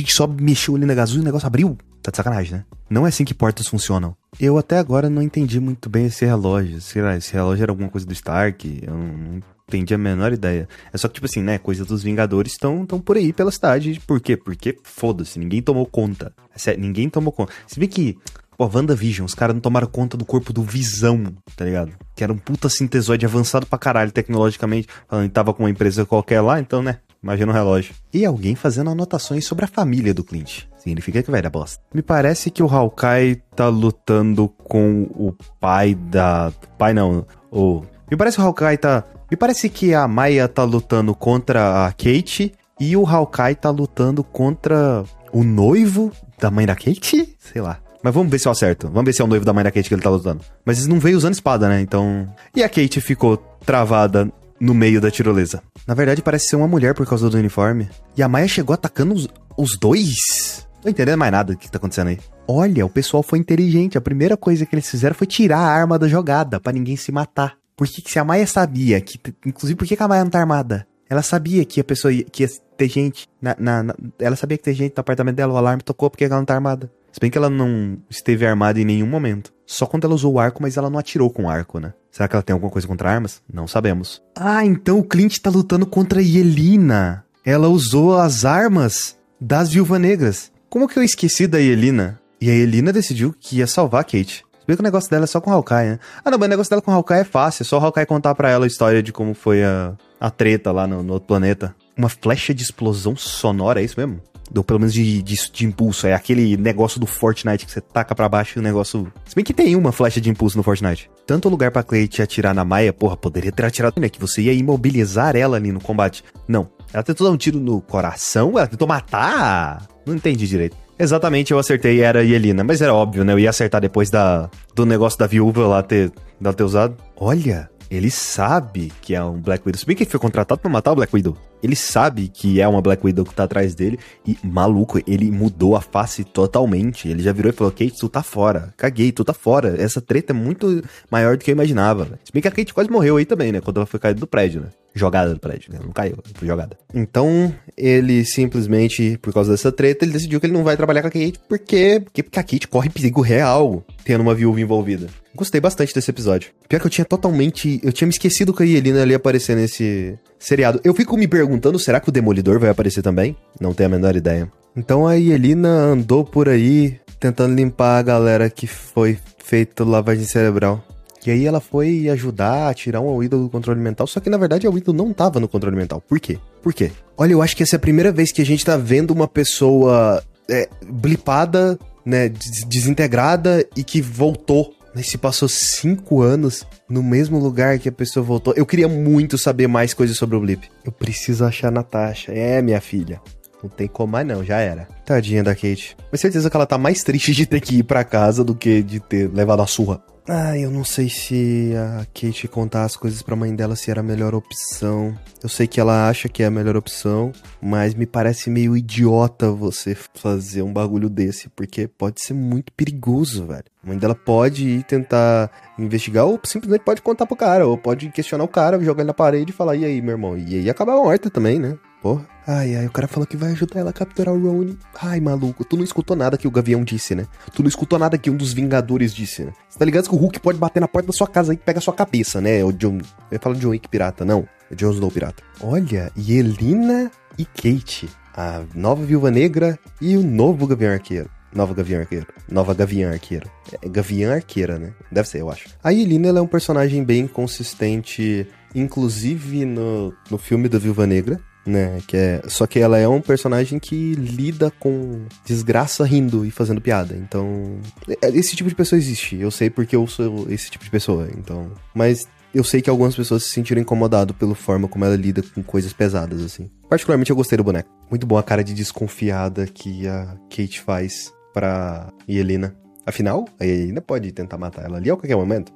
só 0.07 0.25
mexeu 0.25 0.75
ali 0.75 0.85
na 0.85 0.95
gazua 0.95 1.19
e 1.19 1.21
o 1.21 1.25
negócio 1.25 1.45
abriu. 1.45 1.77
Tá 2.01 2.11
de 2.11 2.17
sacanagem, 2.17 2.53
né? 2.53 2.65
Não 2.89 3.05
é 3.05 3.09
assim 3.09 3.25
que 3.25 3.33
portas 3.33 3.67
funcionam. 3.67 4.15
Eu 4.39 4.57
até 4.57 4.77
agora 4.77 5.09
não 5.09 5.21
entendi 5.21 5.59
muito 5.59 5.89
bem 5.89 6.05
esse 6.05 6.25
relógio. 6.25 6.79
Será 6.81 7.17
esse 7.17 7.33
relógio 7.33 7.63
era 7.63 7.71
alguma 7.71 7.89
coisa 7.89 8.07
do 8.07 8.13
Stark? 8.13 8.81
Eu 8.85 8.93
não 8.93 9.41
entendi 9.67 9.93
a 9.93 9.97
menor 9.97 10.31
ideia. 10.33 10.67
É 10.91 10.97
só 10.97 11.07
que, 11.07 11.15
tipo 11.15 11.25
assim, 11.25 11.41
né? 11.41 11.57
Coisa 11.57 11.85
dos 11.85 12.03
Vingadores 12.03 12.53
estão 12.53 12.85
tão 12.85 12.99
por 12.99 13.17
aí 13.17 13.33
pela 13.33 13.51
cidade. 13.51 14.01
Por 14.05 14.19
quê? 14.19 14.37
Porque, 14.37 14.77
foda-se, 14.83 15.39
ninguém 15.39 15.61
tomou 15.61 15.85
conta. 15.85 16.33
É 16.67 16.77
ninguém 16.77 17.09
tomou 17.09 17.31
conta. 17.31 17.51
Se 17.67 17.79
bem 17.79 17.89
que 17.89 18.17
Pô, 18.63 18.69
WandaVision, 18.73 19.26
os 19.26 19.36
caras 19.36 19.54
não 19.54 19.60
tomaram 19.60 19.88
conta 19.88 20.15
do 20.15 20.23
corpo 20.23 20.54
do 20.54 20.63
Visão, 20.63 21.34
tá 21.54 21.65
ligado? 21.65 21.91
Que 22.15 22.23
era 22.23 22.32
um 22.32 22.38
puta 22.38 22.69
sintesoide 22.69 23.26
avançado 23.26 23.65
pra 23.65 23.78
caralho 23.78 24.10
tecnologicamente. 24.10 24.88
Falando 25.06 25.28
que 25.28 25.34
tava 25.34 25.54
com 25.54 25.63
uma 25.63 25.69
empresa 25.69 26.06
qualquer 26.06 26.39
lá, 26.39 26.62
então, 26.62 26.82
né? 26.82 26.99
Imagina 27.21 27.52
um 27.52 27.56
relógio. 27.56 27.93
E 28.13 28.26
alguém 28.26 28.56
fazendo 28.56 28.89
anotações 28.89 29.45
sobre 29.45 29.65
a 29.65 29.67
família 29.67 30.13
do 30.13 30.23
Clint. 30.23 30.62
Significa 30.78 31.21
que 31.21 31.30
vai 31.30 31.41
dar 31.41 31.49
bosta. 31.49 31.84
Me 31.93 32.02
parece 32.02 32.49
que 32.49 32.63
o 32.63 32.67
Hawkeye 32.67 33.41
tá 33.54 33.67
lutando 33.67 34.47
com 34.47 35.10
o 35.13 35.36
pai 35.60 35.93
da. 35.93 36.54
Pai 36.78 36.93
não. 36.93 37.26
O. 37.52 37.82
Me 38.10 38.15
parece 38.15 38.38
que 38.38 38.43
o 38.43 38.45
Hawkeye 38.45 38.78
tá. 38.78 39.04
Me 39.30 39.36
parece 39.36 39.67
que 39.67 39.93
a 39.93 40.08
Maia 40.08 40.47
tá 40.47 40.63
lutando 40.63 41.13
contra 41.13 41.86
a 41.86 41.91
Kate 41.91 42.54
e 42.80 42.95
o 42.95 43.06
Hawkeye 43.06 43.56
tá 43.56 43.69
lutando 43.69 44.23
contra 44.23 45.04
o 45.34 45.43
noivo 45.43 46.13
da 46.39 46.49
mãe 46.49 46.65
da 46.65 46.76
Kate? 46.76 47.36
Sei 47.39 47.62
lá. 47.62 47.83
Mas 48.03 48.13
vamos 48.13 48.29
ver 48.29 48.37
se 48.37 48.47
eu 48.47 48.51
acerto. 48.51 48.87
Vamos 48.87 49.05
ver 49.05 49.13
se 49.13 49.21
é 49.21 49.25
o 49.25 49.27
noivo 49.27 49.45
da 49.45 49.53
mãe 49.53 49.63
da 49.63 49.71
Kate 49.71 49.87
que 49.87 49.95
ele 49.95 50.01
tá 50.01 50.09
lutando. 50.09 50.41
Mas 50.65 50.79
ele 50.79 50.89
não 50.89 50.99
veio 50.99 51.17
usando 51.17 51.33
espada, 51.33 51.69
né? 51.69 51.79
Então. 51.79 52.27
E 52.53 52.61
a 52.61 52.67
Kate 52.67 52.99
ficou 52.99 53.37
travada 53.65 54.29
no 54.59 54.73
meio 54.73 54.99
da 54.99 55.09
tirolesa. 55.09 55.63
Na 55.87 55.93
verdade, 55.93 56.21
parece 56.21 56.47
ser 56.47 56.57
uma 56.57 56.67
mulher 56.67 56.93
por 56.93 57.07
causa 57.07 57.29
do 57.29 57.37
uniforme. 57.37 57.89
E 58.15 58.21
a 58.21 58.27
Maia 58.27 58.47
chegou 58.47 58.73
atacando 58.73 59.13
os, 59.13 59.27
os 59.57 59.77
dois. 59.77 60.67
Não 60.83 60.91
entendendo 60.91 61.17
mais 61.17 61.31
nada 61.31 61.53
do 61.53 61.57
que 61.57 61.71
tá 61.71 61.77
acontecendo 61.77 62.09
aí. 62.09 62.19
Olha, 62.45 62.85
o 62.85 62.89
pessoal 62.89 63.23
foi 63.23 63.39
inteligente. 63.39 63.97
A 63.97 64.01
primeira 64.01 64.35
coisa 64.35 64.65
que 64.65 64.75
eles 64.75 64.89
fizeram 64.89 65.15
foi 65.15 65.25
tirar 65.25 65.59
a 65.59 65.71
arma 65.71 65.97
da 65.97 66.07
jogada 66.07 66.59
para 66.59 66.73
ninguém 66.73 66.97
se 66.97 67.11
matar. 67.11 67.55
Porque 67.75 68.01
se 68.05 68.19
a 68.19 68.23
Maia 68.23 68.45
sabia 68.45 68.99
que. 68.99 69.17
Inclusive, 69.45 69.77
por 69.77 69.87
que, 69.87 69.95
que 69.95 70.03
a 70.03 70.07
Maia 70.07 70.23
não 70.23 70.31
tá 70.31 70.39
armada? 70.39 70.85
Ela 71.09 71.21
sabia 71.21 71.63
que 71.63 71.79
a 71.79 71.83
pessoa 71.83 72.11
ia, 72.11 72.23
que 72.23 72.43
ia 72.43 72.49
ter 72.77 72.89
gente. 72.89 73.27
Na, 73.41 73.55
na, 73.57 73.83
na, 73.83 73.95
ela 74.19 74.35
sabia 74.35 74.57
que 74.57 74.63
ter 74.63 74.73
gente 74.73 74.93
no 74.95 75.01
apartamento 75.01 75.35
dela, 75.35 75.53
o 75.53 75.57
alarme 75.57 75.81
tocou 75.81 76.09
porque 76.09 76.25
ela 76.25 76.37
não 76.37 76.45
tá 76.45 76.53
armada. 76.53 76.91
Se 77.13 77.19
bem 77.19 77.30
que 77.30 77.38
ela 77.38 77.49
não 77.49 77.99
esteve 78.10 78.43
armada 78.43 78.82
em 78.82 78.86
nenhum 78.86 79.06
momento. 79.06 79.54
Só 79.67 79.86
quando 79.86 80.06
ela 80.06 80.15
usou 80.15 80.34
o 80.34 80.39
arco, 80.39 80.63
mas 80.63 80.78
ela 80.78 80.89
não 80.89 80.97
atirou 80.97 81.30
com 81.30 81.43
o 81.43 81.49
arco, 81.49 81.80
né? 81.80 81.93
Será 82.12 82.28
que 82.28 82.36
ela 82.36 82.41
tem 82.41 82.54
alguma 82.56 82.71
coisa 82.71 82.88
contra 82.88 83.12
armas? 83.12 83.39
Não 83.52 83.67
sabemos. 83.67 84.19
Ah, 84.36 84.65
então 84.65 84.97
o 84.97 85.04
Clint 85.04 85.38
tá 85.38 85.52
lutando 85.52 85.86
contra 85.86 86.19
a 86.19 86.23
Yelena. 86.23 87.23
Ela 87.45 87.67
usou 87.67 88.17
as 88.17 88.45
armas 88.45 89.15
das 89.39 89.69
Viúvas 89.69 90.02
Negras. 90.02 90.52
Como 90.71 90.88
que 90.88 90.97
eu 90.97 91.04
esqueci 91.04 91.45
da 91.45 91.60
Yelena? 91.60 92.19
E 92.41 92.49
a 92.49 92.54
Yelena 92.54 92.91
decidiu 92.91 93.34
que 93.39 93.58
ia 93.58 93.67
salvar 93.67 94.02
a 94.02 94.04
Kate. 94.04 94.43
Se 94.60 94.67
bem 94.67 94.76
que 94.76 94.82
o 94.82 94.84
negócio 94.84 95.10
dela 95.10 95.26
é 95.26 95.28
só 95.28 95.39
com 95.39 95.52
o 95.52 95.54
Hawkeye, 95.54 95.91
né? 95.91 95.99
Ah, 96.26 96.32
não, 96.32 96.39
mas 96.39 96.47
o 96.47 96.49
negócio 96.49 96.69
dela 96.71 96.82
com 96.82 96.89
o 96.89 96.93
Hawkeye 96.95 97.19
é 97.19 97.23
fácil. 97.23 97.62
É 97.62 97.65
só 97.65 97.78
o 97.78 97.84
Hawkeye 97.84 98.08
contar 98.08 98.34
pra 98.34 98.49
ela 98.49 98.65
a 98.65 98.67
história 98.67 99.04
de 99.04 99.13
como 99.13 99.36
foi 99.36 99.63
a, 99.63 99.93
a 100.19 100.32
treta 100.32 100.71
lá 100.71 100.88
no, 100.88 101.04
no 101.04 101.13
outro 101.13 101.28
planeta. 101.28 101.76
Uma 101.95 102.10
flecha 102.10 102.56
de 102.56 102.63
explosão 102.63 103.15
sonora, 103.15 103.82
é 103.82 103.84
isso 103.84 103.99
mesmo? 103.99 104.19
Ou 104.56 104.63
pelo 104.63 104.79
menos 104.79 104.93
de, 104.93 105.21
de, 105.21 105.51
de, 105.51 105.65
impulso. 105.65 106.08
É 106.08 106.13
aquele 106.13 106.58
negócio 106.58 106.99
do 106.99 107.06
Fortnite 107.06 107.65
que 107.65 107.71
você 107.71 107.82
taca 107.82 108.13
para 108.13 108.27
baixo 108.29 108.58
e 108.58 108.60
o 108.60 108.63
negócio. 108.63 109.12
Se 109.25 109.36
bem 109.36 109.43
que 109.43 109.53
tem 109.53 109.75
uma 109.75 109.91
flecha 109.91 110.19
de 110.19 110.29
impulso 110.29 110.58
no 110.58 110.63
Fortnite. 110.63 111.10
Tanto 111.25 111.49
lugar 111.49 111.71
pra 111.71 111.84
Clay 111.84 112.10
atirar 112.21 112.53
na 112.53 112.65
Maia, 112.65 112.91
porra, 112.91 113.15
poderia 113.15 113.51
ter 113.51 113.65
atirado, 113.65 113.99
né? 113.99 114.10
Que 114.10 114.19
você 114.19 114.41
ia 114.41 114.53
imobilizar 114.53 115.36
ela 115.36 115.58
ali 115.58 115.71
no 115.71 115.82
combate. 115.82 116.23
Não. 116.47 116.69
Ela 116.91 117.03
tentou 117.03 117.27
dar 117.27 117.34
um 117.34 117.38
tiro 117.38 117.60
no 117.60 117.82
coração, 117.82 118.58
ela 118.58 118.67
tentou 118.67 118.88
matar. 118.88 119.88
Não 120.06 120.13
entendi 120.13 120.47
direito. 120.47 120.77
Exatamente, 120.99 121.51
eu 121.51 121.60
acertei, 121.60 122.01
era 122.01 122.19
a 122.19 122.23
Yelena. 122.23 122.63
Mas 122.63 122.82
era 122.82 122.93
óbvio, 122.93 123.23
né? 123.23 123.34
Eu 123.34 123.39
ia 123.39 123.49
acertar 123.49 123.82
depois 123.82 124.10
da, 124.10 124.49
do 124.75 124.86
negócio 124.86 125.17
da 125.17 125.25
viúva 125.25 125.65
lá 125.65 125.82
ter, 125.82 126.12
dela 126.39 126.53
ter 126.53 126.63
usado. 126.63 126.95
Olha, 127.15 127.69
ele 127.89 128.12
sabe 128.12 128.91
que 129.01 129.15
é 129.15 129.23
um 129.23 129.39
Black 129.39 129.65
Widow. 129.65 129.79
Se 129.79 129.86
bem 129.86 129.95
que 129.95 130.03
ele 130.03 130.10
foi 130.10 130.19
contratado 130.19 130.62
pra 130.62 130.69
matar 130.69 130.91
o 130.91 130.95
Black 130.95 131.13
Widow. 131.13 131.38
Ele 131.63 131.76
sabe 131.76 132.28
que 132.28 132.60
é 132.60 132.67
uma 132.67 132.82
Black 132.82 133.06
Widow 133.06 133.23
que 133.23 133.34
tá 133.34 133.45
atrás 133.45 133.73
dele. 133.73 133.97
E, 134.28 134.38
maluco, 134.43 134.99
ele 135.08 135.32
mudou 135.32 135.78
a 135.78 135.82
face 135.82 136.26
totalmente. 136.26 137.08
Ele 137.08 137.23
já 137.23 137.32
virou 137.32 137.49
e 137.49 137.56
falou: 137.56 137.71
Kate, 137.71 137.97
tu 137.97 138.10
tá 138.10 138.21
fora. 138.21 138.73
Caguei, 138.76 139.13
tu 139.13 139.23
tá 139.23 139.34
fora. 139.34 139.82
Essa 139.82 140.02
treta 140.02 140.34
é 140.34 140.36
muito 140.36 140.84
maior 141.10 141.38
do 141.38 141.43
que 141.43 141.49
eu 141.49 141.54
imaginava. 141.54 142.19
Se 142.23 142.34
bem 142.34 142.41
que 142.41 142.47
a 142.49 142.52
Kate 142.52 142.73
quase 142.73 142.89
morreu 142.89 143.15
aí 143.15 143.26
também, 143.26 143.54
né? 143.54 143.62
Quando 143.62 143.78
ela 143.78 143.86
foi 143.86 143.99
cair 143.99 144.13
do 144.13 144.28
prédio, 144.28 144.62
né? 144.62 144.67
Jogada 144.95 145.34
do 145.34 145.39
prédio, 145.39 145.73
né? 145.73 145.80
Não 145.82 145.91
caiu, 145.91 146.17
foi 146.36 146.47
jogada. 146.47 146.78
Então, 146.93 147.52
ele 147.76 148.23
simplesmente, 148.26 149.17
por 149.21 149.34
causa 149.34 149.52
dessa 149.52 149.71
treta, 149.71 150.06
ele 150.06 150.12
decidiu 150.12 150.39
que 150.39 150.45
ele 150.45 150.54
não 150.54 150.63
vai 150.63 150.78
trabalhar 150.78 151.02
com 151.02 151.08
a 151.08 151.12
Kate 151.12 151.39
porque, 151.49 151.99
porque 151.99 152.39
a 152.39 152.43
Kate 152.43 152.67
corre 152.67 152.89
perigo 152.89 153.21
real 153.21 153.84
tendo 154.06 154.21
uma 154.21 154.36
viúva 154.36 154.62
envolvida. 154.62 155.08
Gostei 155.36 155.60
bastante 155.60 155.95
desse 155.95 156.12
episódio. 156.12 156.52
Pior 156.69 156.80
que 156.80 156.86
eu 156.86 156.91
tinha 156.91 157.06
totalmente. 157.06 157.80
Eu 157.84 157.91
tinha 157.91 158.06
me 158.06 158.13
esquecido 158.13 158.54
que 158.54 158.62
a 158.62 158.65
Yelena 158.65 159.04
ia 159.06 159.15
aparecer 159.15 159.56
nesse 159.56 160.15
seriado. 160.43 160.79
Eu 160.84 160.93
fico 160.93 161.15
me 161.15 161.27
perguntando, 161.27 161.79
será 161.79 161.99
que 161.99 162.10
o 162.10 162.12
Demolidor 162.12 162.60
vai 162.60 162.69
aparecer 162.69 163.01
também? 163.01 163.36
Não 163.60 163.73
tenho 163.73 163.89
a 163.89 163.91
menor 163.91 164.15
ideia. 164.15 164.51
Então 164.75 165.08
a 165.08 165.13
Yelena 165.13 165.69
andou 165.69 166.25
por 166.25 166.49
aí 166.49 166.99
tentando 167.19 167.56
limpar 167.56 167.99
a 167.99 168.01
galera 168.01 168.49
que 168.49 168.67
foi 168.67 169.17
feita 169.38 169.86
lavagem 169.86 170.25
cerebral. 170.25 170.84
E 171.25 171.32
aí 171.32 171.45
ela 171.45 171.62
foi 171.62 172.10
ajudar 172.10 172.67
a 172.67 172.73
tirar 172.73 172.99
um 172.99 173.23
ídolo 173.23 173.43
do 173.43 173.49
controle 173.49 173.79
mental, 173.79 174.06
só 174.06 174.19
que 174.19 174.29
na 174.29 174.36
verdade 174.36 174.67
o 174.67 174.77
ídolo 174.77 174.97
não 174.97 175.13
tava 175.13 175.39
no 175.39 175.47
controle 175.47 175.77
mental. 175.77 176.01
Por 176.01 176.19
quê? 176.19 176.38
Por 176.62 176.73
quê? 176.73 176.91
Olha, 177.15 177.32
eu 177.32 177.41
acho 177.41 177.56
que 177.56 177.63
essa 177.63 177.75
é 177.75 177.77
a 177.77 177.79
primeira 177.79 178.12
vez 178.12 178.34
que 178.34 178.41
a 178.41 178.45
gente 178.45 178.65
tá 178.65 178.75
vendo 178.75 179.12
uma 179.12 179.27
pessoa 179.27 180.21
é, 180.49 180.67
blipada, 180.86 181.79
né, 182.06 182.27
desintegrada 182.67 183.65
e 183.77 183.84
que 183.86 184.01
voltou 184.01 184.73
mas 184.95 185.08
se 185.08 185.17
passou 185.17 185.47
cinco 185.47 186.21
anos 186.21 186.65
no 186.89 187.01
mesmo 187.01 187.39
lugar 187.39 187.79
que 187.79 187.89
a 187.89 187.91
pessoa 187.91 188.23
voltou. 188.23 188.53
Eu 188.56 188.65
queria 188.65 188.88
muito 188.88 189.38
saber 189.38 189.67
mais 189.67 189.93
coisas 189.93 190.17
sobre 190.17 190.36
o 190.36 190.39
Blip. 190.39 190.69
Eu 190.86 190.91
preciso 190.91 191.45
achar 191.45 191.69
a 191.69 191.71
Natasha. 191.71 192.32
É, 192.32 192.62
minha 192.62 192.82
filha. 192.82 193.21
Não 193.62 193.69
tem 193.69 193.88
como 193.88 194.12
mais 194.12 194.27
não, 194.27 194.43
já 194.43 194.60
era. 194.60 194.88
Tadinha 195.06 195.43
da 195.43 195.56
Kate. 195.56 195.95
Mas 196.12 196.19
certeza 196.19 196.49
que 196.49 196.56
ela 196.56 196.65
tá 196.65 196.77
mais 196.77 197.01
triste 197.01 197.32
de 197.32 197.45
ter 197.45 197.62
que 197.62 197.77
ir 197.77 197.84
pra 197.84 198.03
casa 198.03 198.43
do 198.43 198.53
que 198.53 198.84
de 198.84 198.99
ter 198.99 199.32
levado 199.34 199.62
a 199.62 199.67
surra. 199.67 200.03
Ah, 200.25 200.57
eu 200.57 200.71
não 200.71 200.86
sei 200.86 201.09
se 201.09 201.73
a 201.75 202.05
Kate 202.05 202.47
contar 202.47 202.86
as 202.86 202.95
coisas 202.95 203.21
pra 203.21 203.36
mãe 203.36 203.53
dela 203.53 203.75
se 203.75 203.91
era 203.91 203.99
a 203.99 204.03
melhor 204.03 204.33
opção. 204.33 205.13
Eu 205.43 205.49
sei 205.49 205.67
que 205.67 205.81
ela 205.81 206.07
acha 206.07 206.29
que 206.29 206.41
é 206.41 206.45
a 206.45 206.51
melhor 206.51 206.77
opção, 206.77 207.33
mas 207.62 207.93
me 207.93 208.05
parece 208.05 208.49
meio 208.49 208.77
idiota 208.77 209.51
você 209.51 209.93
fazer 210.13 210.62
um 210.62 210.71
bagulho 210.71 211.09
desse, 211.09 211.49
porque 211.49 211.89
pode 211.89 212.23
ser 212.23 212.33
muito 212.33 212.71
perigoso, 212.71 213.45
velho. 213.45 213.65
A 213.83 213.88
mãe 213.88 213.97
dela 213.97 214.15
pode 214.15 214.65
ir 214.65 214.83
tentar 214.83 215.51
investigar, 215.77 216.25
ou 216.25 216.39
simplesmente 216.45 216.86
pode 216.86 217.01
contar 217.01 217.25
pro 217.25 217.36
cara, 217.36 217.67
ou 217.67 217.77
pode 217.77 218.09
questionar 218.09 218.45
o 218.45 218.47
cara, 218.47 218.81
jogar 218.81 219.01
ele 219.01 219.07
na 219.07 219.13
parede 219.13 219.51
e 219.51 219.53
falar, 219.53 219.75
e 219.75 219.83
aí, 219.83 220.01
meu 220.01 220.12
irmão? 220.12 220.38
E 220.38 220.55
aí 220.55 220.69
acabar 220.69 220.95
morta 220.95 221.29
também, 221.29 221.59
né? 221.59 221.77
Porra. 222.03 222.27
Ai, 222.45 222.75
ai, 222.75 222.85
o 222.85 222.91
cara 222.91 223.07
falou 223.07 223.25
que 223.25 223.37
vai 223.37 223.53
ajudar 223.53 223.79
ela 223.79 223.91
a 223.91 223.93
capturar 223.93 224.35
o 224.35 224.37
Rony. 224.37 224.77
Ai, 225.01 225.21
maluco, 225.21 225.63
tu 225.63 225.77
não 225.77 225.85
escutou 225.85 226.17
nada 226.17 226.37
que 226.37 226.45
o 226.45 226.51
Gavião 226.51 226.83
disse, 226.83 227.15
né? 227.15 227.25
Tu 227.53 227.63
não 227.63 227.69
escutou 227.69 227.97
nada 227.97 228.17
que 228.17 228.29
um 228.29 228.35
dos 228.35 228.51
Vingadores 228.51 229.15
disse, 229.15 229.45
né? 229.45 229.53
Você 229.69 229.79
tá 229.79 229.85
ligado 229.85 230.09
que 230.09 230.13
o 230.13 230.17
Hulk 230.17 230.41
pode 230.41 230.59
bater 230.59 230.81
na 230.81 230.87
porta 230.89 231.07
da 231.07 231.13
sua 231.13 231.27
casa 231.27 231.53
e 231.53 231.57
pega 231.57 231.79
a 231.79 231.81
sua 231.81 231.93
cabeça, 231.93 232.41
né? 232.41 232.61
O 232.61 232.73
John... 232.73 232.99
Eu 233.31 233.39
falo 233.39 233.55
John 233.55 233.69
Wick 233.69 233.87
pirata, 233.87 234.25
não. 234.25 234.45
É 234.69 234.75
Jon 234.75 234.91
Snow 234.91 235.09
pirata. 235.09 235.41
Olha, 235.61 236.11
Yelena 236.17 237.09
e 237.37 237.45
Kate. 237.45 238.09
A 238.35 238.63
nova 238.75 239.05
Viúva 239.05 239.31
Negra 239.31 239.79
e 240.01 240.17
o 240.17 240.21
novo 240.21 240.67
Gavião 240.67 240.91
Arqueiro. 240.91 241.29
Nova 241.55 241.73
Gavião 241.73 242.01
Arqueiro. 242.01 242.27
Nova 242.51 242.73
Gavião 242.73 243.13
Arqueiro. 243.13 243.49
É 243.81 243.87
Gavião 243.87 244.33
Arqueira, 244.33 244.77
né? 244.77 244.91
Deve 245.09 245.29
ser, 245.29 245.39
eu 245.39 245.49
acho. 245.49 245.69
A 245.81 245.91
Yelena, 245.91 246.27
ela 246.27 246.39
é 246.39 246.41
um 246.41 246.47
personagem 246.47 247.01
bem 247.01 247.27
consistente, 247.27 248.45
inclusive 248.75 249.63
no, 249.63 250.13
no 250.29 250.37
filme 250.37 250.67
da 250.67 250.77
Viúva 250.77 251.07
Negra 251.07 251.39
né? 251.65 251.99
Que 252.08 252.17
é, 252.17 252.41
só 252.47 252.67
que 252.67 252.80
ela 252.80 252.97
é 252.97 253.08
um 253.08 253.21
personagem 253.21 253.80
que 253.80 254.13
lida 254.15 254.71
com 254.80 255.26
desgraça 255.45 256.04
rindo 256.06 256.45
e 256.45 256.52
fazendo 256.52 256.82
piada. 256.82 257.15
Então, 257.15 257.78
é, 258.21 258.30
esse 258.30 258.56
tipo 258.56 258.69
de 258.69 258.76
pessoa 258.76 258.97
existe. 258.97 259.38
Eu 259.38 259.52
sei 259.52 259.69
porque 259.69 259.95
eu 259.95 260.06
sou 260.08 260.47
esse 260.49 260.69
tipo 260.69 260.84
de 260.84 260.91
pessoa. 260.91 261.28
Então, 261.38 261.71
mas 261.93 262.28
eu 262.54 262.63
sei 262.63 262.82
que 262.82 262.89
algumas 262.89 263.15
pessoas 263.15 263.43
se 263.43 263.49
sentiram 263.49 263.82
incomodadas 263.82 264.36
pela 264.36 264.54
forma 264.54 264.88
como 264.88 265.04
ela 265.06 265.15
lida 265.15 265.41
com 265.41 265.63
coisas 265.63 265.91
pesadas, 265.91 266.41
assim. 266.41 266.69
Particularmente 266.88 267.32
eu 267.32 267.36
gostei 267.36 267.58
do 267.58 267.63
boneco. 267.63 267.89
Muito 268.10 268.28
boa 268.28 268.41
a 268.41 268.43
cara 268.43 268.63
de 268.63 268.73
desconfiada 268.73 269.65
que 269.65 270.08
a 270.08 270.38
Kate 270.49 270.80
faz 270.80 271.34
pra 271.54 272.12
Yelena. 272.30 272.76
Afinal, 273.06 273.45
a 273.60 273.63
Yelena 273.63 274.02
pode 274.02 274.32
tentar 274.32 274.58
matar 274.58 274.86
ela 274.86 274.97
ali 274.97 275.10
a 275.10 275.15
qualquer 275.15 275.36
momento. 275.36 275.73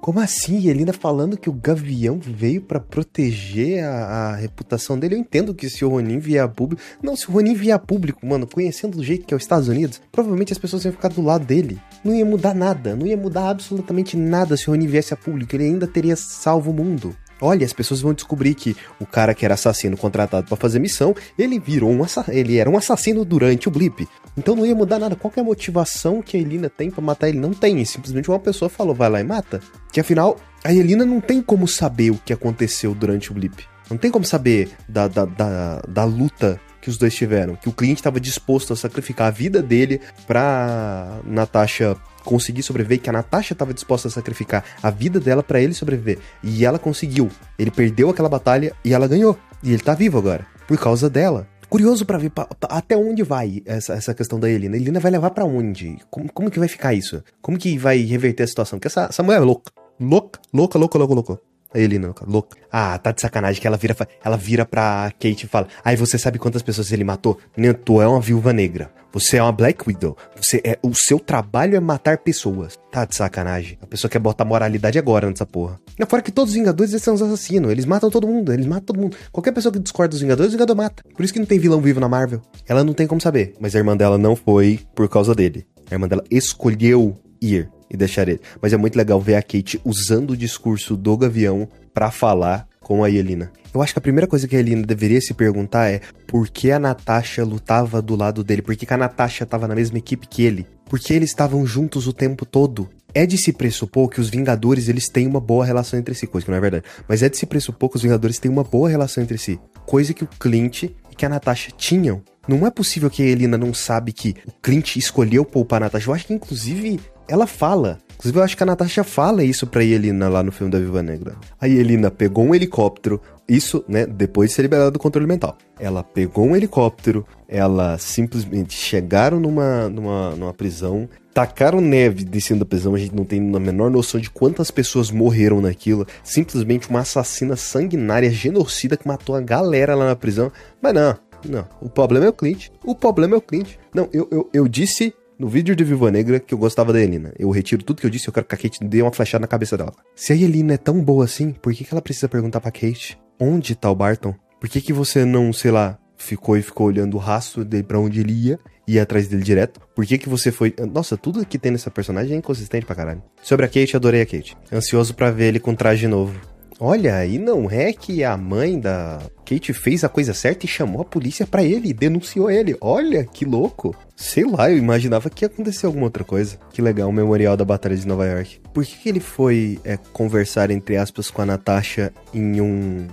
Como 0.00 0.18
assim? 0.18 0.66
Yelena 0.66 0.94
falando 0.94 1.36
que 1.36 1.50
o 1.50 1.52
Gavião 1.52 2.18
veio 2.18 2.62
para 2.62 2.80
proteger 2.80 3.84
a, 3.84 4.30
a, 4.30 4.36
reputação 4.36 4.98
dele? 4.98 5.14
Eu 5.14 5.18
entendo 5.18 5.54
que 5.54 5.68
se 5.68 5.84
o 5.84 5.90
Ronin 5.90 6.18
vier 6.18 6.42
a 6.42 6.48
público. 6.48 6.80
Não, 7.02 7.14
se 7.14 7.28
o 7.28 7.32
Ronin 7.32 7.52
vier 7.52 7.76
a 7.76 7.78
público, 7.78 8.26
mano, 8.26 8.46
conhecendo 8.46 8.96
do 8.96 9.04
jeito 9.04 9.26
que 9.26 9.34
é 9.34 9.36
os 9.36 9.42
Estados 9.42 9.68
Unidos, 9.68 10.00
provavelmente 10.10 10.54
as 10.54 10.58
pessoas 10.58 10.86
iam 10.86 10.92
ficar 10.92 11.08
do 11.08 11.20
lado 11.20 11.44
dele. 11.44 11.78
Não 12.02 12.14
ia 12.14 12.24
mudar 12.24 12.54
nada, 12.54 12.96
não 12.96 13.06
ia 13.06 13.16
mudar 13.16 13.50
absolutamente 13.50 14.16
nada 14.16 14.56
se 14.56 14.68
o 14.68 14.72
Ronin 14.72 14.86
viesse 14.86 15.12
a 15.12 15.18
público. 15.18 15.54
Ele 15.54 15.64
ainda 15.64 15.86
teria 15.86 16.16
salvo 16.16 16.70
o 16.70 16.74
mundo. 16.74 17.14
Olha, 17.40 17.64
as 17.64 17.72
pessoas 17.72 18.00
vão 18.00 18.12
descobrir 18.12 18.54
que 18.54 18.76
o 19.00 19.06
cara 19.06 19.34
que 19.34 19.44
era 19.44 19.54
assassino 19.54 19.96
contratado 19.96 20.46
para 20.46 20.56
fazer 20.56 20.78
missão, 20.78 21.14
ele 21.38 21.58
virou 21.58 21.90
um 21.90 22.00
ele 22.28 22.58
era 22.58 22.68
um 22.68 22.76
assassino 22.76 23.24
durante 23.24 23.68
o 23.68 23.70
blip. 23.70 24.08
Então 24.36 24.54
não 24.54 24.66
ia 24.66 24.74
mudar 24.74 24.98
nada. 24.98 25.16
Qual 25.16 25.32
é 25.36 25.40
a 25.40 25.44
motivação 25.44 26.22
que 26.22 26.36
a 26.36 26.40
Elina 26.40 26.68
tem 26.68 26.90
para 26.90 27.02
matar 27.02 27.28
ele? 27.28 27.38
Não 27.38 27.52
tem. 27.52 27.84
Simplesmente 27.84 28.28
uma 28.28 28.38
pessoa 28.38 28.68
falou, 28.68 28.94
vai 28.94 29.08
lá 29.08 29.20
e 29.20 29.24
mata. 29.24 29.60
Que 29.92 30.00
afinal, 30.00 30.38
a 30.64 30.72
Elina 30.72 31.04
não 31.04 31.20
tem 31.20 31.42
como 31.42 31.66
saber 31.66 32.10
o 32.10 32.18
que 32.18 32.32
aconteceu 32.32 32.94
durante 32.94 33.30
o 33.30 33.34
blip. 33.34 33.64
Não 33.90 33.96
tem 33.96 34.10
como 34.10 34.24
saber 34.24 34.70
da, 34.88 35.08
da, 35.08 35.24
da, 35.24 35.82
da 35.88 36.04
luta 36.04 36.60
que 36.80 36.88
os 36.88 36.96
dois 36.96 37.14
tiveram. 37.14 37.56
Que 37.56 37.68
o 37.68 37.72
cliente 37.72 38.00
estava 38.00 38.20
disposto 38.20 38.72
a 38.72 38.76
sacrificar 38.76 39.28
a 39.28 39.30
vida 39.30 39.62
dele 39.62 40.00
pra 40.26 41.20
Natasha 41.24 41.96
conseguir 42.24 42.62
sobreviver, 42.62 43.00
que 43.00 43.10
a 43.10 43.12
Natasha 43.12 43.52
estava 43.52 43.74
disposta 43.74 44.08
a 44.08 44.10
sacrificar 44.10 44.64
a 44.82 44.90
vida 44.90 45.20
dela 45.20 45.42
para 45.42 45.60
ele 45.60 45.74
sobreviver. 45.74 46.18
E 46.42 46.64
ela 46.64 46.78
conseguiu. 46.78 47.28
Ele 47.58 47.70
perdeu 47.70 48.10
aquela 48.10 48.28
batalha 48.28 48.72
e 48.84 48.92
ela 48.92 49.08
ganhou. 49.08 49.38
E 49.62 49.72
ele 49.72 49.82
tá 49.82 49.94
vivo 49.94 50.18
agora. 50.18 50.46
Por 50.66 50.78
causa 50.78 51.10
dela. 51.10 51.46
Curioso 51.68 52.04
para 52.04 52.18
ver 52.18 52.30
pra, 52.30 52.48
até 52.62 52.96
onde 52.96 53.22
vai 53.22 53.62
essa, 53.64 53.94
essa 53.94 54.12
questão 54.12 54.40
da 54.40 54.50
Elina. 54.50 54.74
A 54.74 54.78
Elina 54.78 54.98
vai 54.98 55.12
levar 55.12 55.30
para 55.30 55.44
onde? 55.44 55.98
Como, 56.10 56.32
como 56.32 56.50
que 56.50 56.58
vai 56.58 56.66
ficar 56.66 56.94
isso? 56.94 57.22
Como 57.40 57.56
que 57.56 57.78
vai 57.78 57.98
reverter 57.98 58.42
a 58.42 58.46
situação? 58.46 58.78
Porque 58.78 58.88
essa, 58.88 59.04
essa 59.04 59.22
mulher 59.22 59.38
é 59.38 59.44
louca. 59.44 59.70
Louca, 60.00 60.40
louca, 60.52 60.78
louca, 60.78 60.98
louca, 60.98 61.14
louca. 61.14 61.49
A 61.72 61.78
Elina, 61.78 62.12
louca. 62.26 62.56
Ah, 62.70 62.98
tá 62.98 63.12
de 63.12 63.20
sacanagem 63.20 63.60
que 63.60 63.66
ela 63.66 63.76
vira, 63.76 63.96
ela 64.24 64.36
vira 64.36 64.66
pra 64.66 65.12
Kate 65.12 65.44
e 65.44 65.48
fala: 65.48 65.68
Ai, 65.84 65.96
você 65.96 66.18
sabe 66.18 66.38
quantas 66.38 66.62
pessoas 66.62 66.90
ele 66.90 67.04
matou? 67.04 67.38
Nem 67.56 67.72
tu 67.72 68.02
é 68.02 68.08
uma 68.08 68.20
viúva 68.20 68.52
negra. 68.52 68.90
Você 69.12 69.38
é 69.38 69.42
uma 69.42 69.52
Black 69.52 69.82
Widow. 69.86 70.16
Você 70.36 70.60
é, 70.64 70.78
o 70.82 70.94
seu 70.94 71.18
trabalho 71.18 71.76
é 71.76 71.80
matar 71.80 72.18
pessoas. 72.18 72.78
Tá 72.90 73.04
de 73.04 73.14
sacanagem. 73.14 73.78
A 73.80 73.86
pessoa 73.86 74.10
quer 74.10 74.18
botar 74.20 74.44
moralidade 74.44 74.98
agora 74.98 75.28
nessa 75.28 75.46
porra. 75.46 75.80
Não, 75.98 76.06
fora 76.06 76.22
que 76.22 76.30
todos 76.30 76.50
os 76.52 76.56
Vingadores 76.56 76.92
eles 76.92 77.02
são 77.02 77.14
os 77.14 77.22
assassinos. 77.22 77.70
Eles 77.70 77.84
matam 77.84 78.10
todo 78.10 78.26
mundo. 78.26 78.52
Eles 78.52 78.66
matam 78.66 78.86
todo 78.86 79.00
mundo. 79.00 79.16
Qualquer 79.32 79.52
pessoa 79.52 79.72
que 79.72 79.78
discorda 79.78 80.10
dos 80.10 80.20
Vingadores, 80.20 80.50
o 80.50 80.52
Vingador 80.52 80.76
mata. 80.76 81.02
Por 81.14 81.24
isso 81.24 81.32
que 81.32 81.38
não 81.40 81.46
tem 81.46 81.58
vilão 81.58 81.80
vivo 81.80 81.98
na 81.98 82.08
Marvel. 82.08 82.40
Ela 82.68 82.84
não 82.84 82.94
tem 82.94 83.06
como 83.06 83.20
saber. 83.20 83.54
Mas 83.60 83.74
a 83.74 83.78
irmã 83.78 83.96
dela 83.96 84.16
não 84.16 84.36
foi 84.36 84.80
por 84.94 85.08
causa 85.08 85.34
dele. 85.34 85.66
A 85.90 85.94
irmã 85.94 86.06
dela 86.06 86.22
escolheu 86.30 87.16
ir 87.42 87.68
e 87.90 87.96
deixar 87.96 88.28
ele. 88.28 88.40
Mas 88.62 88.72
é 88.72 88.76
muito 88.76 88.96
legal 88.96 89.20
ver 89.20 89.34
a 89.34 89.42
Kate 89.42 89.80
usando 89.84 90.30
o 90.30 90.36
discurso 90.36 90.96
do 90.96 91.16
Gavião 91.16 91.68
para 91.92 92.10
falar 92.10 92.68
com 92.80 93.04
a 93.04 93.08
Yelena. 93.08 93.52
Eu 93.72 93.82
acho 93.82 93.92
que 93.92 93.98
a 93.98 94.02
primeira 94.02 94.26
coisa 94.26 94.48
que 94.48 94.56
a 94.56 94.58
Yelena 94.58 94.86
deveria 94.86 95.20
se 95.20 95.32
perguntar 95.34 95.88
é 95.88 96.00
por 96.26 96.48
que 96.48 96.72
a 96.72 96.78
Natasha 96.78 97.44
lutava 97.44 98.02
do 98.02 98.16
lado 98.16 98.42
dele? 98.42 98.62
Por 98.62 98.74
que, 98.74 98.86
que 98.86 98.94
a 98.94 98.96
Natasha 98.96 99.44
estava 99.44 99.68
na 99.68 99.74
mesma 99.74 99.98
equipe 99.98 100.26
que 100.26 100.42
ele? 100.42 100.66
Por 100.86 100.98
que 100.98 101.14
eles 101.14 101.30
estavam 101.30 101.64
juntos 101.64 102.08
o 102.08 102.12
tempo 102.12 102.44
todo? 102.44 102.88
É 103.14 103.26
de 103.26 103.38
se 103.38 103.52
pressupor 103.52 104.08
que 104.08 104.20
os 104.20 104.28
Vingadores 104.28 104.88
eles 104.88 105.08
têm 105.08 105.26
uma 105.26 105.40
boa 105.40 105.64
relação 105.64 105.98
entre 105.98 106.14
si, 106.14 106.26
coisa 106.26 106.44
que 106.44 106.50
não 106.50 106.58
é 106.58 106.60
verdade. 106.60 106.84
Mas 107.08 107.22
é 107.22 107.28
de 107.28 107.36
se 107.36 107.46
pressupor 107.46 107.90
que 107.90 107.96
os 107.96 108.02
Vingadores 108.02 108.38
têm 108.38 108.50
uma 108.50 108.64
boa 108.64 108.88
relação 108.88 109.22
entre 109.22 109.38
si, 109.38 109.60
coisa 109.86 110.14
que 110.14 110.24
o 110.24 110.28
Clint 110.38 110.84
e 110.84 110.92
que 111.16 111.26
a 111.26 111.28
Natasha 111.28 111.70
tinham. 111.76 112.22
Não 112.48 112.66
é 112.66 112.70
possível 112.70 113.08
que 113.08 113.22
a 113.22 113.26
Elina 113.26 113.56
não 113.56 113.72
sabe 113.72 114.12
que 114.12 114.34
o 114.46 114.52
Clint 114.62 114.96
escolheu 114.96 115.44
poupar 115.44 115.80
a 115.80 115.86
Natasha. 115.86 116.08
Eu 116.08 116.14
acho 116.14 116.26
que 116.26 116.34
inclusive 116.34 116.98
ela 117.30 117.46
fala. 117.46 117.98
Inclusive, 118.14 118.38
eu 118.38 118.42
acho 118.42 118.56
que 118.56 118.62
a 118.62 118.66
Natasha 118.66 119.02
fala 119.02 119.42
isso 119.42 119.66
pra 119.66 119.82
Yelena 119.82 120.28
lá 120.28 120.42
no 120.42 120.52
filme 120.52 120.70
da 120.70 120.78
Viva 120.78 121.02
Negra. 121.02 121.36
A 121.58 121.66
Yelena 121.66 122.10
pegou 122.10 122.44
um 122.44 122.54
helicóptero, 122.54 123.18
isso, 123.48 123.82
né, 123.88 124.04
depois 124.04 124.50
de 124.50 124.56
ser 124.56 124.62
liberada 124.62 124.90
do 124.90 124.98
controle 124.98 125.26
mental. 125.26 125.56
Ela 125.78 126.02
pegou 126.02 126.46
um 126.46 126.54
helicóptero, 126.54 127.26
ela 127.48 127.96
simplesmente 127.96 128.74
chegaram 128.74 129.40
numa, 129.40 129.88
numa, 129.88 130.30
numa 130.32 130.52
prisão, 130.52 131.08
tacaram 131.32 131.80
neve 131.80 132.24
descendo 132.24 132.60
da 132.60 132.66
prisão, 132.66 132.94
a 132.94 132.98
gente 132.98 133.14
não 133.14 133.24
tem 133.24 133.40
a 133.40 133.58
menor 133.58 133.90
noção 133.90 134.20
de 134.20 134.28
quantas 134.28 134.70
pessoas 134.70 135.10
morreram 135.10 135.60
naquilo. 135.62 136.06
Simplesmente 136.22 136.90
uma 136.90 137.00
assassina 137.00 137.56
sanguinária, 137.56 138.30
genocida, 138.30 138.98
que 138.98 139.08
matou 139.08 139.34
a 139.34 139.40
galera 139.40 139.94
lá 139.94 140.06
na 140.06 140.16
prisão. 140.16 140.52
Mas 140.82 140.92
não, 140.92 141.16
não. 141.48 141.66
O 141.80 141.88
problema 141.88 142.26
é 142.26 142.28
o 142.28 142.34
Clint. 142.34 142.68
O 142.84 142.94
problema 142.94 143.34
é 143.34 143.38
o 143.38 143.42
Clint. 143.42 143.76
Não, 143.94 144.08
eu, 144.12 144.28
eu, 144.30 144.50
eu 144.52 144.68
disse 144.68 145.14
no 145.40 145.48
vídeo 145.48 145.74
de 145.74 145.82
Viva 145.82 146.10
Negra 146.10 146.38
que 146.38 146.52
eu 146.52 146.58
gostava 146.58 146.92
da 146.92 147.00
Elina. 147.00 147.32
Eu 147.38 147.48
retiro 147.48 147.82
tudo 147.82 147.98
que 147.98 148.06
eu 148.06 148.10
disse 148.10 148.28
eu 148.28 148.32
quero 148.32 148.44
que 148.44 148.54
a 148.54 148.58
Kate 148.58 148.84
dê 148.84 149.00
uma 149.00 149.10
flechada 149.10 149.40
na 149.40 149.48
cabeça 149.48 149.74
dela. 149.74 149.94
Se 150.14 150.34
a 150.34 150.36
Elina 150.36 150.74
é 150.74 150.76
tão 150.76 151.02
boa 151.02 151.24
assim, 151.24 151.50
por 151.50 151.72
que, 151.72 151.82
que 151.82 151.94
ela 151.94 152.02
precisa 152.02 152.28
perguntar 152.28 152.60
pra 152.60 152.70
Kate 152.70 153.18
onde 153.40 153.74
tá 153.74 153.90
o 153.90 153.94
Barton? 153.94 154.34
Por 154.60 154.68
que, 154.68 154.82
que 154.82 154.92
você 154.92 155.24
não, 155.24 155.50
sei 155.50 155.70
lá, 155.70 155.98
ficou 156.18 156.58
e 156.58 156.62
ficou 156.62 156.88
olhando 156.88 157.14
o 157.14 157.18
rastro 157.18 157.64
dele 157.64 157.84
pra 157.84 157.98
onde 157.98 158.20
ele 158.20 158.34
ia, 158.34 158.58
ia 158.86 159.02
atrás 159.02 159.28
dele 159.28 159.42
direto? 159.42 159.80
Por 159.96 160.04
que, 160.04 160.18
que 160.18 160.28
você 160.28 160.52
foi. 160.52 160.74
Nossa, 160.92 161.16
tudo 161.16 161.46
que 161.46 161.58
tem 161.58 161.72
nessa 161.72 161.90
personagem 161.90 162.34
é 162.34 162.38
inconsistente 162.38 162.84
pra 162.84 162.94
caralho. 162.94 163.22
Sobre 163.42 163.64
a 163.64 163.68
Kate, 163.68 163.96
adorei 163.96 164.20
a 164.20 164.26
Kate. 164.26 164.54
Ansioso 164.70 165.14
para 165.14 165.30
ver 165.30 165.46
ele 165.46 165.58
com 165.58 165.74
traje 165.74 166.06
novo. 166.06 166.38
Olha, 166.82 167.26
e 167.26 167.38
não 167.38 167.70
é 167.70 167.92
que 167.92 168.24
a 168.24 168.38
mãe 168.38 168.80
da 168.80 169.20
Kate 169.44 169.70
fez 169.74 170.02
a 170.02 170.08
coisa 170.08 170.32
certa 170.32 170.64
e 170.64 170.68
chamou 170.68 171.02
a 171.02 171.04
polícia 171.04 171.46
para 171.46 171.62
ele, 171.62 171.92
denunciou 171.92 172.50
ele. 172.50 172.74
Olha, 172.80 173.22
que 173.22 173.44
louco. 173.44 173.94
Sei 174.16 174.44
lá, 174.44 174.70
eu 174.70 174.78
imaginava 174.78 175.28
que 175.28 175.44
ia 175.44 175.46
acontecer 175.46 175.84
alguma 175.84 176.06
outra 176.06 176.24
coisa. 176.24 176.58
Que 176.72 176.80
legal, 176.80 177.10
o 177.10 177.12
memorial 177.12 177.54
da 177.54 177.66
Batalha 177.66 177.94
de 177.94 178.06
Nova 178.06 178.24
York. 178.24 178.62
Por 178.72 178.82
que, 178.86 178.96
que 178.96 179.08
ele 179.10 179.20
foi 179.20 179.78
é, 179.84 179.98
conversar, 180.14 180.70
entre 180.70 180.96
aspas, 180.96 181.30
com 181.30 181.42
a 181.42 181.46
Natasha 181.46 182.14
em 182.32 182.62
um, 182.62 183.06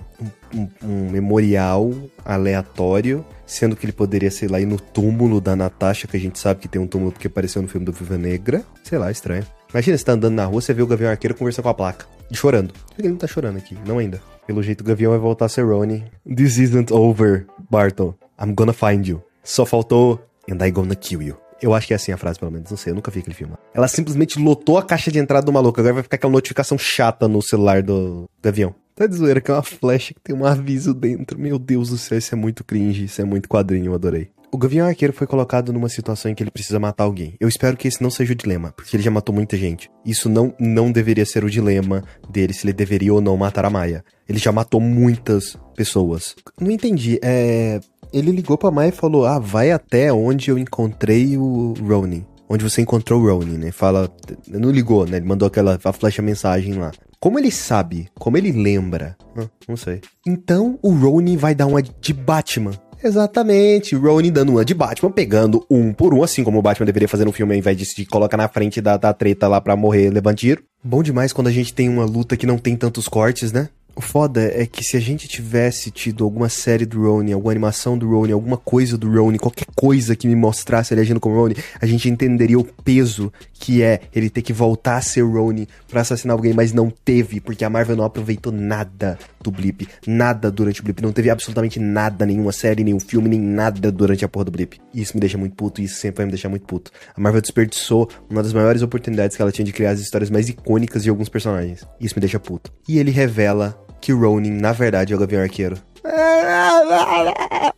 um, 0.54 0.68
um, 0.82 1.10
memorial 1.10 1.92
aleatório, 2.24 3.22
sendo 3.44 3.76
que 3.76 3.84
ele 3.84 3.92
poderia, 3.92 4.30
sei 4.30 4.48
lá, 4.48 4.58
ir 4.58 4.66
no 4.66 4.80
túmulo 4.80 5.42
da 5.42 5.54
Natasha, 5.54 6.08
que 6.08 6.16
a 6.16 6.20
gente 6.20 6.38
sabe 6.38 6.60
que 6.60 6.68
tem 6.68 6.80
um 6.80 6.86
túmulo 6.86 7.12
porque 7.12 7.26
apareceu 7.26 7.60
no 7.60 7.68
filme 7.68 7.84
do 7.84 7.92
Viva 7.92 8.16
Negra? 8.16 8.64
Sei 8.82 8.96
lá, 8.96 9.10
estranho. 9.10 9.44
Imagina, 9.70 9.98
você 9.98 10.04
tá 10.04 10.12
andando 10.12 10.34
na 10.34 10.44
rua, 10.44 10.60
você 10.60 10.72
vê 10.72 10.82
o 10.82 10.86
Gavião 10.86 11.10
Arqueiro 11.10 11.34
conversando 11.34 11.64
com 11.64 11.68
a 11.68 11.74
placa. 11.74 12.06
E 12.30 12.36
chorando. 12.36 12.72
Que 12.94 13.02
ele 13.02 13.08
não 13.08 13.16
tá 13.16 13.26
chorando 13.26 13.58
aqui? 13.58 13.76
Não 13.86 13.98
ainda. 13.98 14.20
Pelo 14.46 14.62
jeito, 14.62 14.80
o 14.80 14.84
Gavião 14.84 15.10
vai 15.10 15.20
voltar 15.20 15.46
a 15.46 15.48
ser 15.48 15.62
Ronnie. 15.62 16.04
This 16.24 16.56
isn't 16.58 16.92
over, 16.92 17.46
Barton. 17.70 18.14
I'm 18.40 18.54
gonna 18.54 18.72
find 18.72 19.06
you. 19.06 19.22
Só 19.42 19.66
faltou 19.66 20.20
And 20.50 20.64
I 20.64 20.70
gonna 20.70 20.96
kill 20.96 21.22
you. 21.22 21.36
Eu 21.60 21.74
acho 21.74 21.86
que 21.86 21.92
é 21.92 21.96
assim 21.96 22.12
a 22.12 22.16
frase, 22.16 22.38
pelo 22.38 22.50
menos. 22.50 22.70
Não 22.70 22.76
sei, 22.78 22.92
eu 22.92 22.94
nunca 22.94 23.10
vi 23.10 23.20
aquele 23.20 23.34
filme. 23.34 23.54
Ela 23.74 23.86
simplesmente 23.86 24.38
lotou 24.38 24.78
a 24.78 24.82
caixa 24.82 25.10
de 25.10 25.18
entrada 25.18 25.44
do 25.44 25.52
maluco. 25.52 25.78
Agora 25.78 25.94
vai 25.94 26.02
ficar 26.02 26.16
aquela 26.16 26.32
notificação 26.32 26.78
chata 26.78 27.28
no 27.28 27.42
celular 27.42 27.82
do, 27.82 28.28
do 28.40 28.48
avião. 28.48 28.74
Tá 28.94 29.06
de 29.06 29.14
zoeira 29.14 29.40
que 29.40 29.50
é 29.50 29.54
uma 29.54 29.62
flecha 29.62 30.14
que 30.14 30.20
tem 30.20 30.34
um 30.34 30.44
aviso 30.44 30.94
dentro. 30.94 31.38
Meu 31.38 31.58
Deus 31.58 31.90
do 31.90 31.98
céu, 31.98 32.16
isso 32.16 32.34
é 32.34 32.38
muito 32.38 32.64
cringe, 32.64 33.04
isso 33.04 33.20
é 33.20 33.24
muito 33.24 33.48
quadrinho, 33.48 33.86
eu 33.86 33.94
adorei. 33.94 34.30
O 34.50 34.56
Gavião 34.56 34.86
Arqueiro 34.86 35.12
foi 35.12 35.26
colocado 35.26 35.72
numa 35.72 35.88
situação 35.88 36.30
em 36.30 36.34
que 36.34 36.42
ele 36.42 36.50
precisa 36.50 36.78
matar 36.78 37.04
alguém. 37.04 37.36
Eu 37.38 37.48
espero 37.48 37.76
que 37.76 37.86
esse 37.86 38.02
não 38.02 38.10
seja 38.10 38.32
o 38.32 38.36
dilema, 38.36 38.72
porque 38.72 38.96
ele 38.96 39.02
já 39.02 39.10
matou 39.10 39.34
muita 39.34 39.56
gente. 39.56 39.90
Isso 40.04 40.28
não, 40.28 40.54
não 40.58 40.90
deveria 40.90 41.26
ser 41.26 41.44
o 41.44 41.50
dilema 41.50 42.02
dele, 42.30 42.54
se 42.54 42.64
ele 42.66 42.72
deveria 42.72 43.12
ou 43.12 43.20
não 43.20 43.36
matar 43.36 43.64
a 43.64 43.70
Maia. 43.70 44.02
Ele 44.28 44.38
já 44.38 44.50
matou 44.50 44.80
muitas 44.80 45.56
pessoas. 45.76 46.34
Não 46.58 46.70
entendi, 46.70 47.18
é 47.22 47.80
ele 48.12 48.30
ligou 48.30 48.56
pra 48.56 48.70
Mai 48.70 48.88
e 48.88 48.92
falou: 48.92 49.26
Ah, 49.26 49.38
vai 49.38 49.70
até 49.70 50.12
onde 50.12 50.50
eu 50.50 50.58
encontrei 50.58 51.36
o 51.36 51.74
Ronin. 51.80 52.24
Onde 52.48 52.64
você 52.64 52.80
encontrou 52.80 53.20
o 53.20 53.26
Ronin, 53.26 53.58
né? 53.58 53.70
Fala. 53.70 54.10
Não 54.46 54.70
ligou, 54.70 55.06
né? 55.06 55.18
Ele 55.18 55.26
mandou 55.26 55.46
aquela 55.46 55.78
a 55.82 55.92
flecha 55.92 56.22
mensagem 56.22 56.74
lá. 56.74 56.90
Como 57.20 57.38
ele 57.38 57.50
sabe? 57.50 58.08
Como 58.18 58.38
ele 58.38 58.52
lembra? 58.52 59.16
Ah, 59.36 59.48
não 59.68 59.76
sei. 59.76 60.00
Então 60.26 60.78
o 60.82 60.90
Ronin 60.90 61.36
vai 61.36 61.54
dar 61.54 61.66
uma 61.66 61.82
de 61.82 62.12
Batman. 62.12 62.72
Exatamente, 63.02 63.94
Ronin 63.94 64.32
dando 64.32 64.52
uma 64.52 64.64
de 64.64 64.74
Batman, 64.74 65.10
pegando 65.10 65.64
um 65.70 65.92
por 65.92 66.12
um, 66.12 66.22
assim 66.22 66.42
como 66.42 66.58
o 66.58 66.62
Batman 66.62 66.86
deveria 66.86 67.08
fazer 67.08 67.24
no 67.24 67.32
filme, 67.32 67.54
ao 67.54 67.58
invés 67.58 67.76
de 67.76 67.84
se 67.84 68.04
colocar 68.06 68.36
na 68.36 68.48
frente 68.48 68.80
da, 68.80 68.96
da 68.96 69.12
treta 69.12 69.46
lá 69.46 69.60
pra 69.60 69.76
morrer 69.76 70.10
levando 70.10 70.36
tiro. 70.36 70.62
Bom 70.82 71.02
demais 71.02 71.32
quando 71.32 71.48
a 71.48 71.52
gente 71.52 71.74
tem 71.74 71.88
uma 71.88 72.04
luta 72.04 72.36
que 72.36 72.46
não 72.46 72.58
tem 72.58 72.76
tantos 72.76 73.08
cortes, 73.08 73.52
né? 73.52 73.68
O 73.98 74.00
foda 74.00 74.44
é 74.54 74.64
que 74.64 74.84
se 74.84 74.96
a 74.96 75.00
gente 75.00 75.26
tivesse 75.26 75.90
tido 75.90 76.22
alguma 76.22 76.48
série 76.48 76.86
do 76.86 77.02
Rony, 77.02 77.32
alguma 77.32 77.50
animação 77.50 77.98
do 77.98 78.08
Rony, 78.08 78.30
alguma 78.30 78.56
coisa 78.56 78.96
do 78.96 79.10
Rony, 79.10 79.40
qualquer 79.40 79.66
coisa 79.74 80.14
que 80.14 80.28
me 80.28 80.36
mostrasse 80.36 80.94
ele 80.94 81.00
agindo 81.00 81.18
como 81.18 81.34
Rony, 81.34 81.56
a 81.80 81.84
gente 81.84 82.08
entenderia 82.08 82.60
o 82.60 82.62
peso 82.62 83.32
que 83.54 83.82
é 83.82 84.02
ele 84.14 84.30
ter 84.30 84.42
que 84.42 84.52
voltar 84.52 84.98
a 84.98 85.00
ser 85.00 85.22
Rony 85.22 85.66
pra 85.88 86.02
assassinar 86.02 86.36
alguém, 86.36 86.52
mas 86.52 86.72
não 86.72 86.90
teve, 86.90 87.40
porque 87.40 87.64
a 87.64 87.68
Marvel 87.68 87.96
não 87.96 88.04
aproveitou 88.04 88.52
nada 88.52 89.18
do 89.42 89.50
Blip, 89.50 89.88
nada 90.06 90.48
durante 90.48 90.80
o 90.80 90.84
Blip, 90.84 91.02
não 91.02 91.10
teve 91.10 91.28
absolutamente 91.28 91.80
nada, 91.80 92.24
nenhuma 92.24 92.52
série, 92.52 92.84
nenhum 92.84 93.00
filme, 93.00 93.28
nem 93.28 93.40
nada 93.40 93.90
durante 93.90 94.24
a 94.24 94.28
porra 94.28 94.44
do 94.44 94.52
Blip. 94.52 94.80
Isso 94.94 95.16
me 95.16 95.20
deixa 95.20 95.36
muito 95.36 95.56
puto, 95.56 95.80
e 95.80 95.84
isso 95.86 95.96
sempre 95.96 96.18
vai 96.18 96.26
me 96.26 96.30
deixar 96.30 96.48
muito 96.48 96.66
puto. 96.66 96.92
A 97.16 97.20
Marvel 97.20 97.42
desperdiçou 97.42 98.08
uma 98.30 98.44
das 98.44 98.52
maiores 98.52 98.80
oportunidades 98.80 99.36
que 99.36 99.42
ela 99.42 99.50
tinha 99.50 99.64
de 99.64 99.72
criar 99.72 99.90
as 99.90 99.98
histórias 99.98 100.30
mais 100.30 100.48
icônicas 100.48 101.02
de 101.02 101.10
alguns 101.10 101.28
personagens. 101.28 101.84
Isso 102.00 102.14
me 102.14 102.20
deixa 102.20 102.38
puto. 102.38 102.72
E 102.88 103.00
ele 103.00 103.10
revela 103.10 103.87
que 104.00 104.12
Ronin, 104.12 104.50
na 104.50 104.72
verdade, 104.72 105.12
é 105.12 105.16
o 105.16 105.18
Gavião 105.18 105.42
Arqueiro. 105.42 105.76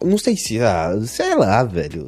Não 0.04 0.18
sei 0.18 0.36
se, 0.36 0.60
ah, 0.60 0.98
sei 1.04 1.34
lá, 1.34 1.62
velho. 1.64 2.06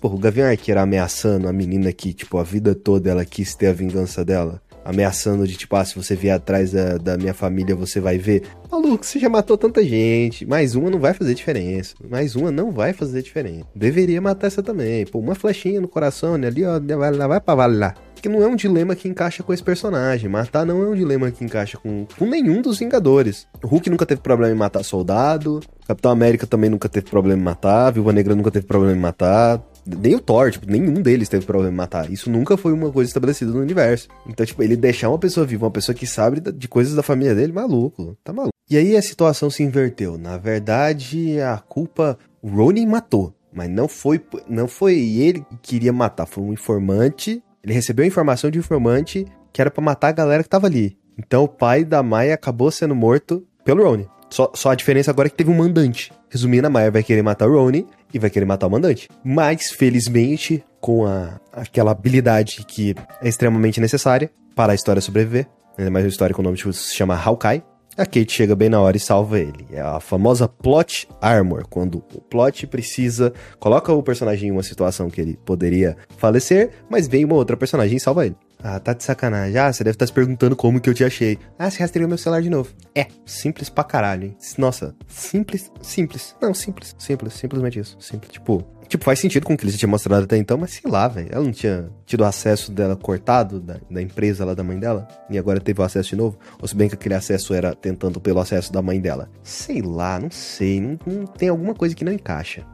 Porra, 0.00 0.14
o 0.14 0.18
Gavião 0.18 0.48
Arqueiro 0.48 0.80
ameaçando 0.80 1.48
a 1.48 1.52
menina 1.52 1.92
que, 1.92 2.12
tipo, 2.12 2.38
a 2.38 2.42
vida 2.42 2.74
toda 2.74 3.10
ela 3.10 3.24
quis 3.24 3.54
ter 3.54 3.68
a 3.68 3.72
vingança 3.72 4.24
dela. 4.24 4.60
Ameaçando 4.84 5.46
de, 5.46 5.56
tipo, 5.56 5.76
ah, 5.76 5.84
se 5.84 5.94
você 5.94 6.16
vier 6.16 6.34
atrás 6.34 6.72
da, 6.72 6.98
da 6.98 7.16
minha 7.16 7.32
família, 7.32 7.74
você 7.74 8.00
vai 8.00 8.18
ver. 8.18 8.42
Maluco, 8.70 9.06
você 9.06 9.20
já 9.20 9.28
matou 9.28 9.56
tanta 9.56 9.84
gente. 9.84 10.44
Mais 10.44 10.74
uma 10.74 10.90
não 10.90 10.98
vai 10.98 11.14
fazer 11.14 11.34
diferença. 11.34 11.94
Mais 12.10 12.34
uma 12.34 12.50
não 12.50 12.72
vai 12.72 12.92
fazer 12.92 13.22
diferença. 13.22 13.64
Deveria 13.76 14.20
matar 14.20 14.48
essa 14.48 14.60
também. 14.60 15.06
Pô, 15.06 15.20
uma 15.20 15.36
flechinha 15.36 15.80
no 15.80 15.86
coração, 15.86 16.36
né? 16.36 16.48
Ali, 16.48 16.64
ó, 16.64 16.80
vai, 16.80 17.12
vai 17.12 17.40
pra 17.40 17.54
valer 17.54 17.94
que 18.22 18.28
não 18.28 18.40
é 18.40 18.46
um 18.46 18.54
dilema 18.54 18.94
que 18.94 19.08
encaixa 19.08 19.42
com 19.42 19.52
esse 19.52 19.62
personagem. 19.62 20.30
Matar 20.30 20.64
não 20.64 20.80
é 20.80 20.86
um 20.86 20.94
dilema 20.94 21.28
que 21.32 21.44
encaixa 21.44 21.76
com, 21.76 22.06
com 22.16 22.24
nenhum 22.24 22.62
dos 22.62 22.78
Vingadores. 22.78 23.48
O 23.60 23.66
Hulk 23.66 23.90
nunca 23.90 24.06
teve 24.06 24.20
problema 24.20 24.54
em 24.54 24.56
matar 24.56 24.84
soldado. 24.84 25.60
Capitão 25.88 26.12
América 26.12 26.46
também 26.46 26.70
nunca 26.70 26.88
teve 26.88 27.10
problema 27.10 27.40
em 27.40 27.44
matar. 27.44 27.90
Viúva 27.90 28.12
Negra 28.12 28.36
nunca 28.36 28.52
teve 28.52 28.64
problema 28.64 28.96
em 28.96 29.00
matar. 29.00 29.60
Nem 29.84 30.14
o 30.14 30.20
Thor, 30.20 30.52
tipo, 30.52 30.70
nenhum 30.70 31.02
deles 31.02 31.28
teve 31.28 31.44
problema 31.44 31.72
em 31.72 31.76
matar. 31.76 32.08
Isso 32.12 32.30
nunca 32.30 32.56
foi 32.56 32.72
uma 32.72 32.92
coisa 32.92 33.10
estabelecida 33.10 33.50
no 33.50 33.60
universo. 33.60 34.06
Então, 34.24 34.46
tipo, 34.46 34.62
ele 34.62 34.76
deixar 34.76 35.08
uma 35.08 35.18
pessoa 35.18 35.44
viva, 35.44 35.66
uma 35.66 35.72
pessoa 35.72 35.94
que 35.94 36.06
sabe 36.06 36.40
de 36.40 36.68
coisas 36.68 36.94
da 36.94 37.02
família 37.02 37.34
dele, 37.34 37.52
maluco. 37.52 38.16
Tá 38.22 38.32
maluco. 38.32 38.54
E 38.70 38.76
aí 38.76 38.96
a 38.96 39.02
situação 39.02 39.50
se 39.50 39.64
inverteu. 39.64 40.16
Na 40.16 40.38
verdade, 40.38 41.40
a 41.40 41.58
culpa. 41.58 42.16
O 42.40 42.48
Ronin 42.48 42.86
matou. 42.86 43.34
Mas 43.52 43.68
não 43.68 43.88
foi, 43.88 44.24
não 44.48 44.66
foi 44.68 44.96
ele 44.96 45.40
que 45.40 45.56
queria 45.74 45.92
matar, 45.92 46.24
foi 46.24 46.42
um 46.42 46.52
informante 46.54 47.42
ele 47.62 47.72
recebeu 47.72 48.04
a 48.04 48.08
informação 48.08 48.50
de 48.50 48.58
um 48.58 48.60
informante 48.60 49.26
que 49.52 49.60
era 49.60 49.70
para 49.70 49.82
matar 49.82 50.08
a 50.08 50.12
galera 50.12 50.42
que 50.42 50.48
tava 50.48 50.66
ali. 50.66 50.96
Então 51.18 51.44
o 51.44 51.48
pai 51.48 51.84
da 51.84 52.02
Maia 52.02 52.34
acabou 52.34 52.70
sendo 52.70 52.94
morto 52.94 53.46
pelo 53.64 53.84
Rony. 53.84 54.08
Só, 54.30 54.50
só 54.54 54.70
a 54.70 54.74
diferença 54.74 55.10
agora 55.10 55.28
é 55.28 55.30
que 55.30 55.36
teve 55.36 55.50
um 55.50 55.56
mandante. 55.56 56.10
Resumindo, 56.30 56.66
a 56.66 56.70
Maia 56.70 56.90
vai 56.90 57.02
querer 57.02 57.22
matar 57.22 57.48
o 57.48 57.52
Rony 57.52 57.86
e 58.12 58.18
vai 58.18 58.30
querer 58.30 58.46
matar 58.46 58.66
o 58.66 58.70
mandante. 58.70 59.08
Mas, 59.22 59.70
felizmente, 59.70 60.64
com 60.80 61.06
a, 61.06 61.38
aquela 61.52 61.90
habilidade 61.90 62.64
que 62.66 62.94
é 63.20 63.28
extremamente 63.28 63.80
necessária 63.80 64.30
para 64.56 64.72
a 64.72 64.74
história 64.74 65.02
sobreviver, 65.02 65.46
ainda 65.76 65.90
mais 65.90 66.04
uma 66.04 66.10
história 66.10 66.34
com 66.34 66.40
o 66.40 66.44
nome 66.44 66.56
tipo, 66.56 66.72
se 66.72 66.94
chama 66.94 67.14
Hawkeye, 67.14 67.62
a 67.96 68.06
Kate 68.06 68.32
chega 68.32 68.56
bem 68.56 68.68
na 68.68 68.80
hora 68.80 68.96
e 68.96 69.00
salva 69.00 69.38
ele. 69.38 69.66
É 69.70 69.80
a 69.80 70.00
famosa 70.00 70.48
plot 70.48 71.08
armor, 71.20 71.66
quando 71.68 72.04
o 72.14 72.20
plot 72.20 72.66
precisa, 72.66 73.32
coloca 73.58 73.92
o 73.92 74.02
personagem 74.02 74.48
em 74.48 74.52
uma 74.52 74.62
situação 74.62 75.10
que 75.10 75.20
ele 75.20 75.38
poderia 75.44 75.96
falecer, 76.16 76.70
mas 76.88 77.06
vem 77.06 77.24
uma 77.24 77.34
outra 77.34 77.56
personagem 77.56 77.96
e 77.96 78.00
salva 78.00 78.26
ele. 78.26 78.36
Ah, 78.62 78.78
tá 78.78 78.92
de 78.92 79.02
sacanagem. 79.02 79.58
Ah, 79.58 79.72
você 79.72 79.82
deve 79.82 79.96
estar 79.96 80.04
tá 80.04 80.06
se 80.06 80.12
perguntando 80.12 80.54
como 80.54 80.80
que 80.80 80.88
eu 80.88 80.94
te 80.94 81.04
achei. 81.04 81.36
Ah, 81.58 81.68
você 81.68 81.80
rastreou 81.80 82.08
meu 82.08 82.16
celular 82.16 82.40
de 82.40 82.48
novo. 82.48 82.70
É, 82.94 83.08
simples 83.26 83.68
pra 83.68 83.82
caralho, 83.82 84.26
hein? 84.26 84.36
Nossa, 84.56 84.94
simples, 85.08 85.70
simples. 85.82 86.36
Não, 86.40 86.54
simples, 86.54 86.94
simples, 86.96 87.34
simplesmente 87.34 87.80
isso. 87.80 87.96
Simples. 87.98 88.30
Tipo, 88.30 88.64
Tipo, 88.92 89.06
faz 89.06 89.20
sentido 89.20 89.46
com 89.46 89.54
o 89.54 89.56
que 89.56 89.64
eles 89.64 89.78
tinham 89.78 89.88
mostrado 89.88 90.24
até 90.24 90.36
então, 90.36 90.58
mas 90.58 90.72
sei 90.72 90.90
lá, 90.90 91.08
velho. 91.08 91.26
Ela 91.32 91.42
não 91.42 91.50
tinha 91.50 91.88
tido 92.04 92.26
acesso 92.26 92.70
dela 92.70 92.94
cortado 92.94 93.58
da, 93.58 93.80
da 93.90 94.02
empresa 94.02 94.44
lá 94.44 94.52
da 94.52 94.62
mãe 94.62 94.78
dela. 94.78 95.08
E 95.30 95.38
agora 95.38 95.58
teve 95.58 95.80
o 95.80 95.82
acesso 95.82 96.10
de 96.10 96.16
novo. 96.16 96.38
Ou 96.60 96.68
se 96.68 96.76
bem 96.76 96.90
que 96.90 96.94
aquele 96.94 97.14
acesso 97.14 97.54
era 97.54 97.74
tentando 97.74 98.20
pelo 98.20 98.38
acesso 98.38 98.70
da 98.70 98.82
mãe 98.82 99.00
dela. 99.00 99.30
Sei 99.42 99.80
lá, 99.80 100.20
não 100.20 100.30
sei. 100.30 100.78
Não, 100.78 100.98
não 101.06 101.26
tem 101.26 101.48
alguma 101.48 101.74
coisa 101.74 101.94
que 101.94 102.04
não 102.04 102.12
encaixa. 102.12 102.66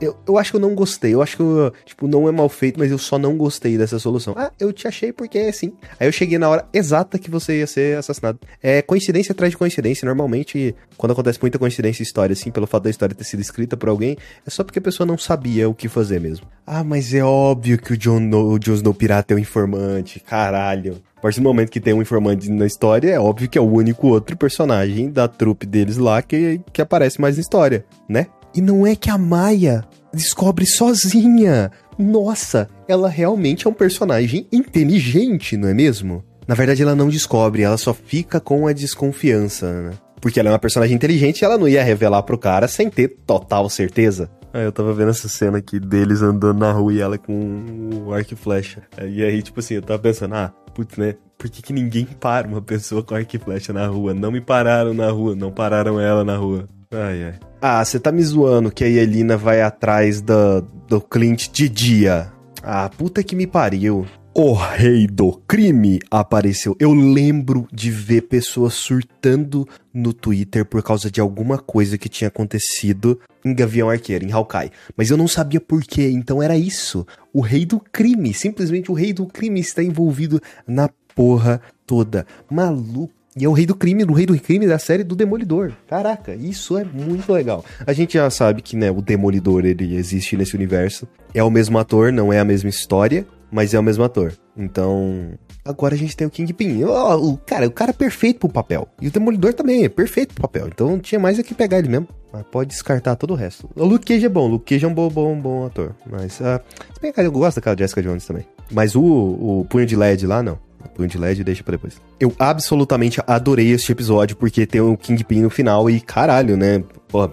Eu, 0.00 0.16
eu 0.26 0.38
acho 0.38 0.50
que 0.50 0.56
eu 0.56 0.60
não 0.60 0.74
gostei. 0.74 1.14
Eu 1.14 1.22
acho 1.22 1.36
que, 1.36 1.42
eu, 1.42 1.72
tipo, 1.84 2.06
não 2.06 2.28
é 2.28 2.32
mal 2.32 2.48
feito, 2.48 2.78
mas 2.78 2.90
eu 2.90 2.98
só 2.98 3.18
não 3.18 3.36
gostei 3.36 3.76
dessa 3.76 3.98
solução. 3.98 4.34
Ah, 4.36 4.50
eu 4.58 4.72
te 4.72 4.88
achei 4.88 5.12
porque 5.12 5.38
é 5.38 5.48
assim. 5.48 5.72
Aí 5.98 6.06
eu 6.08 6.12
cheguei 6.12 6.38
na 6.38 6.48
hora 6.48 6.66
exata 6.72 7.18
que 7.18 7.30
você 7.30 7.58
ia 7.58 7.66
ser 7.66 7.98
assassinado. 7.98 8.38
É 8.62 8.82
coincidência 8.82 9.32
atrás 9.32 9.50
de 9.50 9.56
coincidência. 9.56 10.06
Normalmente, 10.06 10.74
quando 10.96 11.12
acontece 11.12 11.38
muita 11.40 11.58
coincidência 11.58 12.02
em 12.02 12.04
história, 12.04 12.32
assim, 12.32 12.50
pelo 12.50 12.66
fato 12.66 12.84
da 12.84 12.90
história 12.90 13.14
ter 13.14 13.24
sido 13.24 13.40
escrita 13.40 13.76
por 13.76 13.88
alguém, 13.88 14.16
é 14.46 14.50
só 14.50 14.64
porque 14.64 14.78
a 14.78 14.82
pessoa 14.82 15.06
não 15.06 15.18
sabia 15.18 15.68
o 15.68 15.74
que 15.74 15.88
fazer 15.88 16.20
mesmo. 16.20 16.46
Ah, 16.66 16.82
mas 16.82 17.12
é 17.12 17.22
óbvio 17.22 17.78
que 17.78 17.92
o 17.92 17.96
John 17.96 18.20
no, 18.20 18.52
o 18.52 18.58
Jon 18.58 18.74
Snow 18.74 18.94
pirata 18.94 19.32
é 19.32 19.36
o 19.36 19.38
um 19.38 19.40
informante. 19.40 20.20
Caralho. 20.20 21.02
A 21.16 21.20
partir 21.20 21.40
do 21.40 21.44
momento 21.44 21.70
que 21.70 21.80
tem 21.80 21.94
um 21.94 22.02
informante 22.02 22.50
na 22.50 22.66
história, 22.66 23.10
é 23.10 23.18
óbvio 23.18 23.48
que 23.48 23.56
é 23.56 23.60
o 23.60 23.64
único 23.64 24.08
outro 24.08 24.36
personagem 24.36 25.10
da 25.10 25.26
trupe 25.26 25.66
deles 25.66 25.96
lá 25.96 26.20
que, 26.20 26.60
que 26.72 26.82
aparece 26.82 27.20
mais 27.20 27.36
na 27.36 27.40
história, 27.40 27.84
né? 28.08 28.26
E 28.54 28.60
não 28.60 28.86
é 28.86 28.94
que 28.94 29.10
a 29.10 29.18
Maia 29.18 29.84
descobre 30.12 30.64
sozinha. 30.64 31.70
Nossa, 31.98 32.68
ela 32.86 33.08
realmente 33.08 33.66
é 33.66 33.70
um 33.70 33.74
personagem 33.74 34.46
inteligente, 34.52 35.56
não 35.56 35.68
é 35.68 35.74
mesmo? 35.74 36.24
Na 36.46 36.54
verdade, 36.54 36.82
ela 36.82 36.94
não 36.94 37.08
descobre, 37.08 37.62
ela 37.62 37.76
só 37.76 37.94
fica 37.94 38.38
com 38.38 38.66
a 38.66 38.72
desconfiança, 38.72 39.82
né? 39.82 39.92
Porque 40.20 40.38
ela 40.38 40.48
é 40.48 40.52
uma 40.52 40.58
personagem 40.58 40.94
inteligente 40.94 41.40
e 41.40 41.44
ela 41.44 41.58
não 41.58 41.68
ia 41.68 41.82
revelar 41.82 42.22
pro 42.22 42.38
cara 42.38 42.68
sem 42.68 42.88
ter 42.88 43.08
total 43.26 43.68
certeza. 43.68 44.30
Ah, 44.52 44.60
eu 44.60 44.70
tava 44.70 44.94
vendo 44.94 45.10
essa 45.10 45.28
cena 45.28 45.58
aqui 45.58 45.80
deles 45.80 46.22
andando 46.22 46.60
na 46.60 46.70
rua 46.70 46.92
e 46.92 47.00
ela 47.00 47.18
com 47.18 48.06
o 48.06 48.14
arco 48.14 48.34
e 48.34 48.36
flecha. 48.36 48.82
E 49.02 49.22
aí, 49.24 49.42
tipo 49.42 49.58
assim, 49.58 49.74
eu 49.74 49.82
tava 49.82 49.98
pensando, 49.98 50.34
ah, 50.36 50.52
putz, 50.72 50.96
né? 50.96 51.16
Por 51.36 51.50
que, 51.50 51.60
que 51.60 51.72
ninguém 51.72 52.06
para 52.06 52.46
uma 52.46 52.62
pessoa 52.62 53.02
com 53.02 53.14
arco 53.14 53.34
e 53.34 53.38
flecha 53.38 53.72
na 53.72 53.86
rua? 53.86 54.14
Não 54.14 54.30
me 54.30 54.40
pararam 54.40 54.94
na 54.94 55.10
rua, 55.10 55.34
não 55.34 55.50
pararam 55.50 56.00
ela 56.00 56.24
na 56.24 56.36
rua. 56.36 56.68
Ai, 56.92 57.24
ai. 57.24 57.34
Ah, 57.66 57.82
você 57.82 57.98
tá 57.98 58.12
me 58.12 58.22
zoando 58.22 58.70
que 58.70 58.84
a 58.84 58.86
Yelina 58.86 59.38
vai 59.38 59.62
atrás 59.62 60.20
do, 60.20 60.60
do 60.86 61.00
Clint 61.00 61.48
de 61.50 61.66
dia. 61.66 62.30
Ah, 62.62 62.90
puta 62.90 63.22
que 63.22 63.34
me 63.34 63.46
pariu. 63.46 64.04
O 64.34 64.52
rei 64.52 65.06
do 65.06 65.32
crime 65.48 65.98
apareceu. 66.10 66.76
Eu 66.78 66.92
lembro 66.92 67.66
de 67.72 67.90
ver 67.90 68.28
pessoas 68.28 68.74
surtando 68.74 69.66
no 69.94 70.12
Twitter 70.12 70.66
por 70.66 70.82
causa 70.82 71.10
de 71.10 71.22
alguma 71.22 71.56
coisa 71.56 71.96
que 71.96 72.06
tinha 72.06 72.28
acontecido 72.28 73.18
em 73.42 73.54
Gavião 73.54 73.88
Arqueiro, 73.88 74.26
em 74.26 74.30
Hawkeye. 74.30 74.70
Mas 74.94 75.08
eu 75.08 75.16
não 75.16 75.26
sabia 75.26 75.58
por 75.58 75.80
quê, 75.84 76.10
então 76.10 76.42
era 76.42 76.58
isso. 76.58 77.06
O 77.32 77.40
rei 77.40 77.64
do 77.64 77.80
crime, 77.80 78.34
simplesmente 78.34 78.90
o 78.90 78.94
rei 78.94 79.14
do 79.14 79.24
crime 79.24 79.58
está 79.58 79.82
envolvido 79.82 80.38
na 80.68 80.90
porra 81.14 81.62
toda. 81.86 82.26
Maluco 82.50 83.23
e 83.36 83.44
é 83.44 83.48
o 83.48 83.52
rei 83.52 83.66
do 83.66 83.74
crime, 83.74 84.04
o 84.04 84.12
rei 84.12 84.26
do 84.26 84.38
crime 84.38 84.66
da 84.66 84.78
série 84.78 85.02
do 85.02 85.16
Demolidor. 85.16 85.72
Caraca, 85.88 86.34
isso 86.34 86.78
é 86.78 86.84
muito 86.84 87.32
legal. 87.32 87.64
A 87.84 87.92
gente 87.92 88.14
já 88.14 88.30
sabe 88.30 88.62
que, 88.62 88.76
né, 88.76 88.92
o 88.92 89.02
Demolidor, 89.02 89.64
ele 89.64 89.96
existe 89.96 90.36
nesse 90.36 90.54
universo. 90.54 91.08
É 91.34 91.42
o 91.42 91.50
mesmo 91.50 91.76
ator, 91.78 92.12
não 92.12 92.32
é 92.32 92.38
a 92.38 92.44
mesma 92.44 92.70
história, 92.70 93.26
mas 93.50 93.74
é 93.74 93.78
o 93.78 93.82
mesmo 93.82 94.04
ator. 94.04 94.32
Então, 94.56 95.32
agora 95.64 95.94
a 95.94 95.98
gente 95.98 96.16
tem 96.16 96.24
o 96.24 96.30
Kingpin. 96.30 96.84
Oh, 96.84 97.32
o 97.32 97.36
cara, 97.38 97.66
o 97.66 97.72
cara 97.72 97.90
é 97.90 97.92
perfeito 97.92 98.38
pro 98.38 98.48
papel. 98.48 98.86
E 99.00 99.08
o 99.08 99.10
Demolidor 99.10 99.52
também 99.52 99.84
é 99.84 99.88
perfeito 99.88 100.32
pro 100.34 100.42
papel. 100.42 100.68
Então, 100.68 101.00
tinha 101.00 101.18
mais 101.18 101.36
aqui 101.36 101.54
pegar 101.54 101.80
ele 101.80 101.88
mesmo. 101.88 102.06
Mas 102.32 102.44
pode 102.52 102.70
descartar 102.70 103.16
todo 103.16 103.32
o 103.32 103.36
resto. 103.36 103.68
O 103.74 103.84
Luke 103.84 104.06
Cage 104.06 104.26
é 104.26 104.28
bom, 104.28 104.46
o 104.46 104.50
Luke 104.52 104.72
Cage 104.72 104.84
é 104.84 104.88
um 104.88 104.94
bom, 104.94 105.08
bom, 105.08 105.40
bom 105.40 105.66
ator. 105.66 105.94
Mas, 106.08 106.38
uh, 106.40 106.60
se 106.94 107.00
bem 107.00 107.12
que 107.12 107.20
eu 107.20 107.32
gosto 107.32 107.56
daquela 107.56 107.76
Jessica 107.76 108.00
Jones 108.00 108.24
também. 108.26 108.46
Mas 108.70 108.94
o, 108.94 109.02
o 109.02 109.66
Punho 109.68 109.86
de 109.86 109.96
LED 109.96 110.24
lá, 110.24 110.40
não. 110.40 110.58
Punho 110.94 111.08
de 111.08 111.18
LED 111.18 111.44
deixa 111.44 111.62
pra 111.62 111.72
depois. 111.72 112.00
Eu 112.18 112.32
absolutamente 112.38 113.20
adorei 113.26 113.70
este 113.72 113.92
episódio, 113.92 114.36
porque 114.36 114.66
tem 114.66 114.80
o 114.80 114.96
Kingpin 114.96 115.42
no 115.42 115.50
final 115.50 115.88
e 115.88 116.00
caralho, 116.00 116.56
né? 116.56 116.82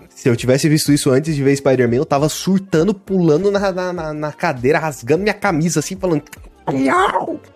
Se 0.09 0.29
eu 0.29 0.35
tivesse 0.35 0.69
visto 0.69 0.91
isso 0.91 1.09
antes 1.09 1.35
de 1.35 1.43
ver 1.43 1.55
Spider-Man, 1.55 1.95
eu 1.95 2.05
tava 2.05 2.29
surtando, 2.29 2.93
pulando 2.93 3.49
na, 3.51 3.71
na, 3.71 4.13
na 4.13 4.31
cadeira, 4.31 4.77
rasgando 4.77 5.23
minha 5.23 5.33
camisa 5.33 5.79
assim, 5.79 5.95
falando. 5.95 6.23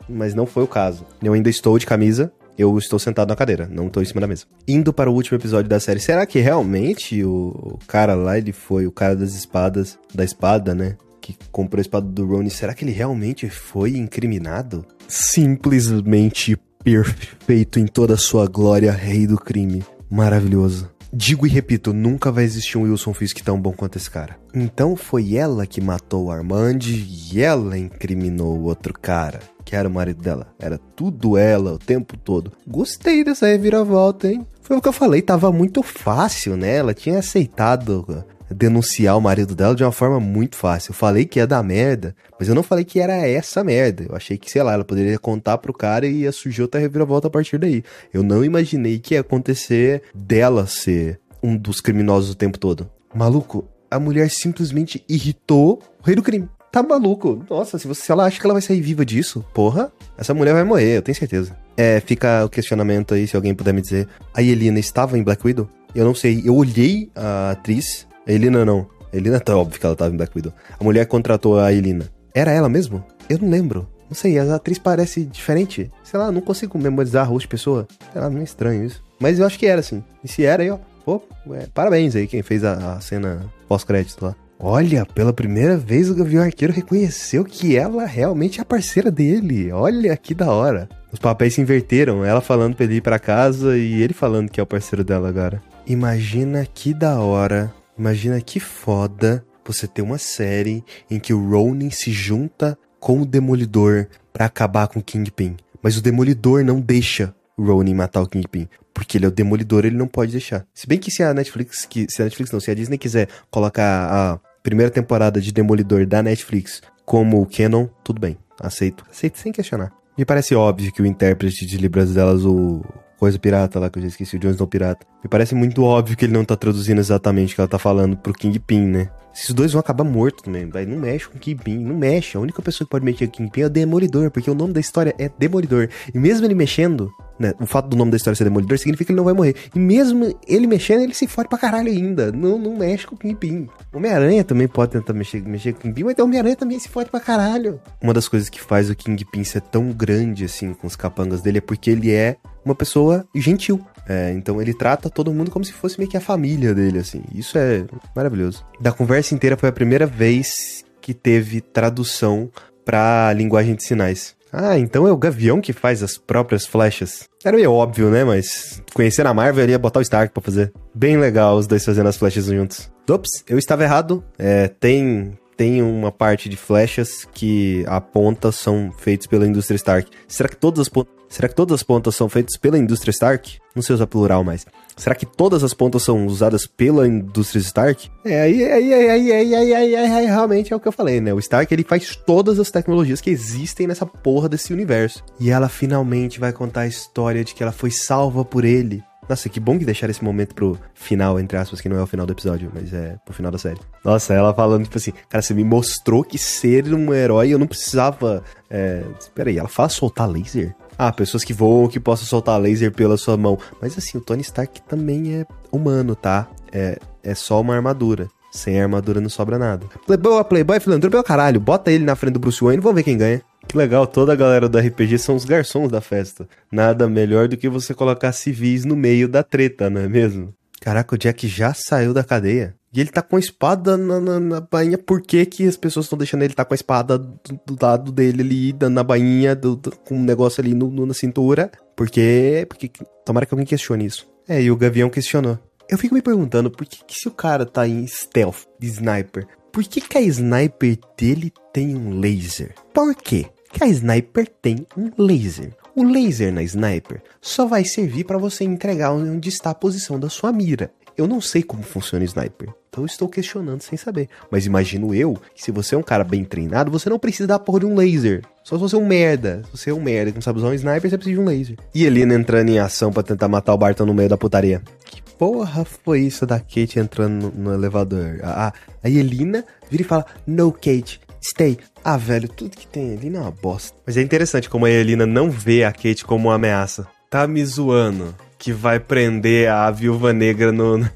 Mas 0.09 0.33
não 0.33 0.45
foi 0.45 0.63
o 0.63 0.67
caso. 0.67 1.05
Eu 1.21 1.33
ainda 1.33 1.49
estou 1.49 1.77
de 1.77 1.85
camisa, 1.85 2.31
eu 2.57 2.77
estou 2.77 2.97
sentado 2.97 3.29
na 3.29 3.35
cadeira, 3.35 3.69
não 3.71 3.87
estou 3.87 4.01
em 4.01 4.05
cima 4.05 4.21
da 4.21 4.27
mesa. 4.27 4.45
Indo 4.67 4.93
para 4.93 5.09
o 5.09 5.13
último 5.13 5.37
episódio 5.37 5.69
da 5.69 5.79
série, 5.79 5.99
será 5.99 6.25
que 6.25 6.39
realmente 6.39 7.23
o, 7.23 7.77
cara 7.87 8.15
lá, 8.15 8.37
ele 8.37 8.51
foi 8.51 8.87
o 8.87 8.91
cara 8.91 9.15
das 9.15 9.33
espadas, 9.35 9.99
da 10.13 10.23
espada, 10.23 10.73
né? 10.73 10.95
Que 11.25 11.35
comprou 11.51 11.79
a 11.79 11.81
espada 11.81 12.05
do 12.05 12.23
Rony, 12.23 12.51
será 12.51 12.75
que 12.75 12.85
ele 12.85 12.91
realmente 12.91 13.49
foi 13.49 13.97
incriminado? 13.97 14.85
simplesmente 15.07 16.55
perfeito 16.83 17.79
em 17.79 17.87
toda 17.87 18.13
a 18.13 18.17
sua 18.17 18.45
glória, 18.47 18.91
rei 18.91 19.25
do 19.25 19.37
crime. 19.37 19.83
Maravilhoso. 20.07 20.87
Digo 21.11 21.47
e 21.47 21.49
repito, 21.49 21.93
nunca 21.93 22.31
vai 22.31 22.43
existir 22.43 22.77
um 22.77 22.83
Wilson 22.83 23.11
Fisk 23.11 23.39
tão 23.39 23.59
bom 23.59 23.71
quanto 23.71 23.97
esse 23.97 24.11
cara. 24.11 24.37
Então 24.53 24.95
foi 24.95 25.35
ela 25.35 25.65
que 25.65 25.81
matou 25.81 26.25
o 26.25 26.31
Armand 26.31 26.79
e 26.83 27.41
ela 27.41 27.75
incriminou 27.75 28.59
o 28.59 28.65
outro 28.65 28.93
cara, 28.93 29.39
que 29.63 29.75
era 29.75 29.89
o 29.89 29.91
marido 29.91 30.21
dela. 30.21 30.53
Era 30.59 30.77
tudo 30.77 31.37
ela 31.39 31.73
o 31.73 31.79
tempo 31.79 32.15
todo. 32.17 32.51
Gostei 32.67 33.23
dessa 33.23 33.47
reviravolta, 33.47 34.29
hein? 34.29 34.45
Foi 34.61 34.77
o 34.77 34.81
que 34.81 34.87
eu 34.87 34.93
falei, 34.93 35.23
tava 35.23 35.51
muito 35.51 35.81
fácil, 35.81 36.57
né? 36.57 36.75
Ela 36.75 36.93
tinha 36.93 37.19
aceitado 37.19 38.25
denunciar 38.49 39.17
o 39.17 39.21
marido 39.21 39.55
dela 39.55 39.75
de 39.75 39.83
uma 39.83 39.91
forma 39.91 40.19
muito 40.19 40.55
fácil. 40.55 40.91
Eu 40.91 40.95
falei 40.95 41.25
que 41.25 41.39
ia 41.39 41.47
dar 41.47 41.63
merda, 41.63 42.15
mas 42.39 42.47
eu 42.47 42.55
não 42.55 42.63
falei 42.63 42.85
que 42.85 42.99
era 42.99 43.27
essa 43.27 43.63
merda. 43.63 44.05
Eu 44.09 44.15
achei 44.15 44.37
que, 44.37 44.49
sei 44.49 44.63
lá, 44.63 44.73
ela 44.73 44.83
poderia 44.83 45.17
contar 45.17 45.57
pro 45.57 45.73
cara 45.73 46.05
e 46.05 46.21
ia 46.21 46.31
surgir 46.31 46.61
outra 46.61 46.79
reviravolta 46.79 47.27
a 47.27 47.31
partir 47.31 47.57
daí. 47.57 47.83
Eu 48.13 48.23
não 48.23 48.43
imaginei 48.43 48.99
que 48.99 49.13
ia 49.13 49.21
acontecer 49.21 50.03
dela 50.13 50.67
ser 50.67 51.19
um 51.41 51.55
dos 51.55 51.81
criminosos 51.81 52.31
o 52.31 52.35
tempo 52.35 52.57
todo. 52.57 52.89
Maluco, 53.13 53.67
a 53.89 53.99
mulher 53.99 54.29
simplesmente 54.29 55.03
irritou 55.07 55.81
o 56.01 56.05
rei 56.05 56.15
do 56.15 56.23
crime. 56.23 56.49
Tá 56.71 56.83
maluco? 56.83 57.41
Nossa, 57.49 57.79
se, 57.79 57.87
você, 57.87 58.01
se 58.01 58.11
ela 58.11 58.25
acha 58.25 58.37
que 58.37 58.45
ela 58.45 58.53
vai 58.53 58.61
sair 58.61 58.81
viva 58.81 59.05
disso, 59.05 59.45
porra, 59.53 59.89
essa 60.17 60.33
mulher 60.33 60.53
vai 60.53 60.65
morrer, 60.65 60.97
eu 60.97 61.01
tenho 61.01 61.15
certeza. 61.15 61.55
É, 61.77 62.01
fica 62.01 62.43
o 62.43 62.49
questionamento 62.49 63.13
aí, 63.13 63.25
se 63.25 63.35
alguém 63.35 63.55
puder 63.55 63.73
me 63.73 63.81
dizer. 63.81 64.09
A 64.33 64.41
Elina 64.41 64.77
estava 64.77 65.17
em 65.17 65.23
Black 65.23 65.45
Widow? 65.45 65.69
Eu 65.95 66.03
não 66.03 66.13
sei. 66.13 66.41
Eu 66.43 66.53
olhei 66.53 67.09
a 67.15 67.51
atriz. 67.51 68.05
Elina 68.27 68.65
não. 68.65 68.87
Elina 69.13 69.39
tá 69.39 69.55
óbvio 69.55 69.79
que 69.79 69.85
ela 69.85 69.95
tava 69.95 70.13
em 70.13 70.17
Black 70.17 70.31
Widow. 70.35 70.53
A 70.79 70.83
mulher 70.83 71.05
contratou 71.05 71.59
a 71.59 71.71
Elina. 71.71 72.09
Era 72.33 72.51
ela 72.51 72.67
mesmo? 72.67 73.03
Eu 73.29 73.39
não 73.39 73.49
lembro. 73.49 73.87
Não 74.09 74.15
sei, 74.15 74.37
a 74.37 74.55
atriz 74.55 74.77
parece 74.77 75.23
diferente. 75.23 75.91
Sei 76.03 76.19
lá, 76.19 76.31
não 76.31 76.41
consigo 76.41 76.77
memorizar 76.77 77.25
a 77.25 77.27
rosto 77.27 77.41
de 77.41 77.47
pessoa. 77.47 77.87
Sei 78.11 78.21
lá, 78.21 78.29
meio 78.29 78.43
estranho 78.43 78.83
isso. 78.83 79.03
Mas 79.19 79.39
eu 79.39 79.45
acho 79.45 79.57
que 79.57 79.65
era, 79.65 79.79
assim. 79.79 80.03
E 80.23 80.27
se 80.27 80.43
era 80.43 80.61
aí, 80.61 80.69
ó. 80.69 80.77
Pô, 81.05 81.21
é, 81.51 81.67
parabéns 81.73 82.15
aí 82.15 82.27
quem 82.27 82.41
fez 82.41 82.63
a, 82.63 82.95
a 82.95 82.99
cena 82.99 83.45
pós-crédito 83.67 84.25
lá. 84.25 84.35
Olha, 84.59 85.05
pela 85.05 85.33
primeira 85.33 85.77
vez 85.77 86.09
o 86.09 86.15
Gavião 86.15 86.43
Arqueiro 86.43 86.73
reconheceu 86.73 87.43
que 87.43 87.75
ela 87.75 88.05
realmente 88.05 88.59
é 88.59 88.61
a 88.61 88.65
parceira 88.65 89.11
dele. 89.11 89.71
Olha 89.71 90.15
que 90.17 90.33
da 90.33 90.49
hora. 90.51 90.89
Os 91.11 91.19
papéis 91.19 91.53
se 91.53 91.61
inverteram, 91.61 92.25
ela 92.25 92.41
falando 92.41 92.75
pra 92.75 92.85
ele 92.85 92.95
ir 92.95 93.01
pra 93.01 93.19
casa 93.19 93.77
e 93.77 94.01
ele 94.01 94.13
falando 94.13 94.49
que 94.49 94.59
é 94.59 94.63
o 94.63 94.67
parceiro 94.67 95.03
dela 95.03 95.29
agora. 95.29 95.61
Imagina 95.85 96.65
que 96.65 96.93
da 96.93 97.19
hora, 97.19 97.71
imagina 97.97 98.39
que 98.41 98.59
foda 98.59 99.45
você 99.65 99.87
ter 99.87 100.01
uma 100.01 100.17
série 100.17 100.83
em 101.09 101.19
que 101.19 101.33
o 101.33 101.49
Ronin 101.49 101.89
se 101.89 102.11
junta 102.11 102.77
com 102.99 103.21
o 103.21 103.25
Demolidor 103.25 104.07
para 104.31 104.45
acabar 104.45 104.87
com 104.87 104.99
o 104.99 105.03
Kingpin. 105.03 105.55
Mas 105.81 105.97
o 105.97 106.01
Demolidor 106.01 106.63
não 106.63 106.79
deixa 106.79 107.33
o 107.57 107.63
Ronin 107.63 107.93
matar 107.93 108.21
o 108.21 108.27
Kingpin. 108.27 108.67
Porque 108.93 109.17
ele 109.17 109.25
é 109.25 109.27
o 109.27 109.31
demolidor, 109.31 109.85
ele 109.85 109.97
não 109.97 110.07
pode 110.07 110.31
deixar. 110.31 110.65
Se 110.73 110.87
bem 110.87 110.97
que 110.97 111.11
se 111.11 111.21
a 111.21 111.33
Netflix, 111.33 111.85
que, 111.85 112.05
se 112.09 112.21
a 112.21 112.25
Netflix 112.25 112.49
não, 112.49 112.61
se 112.61 112.71
a 112.71 112.73
Disney 112.73 112.97
quiser 112.97 113.27
colocar 113.51 114.09
a 114.09 114.39
primeira 114.63 114.89
temporada 114.89 115.41
de 115.41 115.51
Demolidor 115.51 116.05
da 116.05 116.23
Netflix 116.23 116.81
como 117.03 117.45
canon, 117.45 117.87
tudo 118.03 118.21
bem. 118.21 118.37
Aceito. 118.59 119.05
Aceito 119.11 119.37
sem 119.37 119.51
questionar. 119.51 119.91
Me 120.17 120.23
parece 120.23 120.55
óbvio 120.55 120.93
que 120.93 121.01
o 121.01 121.05
intérprete 121.05 121.65
de 121.65 121.77
Libras 121.77 122.13
delas, 122.13 122.45
o 122.45 122.81
Coisa 123.17 123.39
Pirata 123.39 123.79
lá, 123.79 123.89
que 123.89 123.97
eu 123.97 124.01
já 124.01 124.09
esqueci, 124.09 124.35
o 124.35 124.39
Jon 124.39 124.51
Snow 124.51 124.67
Pirata. 124.67 125.05
Me 125.23 125.29
parece 125.29 125.55
muito 125.55 125.83
óbvio 125.83 126.17
que 126.17 126.25
ele 126.25 126.33
não 126.33 126.43
tá 126.43 126.55
traduzindo 126.55 126.99
exatamente 126.99 127.53
o 127.53 127.55
que 127.55 127.61
ela 127.61 127.67
tá 127.67 127.79
falando 127.79 128.17
pro 128.17 128.33
Kingpin, 128.33 128.85
né? 128.85 129.09
Esses 129.35 129.53
dois 129.53 129.73
vão 129.73 129.81
acabar 129.81 130.05
mortos 130.05 130.43
também, 130.43 130.69
vai. 130.69 130.85
Não 130.85 130.97
mexe 130.97 131.27
com 131.27 131.37
o 131.37 131.39
Kingpin, 131.39 131.77
não 131.79 131.95
mexe. 131.95 132.37
A 132.37 132.39
única 132.39 132.61
pessoa 132.61 132.85
que 132.85 132.91
pode 132.91 133.03
mexer 133.03 133.27
com 133.27 133.33
o 133.33 133.35
Kingpin 133.37 133.61
é 133.61 133.65
o 133.65 133.69
Demolidor, 133.69 134.31
porque 134.31 134.49
o 134.49 134.55
nome 134.55 134.71
da 134.73 134.79
história 134.79 135.13
é 135.19 135.29
Demolidor. 135.37 135.89
E 136.13 136.17
mesmo 136.17 136.45
ele 136.45 136.55
mexendo, 136.55 137.11
né? 137.37 137.53
O 137.59 137.65
fato 137.65 137.89
do 137.89 137.97
nome 137.97 138.11
da 138.11 138.17
história 138.17 138.35
ser 138.35 138.45
Demolidor 138.45 138.77
significa 138.77 139.07
que 139.07 139.11
ele 139.11 139.17
não 139.17 139.25
vai 139.25 139.33
morrer. 139.33 139.55
E 139.75 139.79
mesmo 139.79 140.33
ele 140.47 140.65
mexendo, 140.65 141.01
ele 141.01 141.13
se 141.13 141.27
fode 141.27 141.49
pra 141.49 141.57
caralho 141.57 141.91
ainda. 141.91 142.31
Não, 142.31 142.57
não 142.57 142.77
mexe 142.77 143.05
com 143.05 143.15
o 143.15 143.17
Kingpin. 143.17 143.67
Homem-Aranha 143.93 144.43
também 144.45 144.69
pode 144.69 144.93
tentar 144.93 145.11
mexer, 145.11 145.41
mexer 145.41 145.73
com 145.73 145.79
o 145.79 145.81
Kingpin, 145.81 146.03
mas 146.05 146.17
o 146.17 146.23
Homem-Aranha 146.23 146.55
também 146.55 146.79
se 146.79 146.87
fode 146.87 147.09
pra 147.09 147.19
caralho. 147.19 147.81
Uma 148.01 148.13
das 148.13 148.29
coisas 148.29 148.47
que 148.47 148.61
faz 148.61 148.89
o 148.89 148.95
Kingpin 148.95 149.43
ser 149.43 149.61
tão 149.61 149.91
grande, 149.91 150.45
assim, 150.45 150.73
com 150.73 150.87
os 150.87 150.95
capangas 150.95 151.41
dele, 151.41 151.57
é 151.57 151.61
porque 151.61 151.89
ele 151.89 152.09
é 152.09 152.37
uma 152.63 152.73
pessoa 152.73 153.27
gentil. 153.35 153.85
É, 154.07 154.31
então 154.33 154.61
ele 154.61 154.73
trata 154.73 155.09
todo 155.09 155.33
mundo 155.33 155.51
como 155.51 155.65
se 155.65 155.73
fosse 155.73 155.97
meio 155.97 156.09
que 156.09 156.17
a 156.17 156.21
família 156.21 156.73
dele, 156.73 156.99
assim. 156.99 157.23
Isso 157.33 157.57
é 157.57 157.85
maravilhoso. 158.15 158.65
Da 158.79 158.91
conversa 158.91 159.33
inteira 159.33 159.57
foi 159.57 159.69
a 159.69 159.73
primeira 159.73 160.05
vez 160.05 160.85
que 161.01 161.13
teve 161.13 161.61
tradução 161.61 162.49
pra 162.83 163.33
linguagem 163.33 163.75
de 163.75 163.83
sinais. 163.83 164.35
Ah, 164.57 164.79
então 164.79 165.05
é 165.05 165.11
o 165.11 165.17
Gavião 165.17 165.59
que 165.59 165.73
faz 165.73 166.01
as 166.01 166.17
próprias 166.17 166.65
flechas. 166.65 167.27
Era 167.43 167.57
meio 167.57 167.73
óbvio, 167.73 168.09
né? 168.09 168.23
Mas 168.23 168.81
conhecendo 168.93 169.27
a 169.27 169.33
Marvel, 169.33 169.63
ele 169.63 169.73
ia 169.73 169.79
botar 169.79 169.99
o 169.99 170.01
Stark 170.01 170.33
pra 170.33 170.41
fazer. 170.41 170.71
Bem 170.93 171.17
legal 171.17 171.57
os 171.57 171.67
dois 171.67 171.83
fazendo 171.83 172.07
as 172.07 172.15
flechas 172.15 172.45
juntos. 172.45 172.89
Ops, 173.09 173.43
eu 173.49 173.57
estava 173.57 173.83
errado. 173.83 174.23
É, 174.37 174.69
tem, 174.69 175.37
tem 175.57 175.81
uma 175.81 176.11
parte 176.11 176.47
de 176.47 176.55
flechas 176.55 177.27
que 177.33 177.83
a 177.87 177.99
ponta 177.99 178.49
são 178.51 178.93
feitas 178.97 179.27
pela 179.27 179.45
indústria 179.45 179.75
Stark. 179.75 180.09
Será 180.27 180.47
que 180.47 180.55
todas 180.55 180.79
as 180.79 180.89
pontas 180.89 181.13
Será 181.35 181.49
que 181.49 181.55
todas 181.55 181.75
as 181.75 181.83
pontas 181.83 182.15
são 182.15 182.29
feitas 182.29 182.55
pela 182.55 182.77
indústria 182.77 183.11
Stark? 183.11 183.59
Não 183.75 183.83
sei 183.83 183.93
usar 183.93 184.07
plural, 184.07 184.41
mas. 184.41 184.65
Será 184.95 185.13
que 185.13 185.25
todas 185.25 185.65
as 185.65 185.73
pontas 185.73 186.01
são 186.01 186.25
usadas 186.25 186.65
pela 186.65 187.05
indústria 187.05 187.59
Stark? 187.59 188.09
É, 188.23 188.39
aí, 188.39 188.63
aí, 188.63 188.93
aí, 188.93 189.31
aí, 189.33 189.53
aí, 189.53 189.75
aí, 189.75 189.95
aí, 189.95 190.25
realmente 190.27 190.71
é 190.71 190.75
o 190.77 190.79
que 190.79 190.87
eu 190.87 190.93
falei, 190.93 191.19
né? 191.19 191.33
O 191.33 191.39
Stark 191.39 191.73
ele 191.73 191.83
faz 191.83 192.15
todas 192.15 192.57
as 192.57 192.71
tecnologias 192.71 193.19
que 193.19 193.29
existem 193.29 193.85
nessa 193.85 194.05
porra 194.05 194.47
desse 194.47 194.71
universo. 194.71 195.25
E 195.37 195.49
ela 195.49 195.67
finalmente 195.67 196.39
vai 196.39 196.53
contar 196.53 196.81
a 196.81 196.87
história 196.87 197.43
de 197.43 197.53
que 197.53 197.61
ela 197.61 197.73
foi 197.73 197.91
salva 197.91 198.45
por 198.45 198.63
ele. 198.63 199.03
Nossa, 199.27 199.49
que 199.49 199.59
bom 199.59 199.77
que 199.77 199.83
deixaram 199.83 200.11
esse 200.11 200.23
momento 200.23 200.55
pro 200.55 200.79
final, 200.93 201.37
entre 201.37 201.57
aspas, 201.57 201.81
que 201.81 201.89
não 201.89 201.97
é 201.97 202.01
o 202.01 202.07
final 202.07 202.25
do 202.25 202.31
episódio, 202.31 202.71
mas 202.73 202.93
é 202.93 203.17
pro 203.25 203.33
final 203.33 203.51
da 203.51 203.57
série. 203.57 203.79
Nossa, 204.05 204.33
ela 204.33 204.53
falando, 204.53 204.83
tipo 204.83 204.97
assim, 204.97 205.11
cara, 205.27 205.41
você 205.41 205.53
me 205.53 205.65
mostrou 205.65 206.23
que 206.23 206.37
ser 206.37 206.93
um 206.93 207.13
herói 207.13 207.49
eu 207.49 207.59
não 207.59 207.67
precisava. 207.67 208.41
É. 208.69 209.03
Peraí, 209.33 209.57
ela 209.57 209.67
fala 209.67 209.89
soltar 209.89 210.29
laser? 210.29 210.73
Ah, 210.97 211.11
pessoas 211.11 211.43
que 211.43 211.53
voam, 211.53 211.87
que 211.87 211.99
possam 211.99 212.25
soltar 212.25 212.59
laser 212.59 212.91
pela 212.91 213.17
sua 213.17 213.35
mão. 213.35 213.57
Mas 213.81 213.97
assim, 213.97 214.17
o 214.17 214.21
Tony 214.21 214.41
Stark 214.41 214.81
também 214.83 215.35
é 215.35 215.45
humano, 215.71 216.15
tá? 216.15 216.47
É, 216.71 216.97
é 217.23 217.35
só 217.35 217.59
uma 217.59 217.75
armadura. 217.75 218.27
Sem 218.51 218.81
armadura 218.81 219.19
não 219.19 219.29
sobra 219.29 219.59
nada. 219.59 219.85
Playboy, 220.05 220.43
Playboy, 220.45 220.79
filantropo 220.79 221.17
é 221.17 221.19
o 221.19 221.23
caralho. 221.23 221.59
Bota 221.59 221.91
ele 221.91 222.05
na 222.05 222.15
frente 222.15 222.33
do 222.33 222.39
Bruce 222.39 222.63
Wayne 222.63 222.79
e 222.79 222.81
vamos 222.81 222.95
ver 222.95 223.03
quem 223.03 223.17
ganha. 223.17 223.41
Que 223.67 223.77
legal, 223.77 224.07
toda 224.07 224.31
a 224.31 224.35
galera 224.35 224.69
do 224.69 224.77
RPG 224.77 225.17
são 225.17 225.35
os 225.35 225.43
garçons 225.43 225.91
da 225.91 225.99
festa. 225.99 226.47
Nada 226.71 227.09
melhor 227.09 227.47
do 227.49 227.57
que 227.57 227.67
você 227.67 227.93
colocar 227.93 228.31
civis 228.31 228.85
no 228.85 228.95
meio 228.95 229.27
da 229.27 229.43
treta, 229.43 229.89
não 229.89 230.01
é 230.01 230.07
mesmo? 230.07 230.53
Caraca, 230.79 231.15
o 231.15 231.17
Jack 231.17 231.47
já 231.47 231.73
saiu 231.73 232.13
da 232.13 232.23
cadeia. 232.23 232.75
E 232.95 233.01
ele 233.01 233.09
tá 233.09 233.21
com 233.21 233.35
a 233.35 233.39
espada 233.39 233.97
na, 233.97 234.21
na, 234.21 234.39
na 234.39 234.61
bainha. 234.61 234.97
Por 234.97 235.21
que, 235.21 235.45
que 235.45 235.67
as 235.67 235.75
pessoas 235.75 236.05
estão 236.05 236.17
deixando 236.17 236.43
ele 236.43 236.53
tá 236.53 236.63
com 236.63 236.73
a 236.73 236.75
espada 236.75 237.17
do, 237.17 237.37
do 237.65 237.77
lado 237.81 238.09
dele 238.09 238.41
ali, 238.41 238.89
na 238.89 239.03
bainha, 239.03 239.53
do, 239.53 239.75
do, 239.75 239.91
com 239.97 240.15
um 240.15 240.23
negócio 240.23 240.61
ali 240.61 240.73
no, 240.73 240.89
no, 240.89 241.05
na 241.05 241.13
cintura? 241.13 241.69
Porque, 241.93 242.65
porque. 242.69 242.89
Tomara 243.25 243.45
que 243.45 243.53
alguém 243.53 243.65
questione 243.65 244.05
isso. 244.05 244.25
É, 244.47 244.61
e 244.61 244.71
o 244.71 244.77
Gavião 244.77 245.09
questionou. 245.09 245.59
Eu 245.89 245.97
fico 245.97 246.15
me 246.15 246.21
perguntando 246.21 246.71
por 246.71 246.85
que, 246.85 247.03
que 247.03 247.15
se 247.15 247.27
o 247.27 247.31
cara 247.31 247.65
tá 247.65 247.85
em 247.85 248.07
stealth 248.07 248.63
sniper, 248.81 249.45
por 249.73 249.83
que, 249.83 249.99
que 249.99 250.17
a 250.17 250.21
sniper 250.21 250.97
dele 251.17 251.51
tem 251.73 251.95
um 251.95 252.19
laser? 252.19 252.73
Por 252.93 253.13
quê? 253.13 253.47
Que 253.73 253.83
a 253.83 253.87
sniper 253.87 254.47
tem 254.61 254.87
um 254.95 255.11
laser. 255.17 255.75
O 255.93 256.03
laser 256.03 256.53
na 256.53 256.63
sniper 256.63 257.21
só 257.41 257.65
vai 257.65 257.83
servir 257.83 258.23
para 258.23 258.37
você 258.37 258.63
entregar 258.63 259.11
onde 259.11 259.49
está 259.49 259.71
a 259.71 259.75
posição 259.75 260.17
da 260.17 260.29
sua 260.29 260.53
mira. 260.53 260.91
Eu 261.17 261.27
não 261.27 261.39
sei 261.39 261.63
como 261.63 261.81
funciona 261.81 262.23
o 262.23 262.25
sniper. 262.25 262.69
Então 262.89 263.03
eu 263.03 263.07
estou 263.07 263.27
questionando 263.27 263.81
sem 263.81 263.97
saber. 263.97 264.29
Mas 264.49 264.65
imagino 264.65 265.13
eu 265.13 265.37
que 265.53 265.61
se 265.61 265.71
você 265.71 265.95
é 265.95 265.97
um 265.97 266.03
cara 266.03 266.23
bem 266.23 266.43
treinado, 266.43 266.91
você 266.91 267.09
não 267.09 267.19
precisa 267.19 267.47
da 267.47 267.59
porra 267.59 267.81
de 267.81 267.85
um 267.85 267.95
laser. 267.95 268.41
Só 268.63 268.75
se 268.75 268.81
você 268.81 268.95
é 268.95 268.99
um 268.99 269.05
merda. 269.05 269.61
Se 269.65 269.77
você 269.77 269.89
é 269.89 269.93
um 269.93 270.01
merda 270.01 270.31
que 270.31 270.37
não 270.37 270.41
sabe 270.41 270.59
usar 270.59 270.67
um 270.67 270.73
sniper, 270.73 271.09
você 271.09 271.17
precisa 271.17 271.35
de 271.35 271.41
um 271.41 271.45
laser. 271.45 271.77
E 271.93 272.05
Elina 272.05 272.33
entrando 272.33 272.69
em 272.69 272.79
ação 272.79 273.11
para 273.11 273.23
tentar 273.23 273.47
matar 273.47 273.73
o 273.73 273.77
Barton 273.77 274.05
no 274.05 274.13
meio 274.13 274.29
da 274.29 274.37
putaria. 274.37 274.81
Que 275.05 275.21
porra 275.37 275.85
foi 275.85 276.21
isso 276.21 276.45
da 276.45 276.59
Kate 276.59 276.99
entrando 276.99 277.51
no, 277.51 277.63
no 277.63 277.73
elevador? 277.73 278.39
A, 278.43 278.73
a 279.03 279.09
Elina 279.09 279.63
vira 279.89 280.03
e 280.03 280.05
fala: 280.05 280.25
No, 280.45 280.71
Kate, 280.71 281.21
stay. 281.41 281.77
Ah, 282.03 282.17
velho, 282.17 282.47
tudo 282.47 282.77
que 282.77 282.87
tem 282.87 283.13
ali 283.13 283.35
é 283.35 283.39
uma 283.39 283.51
bosta. 283.51 283.97
Mas 284.05 284.15
é 284.17 284.21
interessante 284.21 284.69
como 284.69 284.85
a 284.85 284.89
Elina 284.89 285.25
não 285.25 285.49
vê 285.49 285.83
a 285.83 285.91
Kate 285.91 286.25
como 286.25 286.49
uma 286.49 286.55
ameaça. 286.55 287.07
Tá 287.29 287.47
me 287.47 287.65
zoando 287.65 288.33
que 288.57 288.71
vai 288.71 288.99
prender 288.99 289.69
a 289.69 289.89
viúva 289.91 290.33
negra 290.33 290.71
no. 290.71 291.07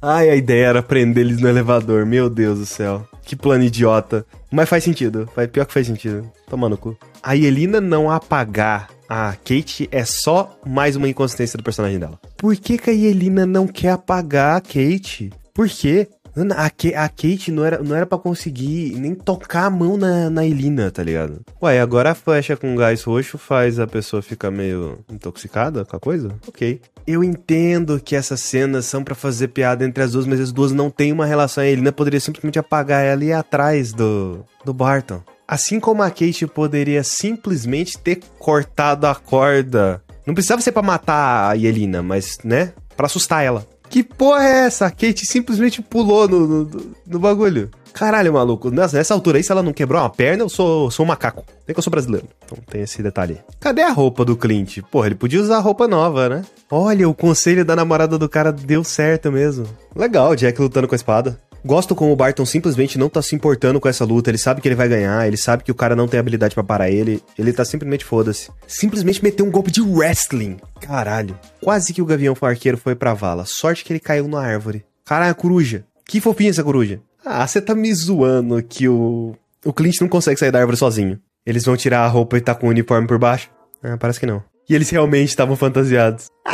Ai, 0.00 0.30
a 0.30 0.36
ideia 0.36 0.66
era 0.66 0.82
prender 0.82 1.24
eles 1.24 1.40
no 1.40 1.48
elevador. 1.48 2.06
Meu 2.06 2.30
Deus 2.30 2.58
do 2.58 2.66
céu. 2.66 3.06
Que 3.24 3.34
plano 3.34 3.64
idiota. 3.64 4.24
Mas 4.50 4.68
faz 4.68 4.84
sentido. 4.84 5.28
Pior 5.52 5.66
que 5.66 5.72
faz 5.72 5.86
sentido. 5.86 6.30
Toma 6.48 6.68
no 6.68 6.76
cu. 6.76 6.96
A 7.22 7.32
Yelina 7.32 7.80
não 7.80 8.10
apagar 8.10 8.88
a 9.08 9.32
Kate 9.32 9.88
é 9.92 10.04
só 10.04 10.58
mais 10.64 10.96
uma 10.96 11.08
inconsistência 11.08 11.56
do 11.56 11.62
personagem 11.62 11.98
dela. 11.98 12.18
Por 12.36 12.56
que, 12.56 12.78
que 12.78 12.90
a 12.90 12.92
Yelina 12.92 13.46
não 13.46 13.66
quer 13.66 13.90
apagar 13.90 14.56
a 14.56 14.60
Kate? 14.60 15.32
Por 15.54 15.68
quê? 15.68 16.08
A, 16.54 16.66
a 16.66 17.08
Kate 17.08 17.50
não 17.50 17.64
era, 17.64 17.82
não 17.82 17.96
era 17.96 18.04
pra 18.04 18.18
conseguir 18.18 18.94
nem 18.98 19.14
tocar 19.14 19.64
a 19.64 19.70
mão 19.70 19.96
na, 19.96 20.28
na 20.28 20.44
Elina, 20.44 20.90
tá 20.90 21.02
ligado? 21.02 21.40
Ué, 21.62 21.80
agora 21.80 22.10
a 22.10 22.14
flecha 22.14 22.56
com 22.56 22.76
gás 22.76 23.02
roxo 23.02 23.38
faz 23.38 23.78
a 23.80 23.86
pessoa 23.86 24.20
ficar 24.20 24.50
meio 24.50 24.98
intoxicada 25.10 25.84
com 25.84 25.96
a 25.96 26.00
coisa? 26.00 26.28
Ok. 26.46 26.80
Eu 27.06 27.24
entendo 27.24 28.00
que 28.00 28.14
essas 28.14 28.40
cenas 28.40 28.84
são 28.84 29.02
para 29.02 29.14
fazer 29.14 29.48
piada 29.48 29.84
entre 29.84 30.02
as 30.02 30.12
duas, 30.12 30.26
mas 30.26 30.40
as 30.40 30.52
duas 30.52 30.72
não 30.72 30.90
têm 30.90 31.12
uma 31.12 31.24
relação. 31.24 31.64
A 31.64 31.66
Elina 31.66 31.92
poderia 31.92 32.20
simplesmente 32.20 32.58
apagar 32.58 33.04
ela 33.04 33.24
e 33.24 33.28
ir 33.28 33.32
atrás 33.32 33.92
do, 33.92 34.44
do 34.64 34.74
Barton. 34.74 35.22
Assim 35.48 35.78
como 35.78 36.02
a 36.02 36.10
Kate 36.10 36.46
poderia 36.46 37.04
simplesmente 37.04 37.96
ter 37.96 38.20
cortado 38.38 39.06
a 39.06 39.14
corda. 39.14 40.02
Não 40.26 40.34
precisava 40.34 40.60
ser 40.60 40.72
para 40.72 40.82
matar 40.82 41.50
a 41.50 41.54
Yelina, 41.54 42.02
mas, 42.02 42.38
né? 42.42 42.72
para 42.96 43.06
assustar 43.06 43.44
ela. 43.44 43.66
Que 43.88 44.02
porra 44.02 44.44
é 44.44 44.66
essa? 44.66 44.86
A 44.86 44.90
Kate 44.90 45.26
simplesmente 45.26 45.80
pulou 45.80 46.28
no, 46.28 46.46
no, 46.46 46.70
no 47.06 47.18
bagulho. 47.18 47.70
Caralho, 47.96 48.30
maluco. 48.30 48.70
Nessa, 48.70 49.14
altura 49.14 49.38
aí, 49.38 49.42
se 49.42 49.50
ela 49.50 49.62
não 49.62 49.72
quebrou 49.72 50.02
uma 50.02 50.10
perna, 50.10 50.42
eu 50.42 50.50
sou, 50.50 50.90
sou 50.90 51.06
um 51.06 51.08
macaco. 51.08 51.46
Nem 51.66 51.72
que 51.72 51.78
eu 51.78 51.82
sou 51.82 51.90
brasileiro. 51.90 52.28
Então 52.44 52.58
tem 52.68 52.82
esse 52.82 53.02
detalhe. 53.02 53.40
Cadê 53.58 53.80
a 53.80 53.90
roupa 53.90 54.22
do 54.22 54.36
Clint? 54.36 54.80
Porra, 54.90 55.06
ele 55.06 55.14
podia 55.14 55.40
usar 55.40 55.60
roupa 55.60 55.88
nova, 55.88 56.28
né? 56.28 56.44
Olha, 56.70 57.08
o 57.08 57.14
conselho 57.14 57.64
da 57.64 57.74
namorada 57.74 58.18
do 58.18 58.28
cara 58.28 58.52
deu 58.52 58.84
certo 58.84 59.32
mesmo. 59.32 59.66
Legal, 59.94 60.36
Jack 60.36 60.60
lutando 60.60 60.86
com 60.86 60.94
a 60.94 60.96
espada. 60.96 61.40
Gosto 61.66 61.96
como 61.96 62.12
o 62.12 62.16
Barton 62.16 62.46
simplesmente 62.46 62.96
não 62.96 63.08
tá 63.08 63.20
se 63.20 63.34
importando 63.34 63.80
com 63.80 63.88
essa 63.88 64.04
luta. 64.04 64.30
Ele 64.30 64.38
sabe 64.38 64.60
que 64.60 64.68
ele 64.68 64.76
vai 64.76 64.88
ganhar, 64.88 65.26
ele 65.26 65.36
sabe 65.36 65.64
que 65.64 65.72
o 65.72 65.74
cara 65.74 65.96
não 65.96 66.06
tem 66.06 66.20
habilidade 66.20 66.54
para 66.54 66.62
parar 66.62 66.88
ele. 66.88 67.20
Ele 67.36 67.52
tá 67.52 67.64
simplesmente 67.64 68.04
foda-se. 68.04 68.52
Simplesmente 68.68 69.20
meteu 69.20 69.44
um 69.44 69.50
golpe 69.50 69.72
de 69.72 69.82
wrestling. 69.82 70.58
Caralho. 70.80 71.36
Quase 71.60 71.92
que 71.92 72.00
o 72.00 72.06
Gavião 72.06 72.36
Arqueiro 72.40 72.78
foi 72.78 72.94
pra 72.94 73.14
vala. 73.14 73.44
Sorte 73.44 73.84
que 73.84 73.92
ele 73.92 73.98
caiu 73.98 74.28
na 74.28 74.40
árvore. 74.40 74.84
Caralho, 75.04 75.34
coruja. 75.34 75.84
Que 76.04 76.20
fofinha 76.20 76.50
essa 76.50 76.62
coruja. 76.62 77.00
Ah, 77.24 77.44
você 77.44 77.60
tá 77.60 77.74
me 77.74 77.92
zoando 77.92 78.62
que 78.62 78.88
o. 78.88 79.34
O 79.64 79.72
Clint 79.72 80.00
não 80.00 80.08
consegue 80.08 80.38
sair 80.38 80.52
da 80.52 80.60
árvore 80.60 80.76
sozinho. 80.76 81.18
Eles 81.44 81.64
vão 81.64 81.76
tirar 81.76 82.04
a 82.04 82.06
roupa 82.06 82.38
e 82.38 82.40
tá 82.40 82.54
com 82.54 82.68
o 82.68 82.70
uniforme 82.70 83.08
por 83.08 83.18
baixo? 83.18 83.50
Ah, 83.82 83.96
parece 83.96 84.20
que 84.20 84.26
não. 84.26 84.40
E 84.68 84.74
eles 84.74 84.88
realmente 84.88 85.30
estavam 85.30 85.56
fantasiados. 85.56 86.28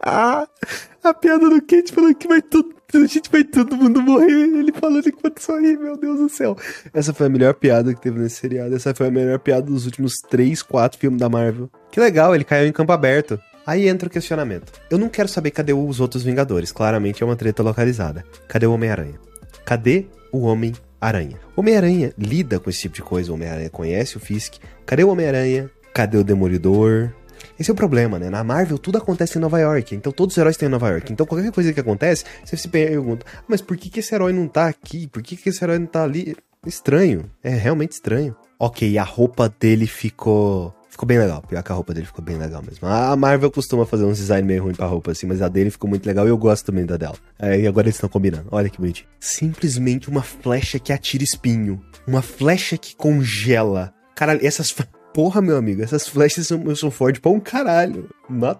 a 0.00 1.14
piada 1.20 1.50
do 1.50 1.60
Kate 1.60 1.92
falando 1.92 2.14
que 2.14 2.26
vai 2.26 2.40
tudo 2.40 2.76
a 2.94 3.06
gente 3.06 3.30
vai 3.30 3.42
todo 3.44 3.76
mundo 3.76 4.00
morrer. 4.02 4.30
Ele 4.30 4.72
falando 4.72 5.08
enquanto 5.08 5.40
sorri, 5.40 5.76
meu 5.76 5.96
Deus 5.96 6.18
do 6.18 6.28
céu. 6.28 6.56
Essa 6.92 7.12
foi 7.12 7.26
a 7.26 7.28
melhor 7.28 7.54
piada 7.54 7.94
que 7.94 8.00
teve 8.00 8.18
nesse 8.18 8.36
seriado. 8.36 8.74
Essa 8.74 8.94
foi 8.94 9.08
a 9.08 9.10
melhor 9.10 9.38
piada 9.38 9.66
dos 9.66 9.86
últimos 9.86 10.14
3, 10.30 10.62
4 10.62 10.98
filmes 10.98 11.20
da 11.20 11.28
Marvel. 11.28 11.70
Que 11.90 12.00
legal, 12.00 12.34
ele 12.34 12.44
caiu 12.44 12.68
em 12.68 12.72
campo 12.72 12.92
aberto. 12.92 13.40
Aí 13.66 13.88
entra 13.88 14.06
o 14.06 14.10
questionamento. 14.10 14.72
Eu 14.88 14.96
não 14.96 15.08
quero 15.08 15.28
saber 15.28 15.50
cadê 15.50 15.72
os 15.72 15.98
outros 15.98 16.22
Vingadores. 16.22 16.70
Claramente 16.70 17.22
é 17.22 17.26
uma 17.26 17.34
treta 17.34 17.62
localizada. 17.62 18.24
Cadê 18.46 18.66
o 18.66 18.72
Homem-Aranha? 18.72 19.18
Cadê 19.64 20.06
o 20.30 20.42
Homem-Aranha? 20.42 21.36
Homem-Aranha 21.56 22.12
lida 22.16 22.60
com 22.60 22.70
esse 22.70 22.82
tipo 22.82 22.94
de 22.94 23.02
coisa. 23.02 23.32
O 23.32 23.34
Homem-Aranha 23.34 23.68
conhece 23.68 24.16
o 24.16 24.20
Fisk. 24.20 24.54
Cadê 24.84 25.02
o 25.02 25.08
Homem-Aranha? 25.08 25.68
Cadê 25.92 26.16
o 26.16 26.22
Demolidor? 26.22 27.12
Esse 27.58 27.70
é 27.70 27.72
o 27.72 27.76
problema, 27.76 28.18
né? 28.18 28.28
Na 28.28 28.44
Marvel 28.44 28.78
tudo 28.78 28.98
acontece 28.98 29.38
em 29.38 29.40
Nova 29.40 29.58
York, 29.58 29.94
então 29.94 30.12
todos 30.12 30.34
os 30.34 30.38
heróis 30.38 30.54
estão 30.54 30.68
em 30.68 30.72
Nova 30.72 30.88
York. 30.90 31.12
Então 31.12 31.26
qualquer 31.26 31.50
coisa 31.52 31.72
que 31.72 31.80
acontece, 31.80 32.24
você 32.44 32.56
se 32.56 32.68
pergunta, 32.68 33.24
ah, 33.34 33.42
mas 33.48 33.60
por 33.60 33.76
que, 33.76 33.88
que 33.90 34.00
esse 34.00 34.14
herói 34.14 34.32
não 34.32 34.46
tá 34.46 34.66
aqui? 34.66 35.06
Por 35.06 35.22
que, 35.22 35.36
que 35.36 35.48
esse 35.48 35.62
herói 35.64 35.78
não 35.78 35.86
tá 35.86 36.04
ali? 36.04 36.36
Estranho, 36.66 37.30
é 37.42 37.50
realmente 37.50 37.92
estranho. 37.92 38.34
Ok, 38.58 38.98
a 38.98 39.04
roupa 39.04 39.48
dele 39.48 39.86
ficou 39.86 40.74
ficou 40.96 41.06
bem 41.06 41.18
legal. 41.18 41.42
Pior 41.42 41.62
que 41.62 41.70
a 41.70 41.74
roupa 41.74 41.92
dele 41.92 42.06
ficou 42.06 42.24
bem 42.24 42.36
legal 42.36 42.62
mesmo. 42.62 42.88
A 42.88 43.14
Marvel 43.14 43.50
costuma 43.50 43.84
fazer 43.84 44.04
uns 44.04 44.16
design 44.16 44.46
meio 44.46 44.64
ruim 44.64 44.74
pra 44.74 44.86
roupa, 44.86 45.12
assim, 45.12 45.26
mas 45.26 45.42
a 45.42 45.48
dele 45.48 45.70
ficou 45.70 45.88
muito 45.88 46.06
legal 46.06 46.26
e 46.26 46.30
eu 46.30 46.38
gosto 46.38 46.66
também 46.66 46.86
da 46.86 46.96
dela. 46.96 47.16
É, 47.38 47.60
e 47.60 47.66
agora 47.66 47.86
eles 47.86 47.96
estão 47.96 48.08
combinando. 48.08 48.48
Olha 48.50 48.70
que 48.70 48.78
bonitinho. 48.78 49.08
Simplesmente 49.20 50.08
uma 50.08 50.22
flecha 50.22 50.78
que 50.78 50.92
atira 50.92 51.22
espinho. 51.22 51.80
Uma 52.06 52.22
flecha 52.22 52.78
que 52.78 52.96
congela. 52.96 53.92
Caralho, 54.14 54.44
essas. 54.44 54.74
Porra, 55.16 55.40
meu 55.40 55.56
amigo, 55.56 55.82
essas 55.82 56.06
flechas 56.06 56.46
são, 56.46 56.76
são 56.76 56.90
fortes 56.90 57.22
pra 57.22 57.30
um 57.30 57.40
caralho. 57.40 58.10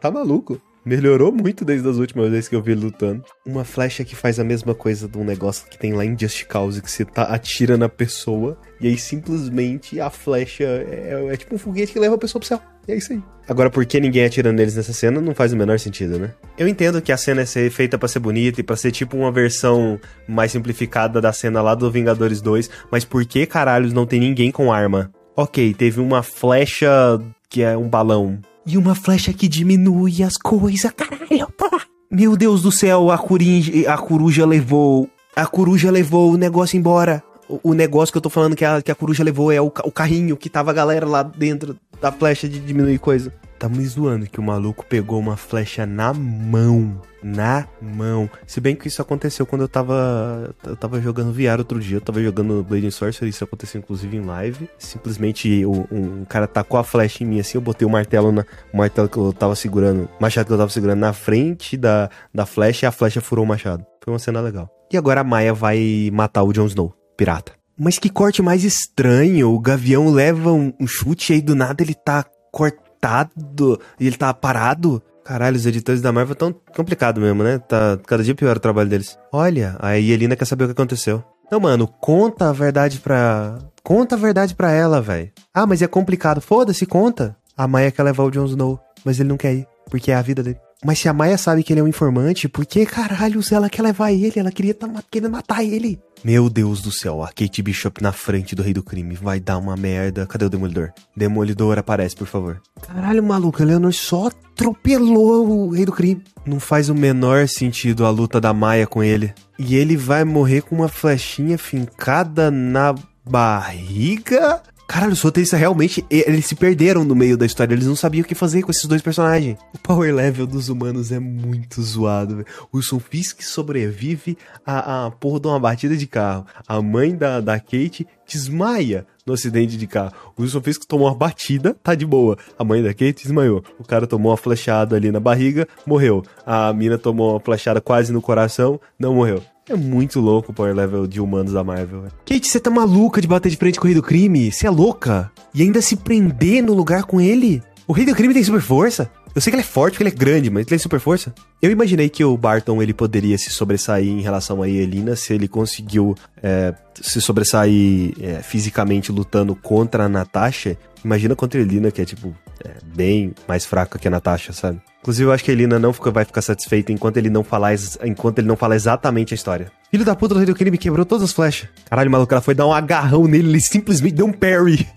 Tá 0.00 0.10
maluco. 0.10 0.58
Melhorou 0.86 1.30
muito 1.30 1.66
desde 1.66 1.86
as 1.86 1.98
últimas 1.98 2.30
vezes 2.30 2.48
que 2.48 2.56
eu 2.56 2.62
vi 2.62 2.72
ele 2.72 2.80
lutando. 2.80 3.22
Uma 3.44 3.62
flecha 3.62 4.02
que 4.06 4.16
faz 4.16 4.40
a 4.40 4.44
mesma 4.44 4.74
coisa 4.74 5.06
de 5.06 5.18
um 5.18 5.24
negócio 5.24 5.68
que 5.68 5.76
tem 5.78 5.92
lá 5.92 6.02
em 6.02 6.18
Just 6.18 6.46
Cause, 6.46 6.80
que 6.80 6.90
você 6.90 7.04
tá, 7.04 7.24
atira 7.24 7.76
na 7.76 7.90
pessoa, 7.90 8.56
e 8.80 8.88
aí 8.88 8.96
simplesmente 8.96 10.00
a 10.00 10.08
flecha 10.08 10.64
é, 10.64 11.28
é, 11.30 11.36
tipo 11.36 11.54
um 11.54 11.58
foguete 11.58 11.92
que 11.92 11.98
leva 11.98 12.14
a 12.14 12.18
pessoa 12.18 12.40
pro 12.40 12.48
céu. 12.48 12.62
E 12.88 12.92
é 12.92 12.96
isso 12.96 13.12
aí. 13.12 13.22
Agora, 13.46 13.68
por 13.68 13.84
que 13.84 14.00
ninguém 14.00 14.24
atira 14.24 14.50
neles 14.50 14.76
nessa 14.76 14.94
cena 14.94 15.20
não 15.20 15.34
faz 15.34 15.52
o 15.52 15.56
menor 15.58 15.78
sentido, 15.78 16.18
né? 16.18 16.32
Eu 16.56 16.66
entendo 16.66 17.02
que 17.02 17.12
a 17.12 17.18
cena 17.18 17.42
é 17.42 17.68
feita 17.68 17.98
para 17.98 18.08
ser 18.08 18.20
bonita 18.20 18.62
e 18.62 18.64
para 18.64 18.76
ser 18.76 18.92
tipo 18.92 19.14
uma 19.14 19.30
versão 19.30 20.00
mais 20.26 20.52
simplificada 20.52 21.20
da 21.20 21.34
cena 21.34 21.60
lá 21.60 21.74
do 21.74 21.90
Vingadores 21.90 22.40
2, 22.40 22.70
mas 22.90 23.04
por 23.04 23.26
que 23.26 23.44
caralhos 23.44 23.92
não 23.92 24.06
tem 24.06 24.20
ninguém 24.20 24.50
com 24.50 24.72
arma? 24.72 25.12
Ok, 25.36 25.74
teve 25.74 26.00
uma 26.00 26.22
flecha 26.22 27.20
que 27.50 27.62
é 27.62 27.76
um 27.76 27.88
balão. 27.88 28.38
E 28.64 28.78
uma 28.78 28.94
flecha 28.94 29.34
que 29.34 29.46
diminui 29.46 30.22
as 30.22 30.38
coisas, 30.38 30.90
caralho, 30.92 31.46
porra. 31.58 31.82
Meu 32.10 32.36
Deus 32.36 32.62
do 32.62 32.72
céu, 32.72 33.10
a, 33.10 33.18
corinja, 33.18 33.92
a 33.92 33.98
coruja 33.98 34.46
levou. 34.46 35.10
A 35.36 35.44
coruja 35.44 35.90
levou 35.90 36.32
o 36.32 36.38
negócio 36.38 36.78
embora. 36.78 37.22
O, 37.46 37.70
o 37.70 37.74
negócio 37.74 38.12
que 38.12 38.16
eu 38.16 38.22
tô 38.22 38.30
falando 38.30 38.56
que 38.56 38.64
a, 38.64 38.80
que 38.80 38.90
a 38.90 38.94
coruja 38.94 39.22
levou 39.22 39.52
é 39.52 39.60
o, 39.60 39.66
o 39.66 39.92
carrinho 39.92 40.38
que 40.38 40.48
tava 40.48 40.70
a 40.70 40.74
galera 40.74 41.04
lá 41.04 41.22
dentro 41.22 41.76
da 42.00 42.10
flecha 42.10 42.48
de 42.48 42.58
diminuir 42.58 42.98
coisa. 42.98 43.30
Tá 43.58 43.70
me 43.70 43.84
zoando 43.86 44.26
que 44.26 44.38
o 44.38 44.42
maluco 44.42 44.84
pegou 44.84 45.18
uma 45.18 45.36
flecha 45.36 45.86
na 45.86 46.12
mão. 46.12 47.00
Na 47.22 47.66
mão. 47.80 48.28
Se 48.46 48.60
bem 48.60 48.76
que 48.76 48.86
isso 48.86 49.00
aconteceu 49.00 49.46
quando 49.46 49.62
eu 49.62 49.68
tava. 49.68 50.54
Eu 50.64 50.76
tava 50.76 51.00
jogando 51.00 51.32
VR 51.32 51.58
outro 51.58 51.80
dia. 51.80 51.96
Eu 51.96 52.00
tava 52.00 52.22
jogando 52.22 52.62
Blade 52.62 52.90
Sorcery. 52.92 53.30
Isso 53.30 53.44
aconteceu 53.44 53.78
inclusive 53.78 54.14
em 54.14 54.20
live. 54.20 54.68
Simplesmente 54.78 55.64
um, 55.64 55.86
um 55.90 56.24
cara 56.26 56.46
tacou 56.46 56.78
a 56.78 56.84
flecha 56.84 57.24
em 57.24 57.26
mim 57.26 57.40
assim. 57.40 57.56
Eu 57.56 57.62
botei 57.62 57.86
o 57.86 57.90
martelo 57.90 58.30
na. 58.30 58.44
O 58.72 58.76
martelo 58.76 59.08
que 59.08 59.16
eu 59.16 59.32
tava 59.32 59.56
segurando. 59.56 60.04
O 60.18 60.22
machado 60.22 60.46
que 60.46 60.52
eu 60.52 60.58
tava 60.58 60.70
segurando 60.70 61.00
na 61.00 61.14
frente 61.14 61.78
da, 61.78 62.10
da 62.34 62.44
flecha 62.44 62.84
e 62.84 62.88
a 62.88 62.92
flecha 62.92 63.22
furou 63.22 63.44
o 63.44 63.48
machado. 63.48 63.84
Foi 64.04 64.12
uma 64.12 64.18
cena 64.18 64.40
legal. 64.40 64.70
E 64.92 64.98
agora 64.98 65.22
a 65.22 65.24
Maia 65.24 65.54
vai 65.54 66.10
matar 66.12 66.44
o 66.44 66.52
Jon 66.52 66.66
Snow, 66.66 66.94
pirata. 67.16 67.52
Mas 67.78 67.98
que 67.98 68.10
corte 68.10 68.42
mais 68.42 68.64
estranho. 68.64 69.50
O 69.50 69.58
gavião 69.58 70.10
leva 70.10 70.52
um, 70.52 70.72
um 70.78 70.86
chute 70.86 71.32
e 71.32 71.36
aí 71.36 71.42
do 71.42 71.54
nada 71.54 71.82
ele 71.82 71.94
tá 71.94 72.24
cortando 72.52 72.85
deitado 73.06 73.80
e 73.98 74.06
ele 74.06 74.16
tá 74.16 74.34
parado. 74.34 75.02
Caralho, 75.24 75.56
os 75.56 75.66
editores 75.66 76.00
da 76.00 76.12
Marvel 76.12 76.34
tão 76.36 76.54
complicado 76.74 77.20
mesmo, 77.20 77.42
né? 77.42 77.58
Tá 77.58 77.98
cada 78.06 78.22
dia 78.22 78.34
pior 78.34 78.56
o 78.56 78.60
trabalho 78.60 78.88
deles. 78.88 79.18
Olha, 79.32 79.76
a 79.80 79.92
Yelena 79.92 80.36
quer 80.36 80.44
saber 80.44 80.64
o 80.64 80.66
que 80.68 80.72
aconteceu. 80.72 81.22
Não, 81.50 81.60
mano, 81.60 81.86
conta 81.86 82.48
a 82.48 82.52
verdade 82.52 82.98
pra. 82.98 83.58
Conta 83.82 84.16
a 84.16 84.18
verdade 84.18 84.54
pra 84.54 84.72
ela, 84.72 85.00
velho. 85.00 85.30
Ah, 85.54 85.66
mas 85.66 85.82
é 85.82 85.86
complicado. 85.86 86.40
Foda-se, 86.40 86.86
conta. 86.86 87.36
A 87.56 87.66
Maia 87.66 87.90
quer 87.90 88.02
levar 88.02 88.24
o 88.24 88.30
Jon 88.30 88.44
Snow, 88.46 88.78
mas 89.04 89.18
ele 89.18 89.28
não 89.28 89.36
quer 89.36 89.54
ir, 89.54 89.66
porque 89.88 90.10
é 90.10 90.14
a 90.14 90.22
vida 90.22 90.42
dele. 90.42 90.58
Mas 90.84 90.98
se 90.98 91.08
a 91.08 91.12
Maia 91.12 91.38
sabe 91.38 91.62
que 91.62 91.72
ele 91.72 91.80
é 91.80 91.82
um 91.82 91.88
informante, 91.88 92.48
por 92.48 92.66
que 92.66 92.84
caralhos 92.84 93.50
ela 93.50 93.70
quer 93.70 93.82
levar 93.82 94.12
ele? 94.12 94.32
Ela 94.36 94.52
queria 94.52 94.74
tá 94.74 94.88
querendo 95.10 95.32
matar 95.32 95.64
ele. 95.64 95.98
Meu 96.24 96.50
Deus 96.50 96.82
do 96.82 96.90
céu, 96.90 97.22
a 97.22 97.28
Kate 97.28 97.62
Bishop 97.62 98.02
na 98.02 98.12
frente 98.12 98.54
do 98.54 98.62
Rei 98.62 98.74
do 98.74 98.82
Crime. 98.82 99.14
Vai 99.14 99.40
dar 99.40 99.58
uma 99.58 99.76
merda. 99.76 100.26
Cadê 100.26 100.44
o 100.44 100.50
Demolidor? 100.50 100.92
Demolidor, 101.16 101.78
aparece, 101.78 102.16
por 102.16 102.26
favor. 102.26 102.60
Caralho, 102.82 103.22
maluco, 103.22 103.62
a 103.62 103.66
Leonor 103.66 103.92
só 103.92 104.26
atropelou 104.26 105.48
o 105.48 105.70
Rei 105.70 105.84
do 105.84 105.92
Crime. 105.92 106.22
Não 106.44 106.60
faz 106.60 106.88
o 106.88 106.94
menor 106.94 107.48
sentido 107.48 108.04
a 108.04 108.10
luta 108.10 108.40
da 108.40 108.52
Maia 108.52 108.86
com 108.86 109.02
ele. 109.02 109.32
E 109.58 109.76
ele 109.76 109.96
vai 109.96 110.24
morrer 110.24 110.62
com 110.62 110.74
uma 110.74 110.88
flechinha 110.88 111.56
fincada 111.56 112.50
na 112.50 112.94
barriga? 113.24 114.62
Caralho, 114.86 115.12
os 115.12 115.20
roteiristas 115.20 115.58
realmente, 115.58 116.04
eles 116.08 116.46
se 116.46 116.54
perderam 116.54 117.04
no 117.04 117.14
meio 117.14 117.36
da 117.36 117.44
história, 117.44 117.74
eles 117.74 117.86
não 117.86 117.96
sabiam 117.96 118.22
o 118.22 118.26
que 118.26 118.34
fazer 118.34 118.62
com 118.62 118.70
esses 118.70 118.84
dois 118.86 119.02
personagens. 119.02 119.58
O 119.74 119.78
power 119.78 120.14
level 120.14 120.46
dos 120.46 120.68
humanos 120.68 121.10
é 121.10 121.18
muito 121.18 121.82
zoado, 121.82 122.36
velho. 122.36 122.46
Wilson 122.72 123.00
Fisk 123.00 123.42
sobrevive 123.42 124.38
a, 124.64 125.06
a 125.06 125.10
porra 125.10 125.40
de 125.40 125.48
uma 125.48 125.58
batida 125.58 125.96
de 125.96 126.06
carro. 126.06 126.46
A 126.68 126.80
mãe 126.80 127.16
da, 127.16 127.40
da 127.40 127.58
Kate 127.58 128.06
desmaia 128.26 129.06
no 129.26 129.34
acidente 129.34 129.76
de 129.76 129.86
carro. 129.88 130.12
O 130.36 130.42
Wilson 130.42 130.62
Fisk 130.62 130.84
tomou 130.86 131.08
uma 131.08 131.16
batida, 131.16 131.76
tá 131.82 131.94
de 131.94 132.06
boa. 132.06 132.38
A 132.56 132.62
mãe 132.62 132.80
da 132.80 132.90
Kate 132.94 133.24
desmaiou. 133.24 133.64
O 133.78 133.84
cara 133.84 134.06
tomou 134.06 134.30
uma 134.30 134.36
flechada 134.36 134.94
ali 134.94 135.10
na 135.10 135.18
barriga, 135.18 135.66
morreu. 135.84 136.22
A 136.46 136.72
mina 136.72 136.96
tomou 136.96 137.32
uma 137.32 137.40
flechada 137.40 137.80
quase 137.80 138.12
no 138.12 138.22
coração, 138.22 138.80
não 138.98 139.14
morreu. 139.14 139.42
É 139.68 139.74
muito 139.74 140.20
louco 140.20 140.52
o 140.52 140.54
power 140.54 140.72
level 140.72 141.08
de 141.08 141.20
humanos 141.20 141.52
da 141.52 141.64
Marvel. 141.64 142.02
Véio. 142.02 142.12
Kate, 142.24 142.48
você 142.48 142.60
tá 142.60 142.70
maluca 142.70 143.20
de 143.20 143.26
bater 143.26 143.50
de 143.50 143.56
frente 143.56 143.80
com 143.80 143.86
o 143.86 143.88
Rei 143.88 143.96
do 143.96 144.02
Crime? 144.02 144.52
Você 144.52 144.64
é 144.64 144.70
louca? 144.70 145.32
E 145.52 145.60
ainda 145.60 145.82
se 145.82 145.96
prender 145.96 146.62
no 146.62 146.72
lugar 146.72 147.02
com 147.02 147.20
ele? 147.20 147.60
O 147.84 147.92
Rei 147.92 148.06
do 148.06 148.14
Crime 148.14 148.32
tem 148.32 148.44
super 148.44 148.60
força? 148.60 149.10
Eu 149.36 149.42
sei 149.42 149.50
que 149.50 149.56
ele 149.56 149.62
é 149.62 149.66
forte, 149.66 149.92
porque 149.92 150.02
ele 150.02 150.16
é 150.16 150.18
grande, 150.18 150.48
mas 150.48 150.60
ele 150.60 150.70
tem 150.70 150.78
super 150.78 150.98
força. 150.98 151.34
Eu 151.60 151.70
imaginei 151.70 152.08
que 152.08 152.24
o 152.24 152.34
Barton 152.38 152.82
ele 152.82 152.94
poderia 152.94 153.36
se 153.36 153.50
sobressair 153.50 154.08
em 154.08 154.22
relação 154.22 154.62
a 154.62 154.68
Elina 154.68 155.14
se 155.14 155.34
ele 155.34 155.46
conseguiu 155.46 156.14
é, 156.42 156.72
se 156.94 157.20
sobressair 157.20 158.14
é, 158.18 158.42
fisicamente 158.42 159.12
lutando 159.12 159.54
contra 159.54 160.04
a 160.04 160.08
Natasha. 160.08 160.78
Imagina 161.04 161.36
contra 161.36 161.60
a 161.60 161.62
Elina, 161.62 161.90
que 161.90 162.00
é 162.00 162.06
tipo 162.06 162.34
é, 162.64 162.70
bem 162.96 163.34
mais 163.46 163.66
fraca 163.66 163.98
que 163.98 164.08
a 164.08 164.10
Natasha, 164.10 164.54
sabe? 164.54 164.80
Inclusive, 165.02 165.28
eu 165.28 165.32
acho 165.32 165.44
que 165.44 165.50
a 165.50 165.54
Elina 165.54 165.78
não 165.78 165.92
fica, 165.92 166.10
vai 166.10 166.24
ficar 166.24 166.40
satisfeita 166.40 166.90
enquanto 166.90 167.18
ele 167.18 167.28
não 167.28 167.44
falar, 167.44 167.74
enquanto 168.04 168.38
ele 168.38 168.48
não 168.48 168.56
exatamente 168.74 169.34
a 169.34 169.36
história. 169.36 169.70
Filho 169.90 170.02
da 170.02 170.16
puta 170.16 170.32
do 170.32 170.40
rei 170.40 170.46
do 170.46 170.78
quebrou 170.78 171.04
todas 171.04 171.24
as 171.24 171.32
flechas. 171.34 171.68
Caralho, 171.90 172.10
maluco, 172.10 172.32
ela 172.32 172.40
foi 172.40 172.54
dar 172.54 172.66
um 172.66 172.72
agarrão 172.72 173.26
nele, 173.26 173.50
ele 173.50 173.60
simplesmente 173.60 174.14
deu 174.14 174.24
um 174.24 174.32
parry. 174.32 174.88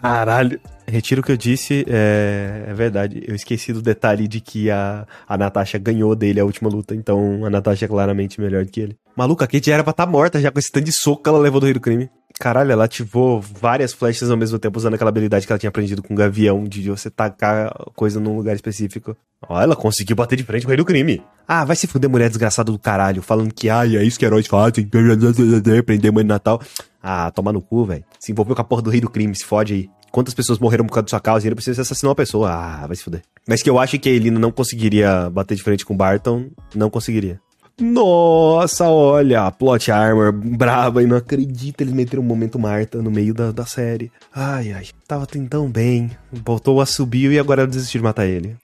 Caralho. 0.00 0.60
Retiro 0.86 1.22
o 1.22 1.24
que 1.24 1.32
eu 1.32 1.36
disse, 1.36 1.84
é, 1.88 2.66
é, 2.68 2.74
verdade. 2.74 3.22
Eu 3.26 3.34
esqueci 3.34 3.72
do 3.72 3.80
detalhe 3.80 4.28
de 4.28 4.40
que 4.40 4.70
a, 4.70 5.06
a 5.26 5.38
Natasha 5.38 5.78
ganhou 5.78 6.14
dele 6.14 6.40
a 6.40 6.44
última 6.44 6.68
luta, 6.68 6.94
então 6.94 7.44
a 7.44 7.50
Natasha 7.50 7.86
é 7.86 7.88
claramente 7.88 8.40
melhor 8.40 8.64
do 8.64 8.70
que 8.70 8.80
ele. 8.80 8.96
Maluca, 9.16 9.44
a 9.44 9.48
Kate 9.48 9.66
já 9.66 9.74
era 9.74 9.82
pra 9.82 9.92
estar 9.92 10.04
tá 10.04 10.10
morta 10.10 10.40
já 10.40 10.50
com 10.50 10.58
esse 10.58 10.70
tanto 10.70 10.84
de 10.84 10.92
soco 10.92 11.22
que 11.22 11.28
ela 11.28 11.38
levou 11.38 11.60
do 11.60 11.64
Rei 11.64 11.72
do 11.72 11.80
Crime. 11.80 12.10
Caralho, 12.38 12.72
ela 12.72 12.84
ativou 12.84 13.40
várias 13.40 13.92
flechas 13.92 14.28
ao 14.28 14.36
mesmo 14.36 14.58
tempo 14.58 14.76
usando 14.76 14.94
aquela 14.94 15.08
habilidade 15.08 15.46
que 15.46 15.52
ela 15.52 15.58
tinha 15.58 15.68
aprendido 15.68 16.02
com 16.02 16.14
o 16.14 16.16
Gavião, 16.16 16.64
de 16.64 16.90
você 16.90 17.08
tacar 17.08 17.72
coisa 17.94 18.18
num 18.18 18.36
lugar 18.36 18.56
específico. 18.56 19.16
Ó, 19.48 19.60
ela 19.60 19.76
conseguiu 19.76 20.16
bater 20.16 20.36
de 20.36 20.42
frente 20.42 20.62
com 20.62 20.68
o 20.68 20.70
rei 20.70 20.76
do 20.76 20.84
crime. 20.84 21.22
Ah, 21.46 21.64
vai 21.64 21.76
se 21.76 21.86
fuder, 21.86 22.10
mulher 22.10 22.28
desgraçada 22.28 22.72
do 22.72 22.78
caralho, 22.78 23.22
falando 23.22 23.54
que, 23.54 23.70
ai, 23.70 23.96
é 23.96 24.02
isso 24.02 24.18
que 24.18 24.24
heróis 24.24 24.48
fazem, 24.48 24.88
prender 25.86 26.12
mãe 26.12 26.24
de 26.24 26.28
Natal. 26.28 26.60
Ah, 27.06 27.30
toma 27.30 27.52
no 27.52 27.60
cu, 27.60 27.84
velho. 27.84 28.02
Se 28.18 28.32
envolveu 28.32 28.56
com 28.56 28.62
a 28.62 28.64
porra 28.64 28.80
do 28.80 28.88
rei 28.88 28.98
do 28.98 29.10
crime, 29.10 29.36
se 29.36 29.44
fode 29.44 29.74
aí. 29.74 29.90
Quantas 30.10 30.32
pessoas 30.32 30.58
morreram 30.58 30.86
por 30.86 30.94
causa 30.94 31.04
da 31.04 31.10
sua 31.10 31.20
causa 31.20 31.44
e 31.44 31.48
ele 31.48 31.54
precisa 31.54 31.82
assassinar 31.82 32.08
uma 32.08 32.14
pessoa? 32.14 32.50
Ah, 32.50 32.86
vai 32.86 32.96
se 32.96 33.04
fuder. 33.04 33.20
Mas 33.46 33.62
que 33.62 33.68
eu 33.68 33.78
acho 33.78 33.98
que 33.98 34.08
a 34.08 34.12
Elina 34.12 34.38
não 34.38 34.50
conseguiria 34.50 35.28
bater 35.28 35.54
de 35.54 35.62
frente 35.62 35.84
com 35.84 35.92
o 35.92 35.96
Barton, 35.96 36.46
não 36.74 36.88
conseguiria. 36.88 37.38
Nossa, 37.78 38.88
olha, 38.88 39.50
plot 39.50 39.90
armor 39.90 40.32
braba 40.32 41.02
e 41.02 41.06
não 41.06 41.16
acredito 41.16 41.80
eles 41.80 41.92
meteram 41.92 42.22
um 42.22 42.26
momento 42.26 42.58
Marta 42.58 43.02
no 43.02 43.10
meio 43.10 43.34
da, 43.34 43.50
da 43.50 43.66
série. 43.66 44.10
Ai, 44.32 44.72
ai, 44.72 44.86
tava 45.06 45.26
tão 45.26 45.68
bem. 45.68 46.10
Voltou 46.32 46.76
o 46.76 46.80
assobio 46.80 47.32
e 47.32 47.38
agora 47.38 47.62
ela 47.62 47.70
desistiu 47.70 48.00
de 48.00 48.04
matar 48.04 48.26
ele. 48.26 48.56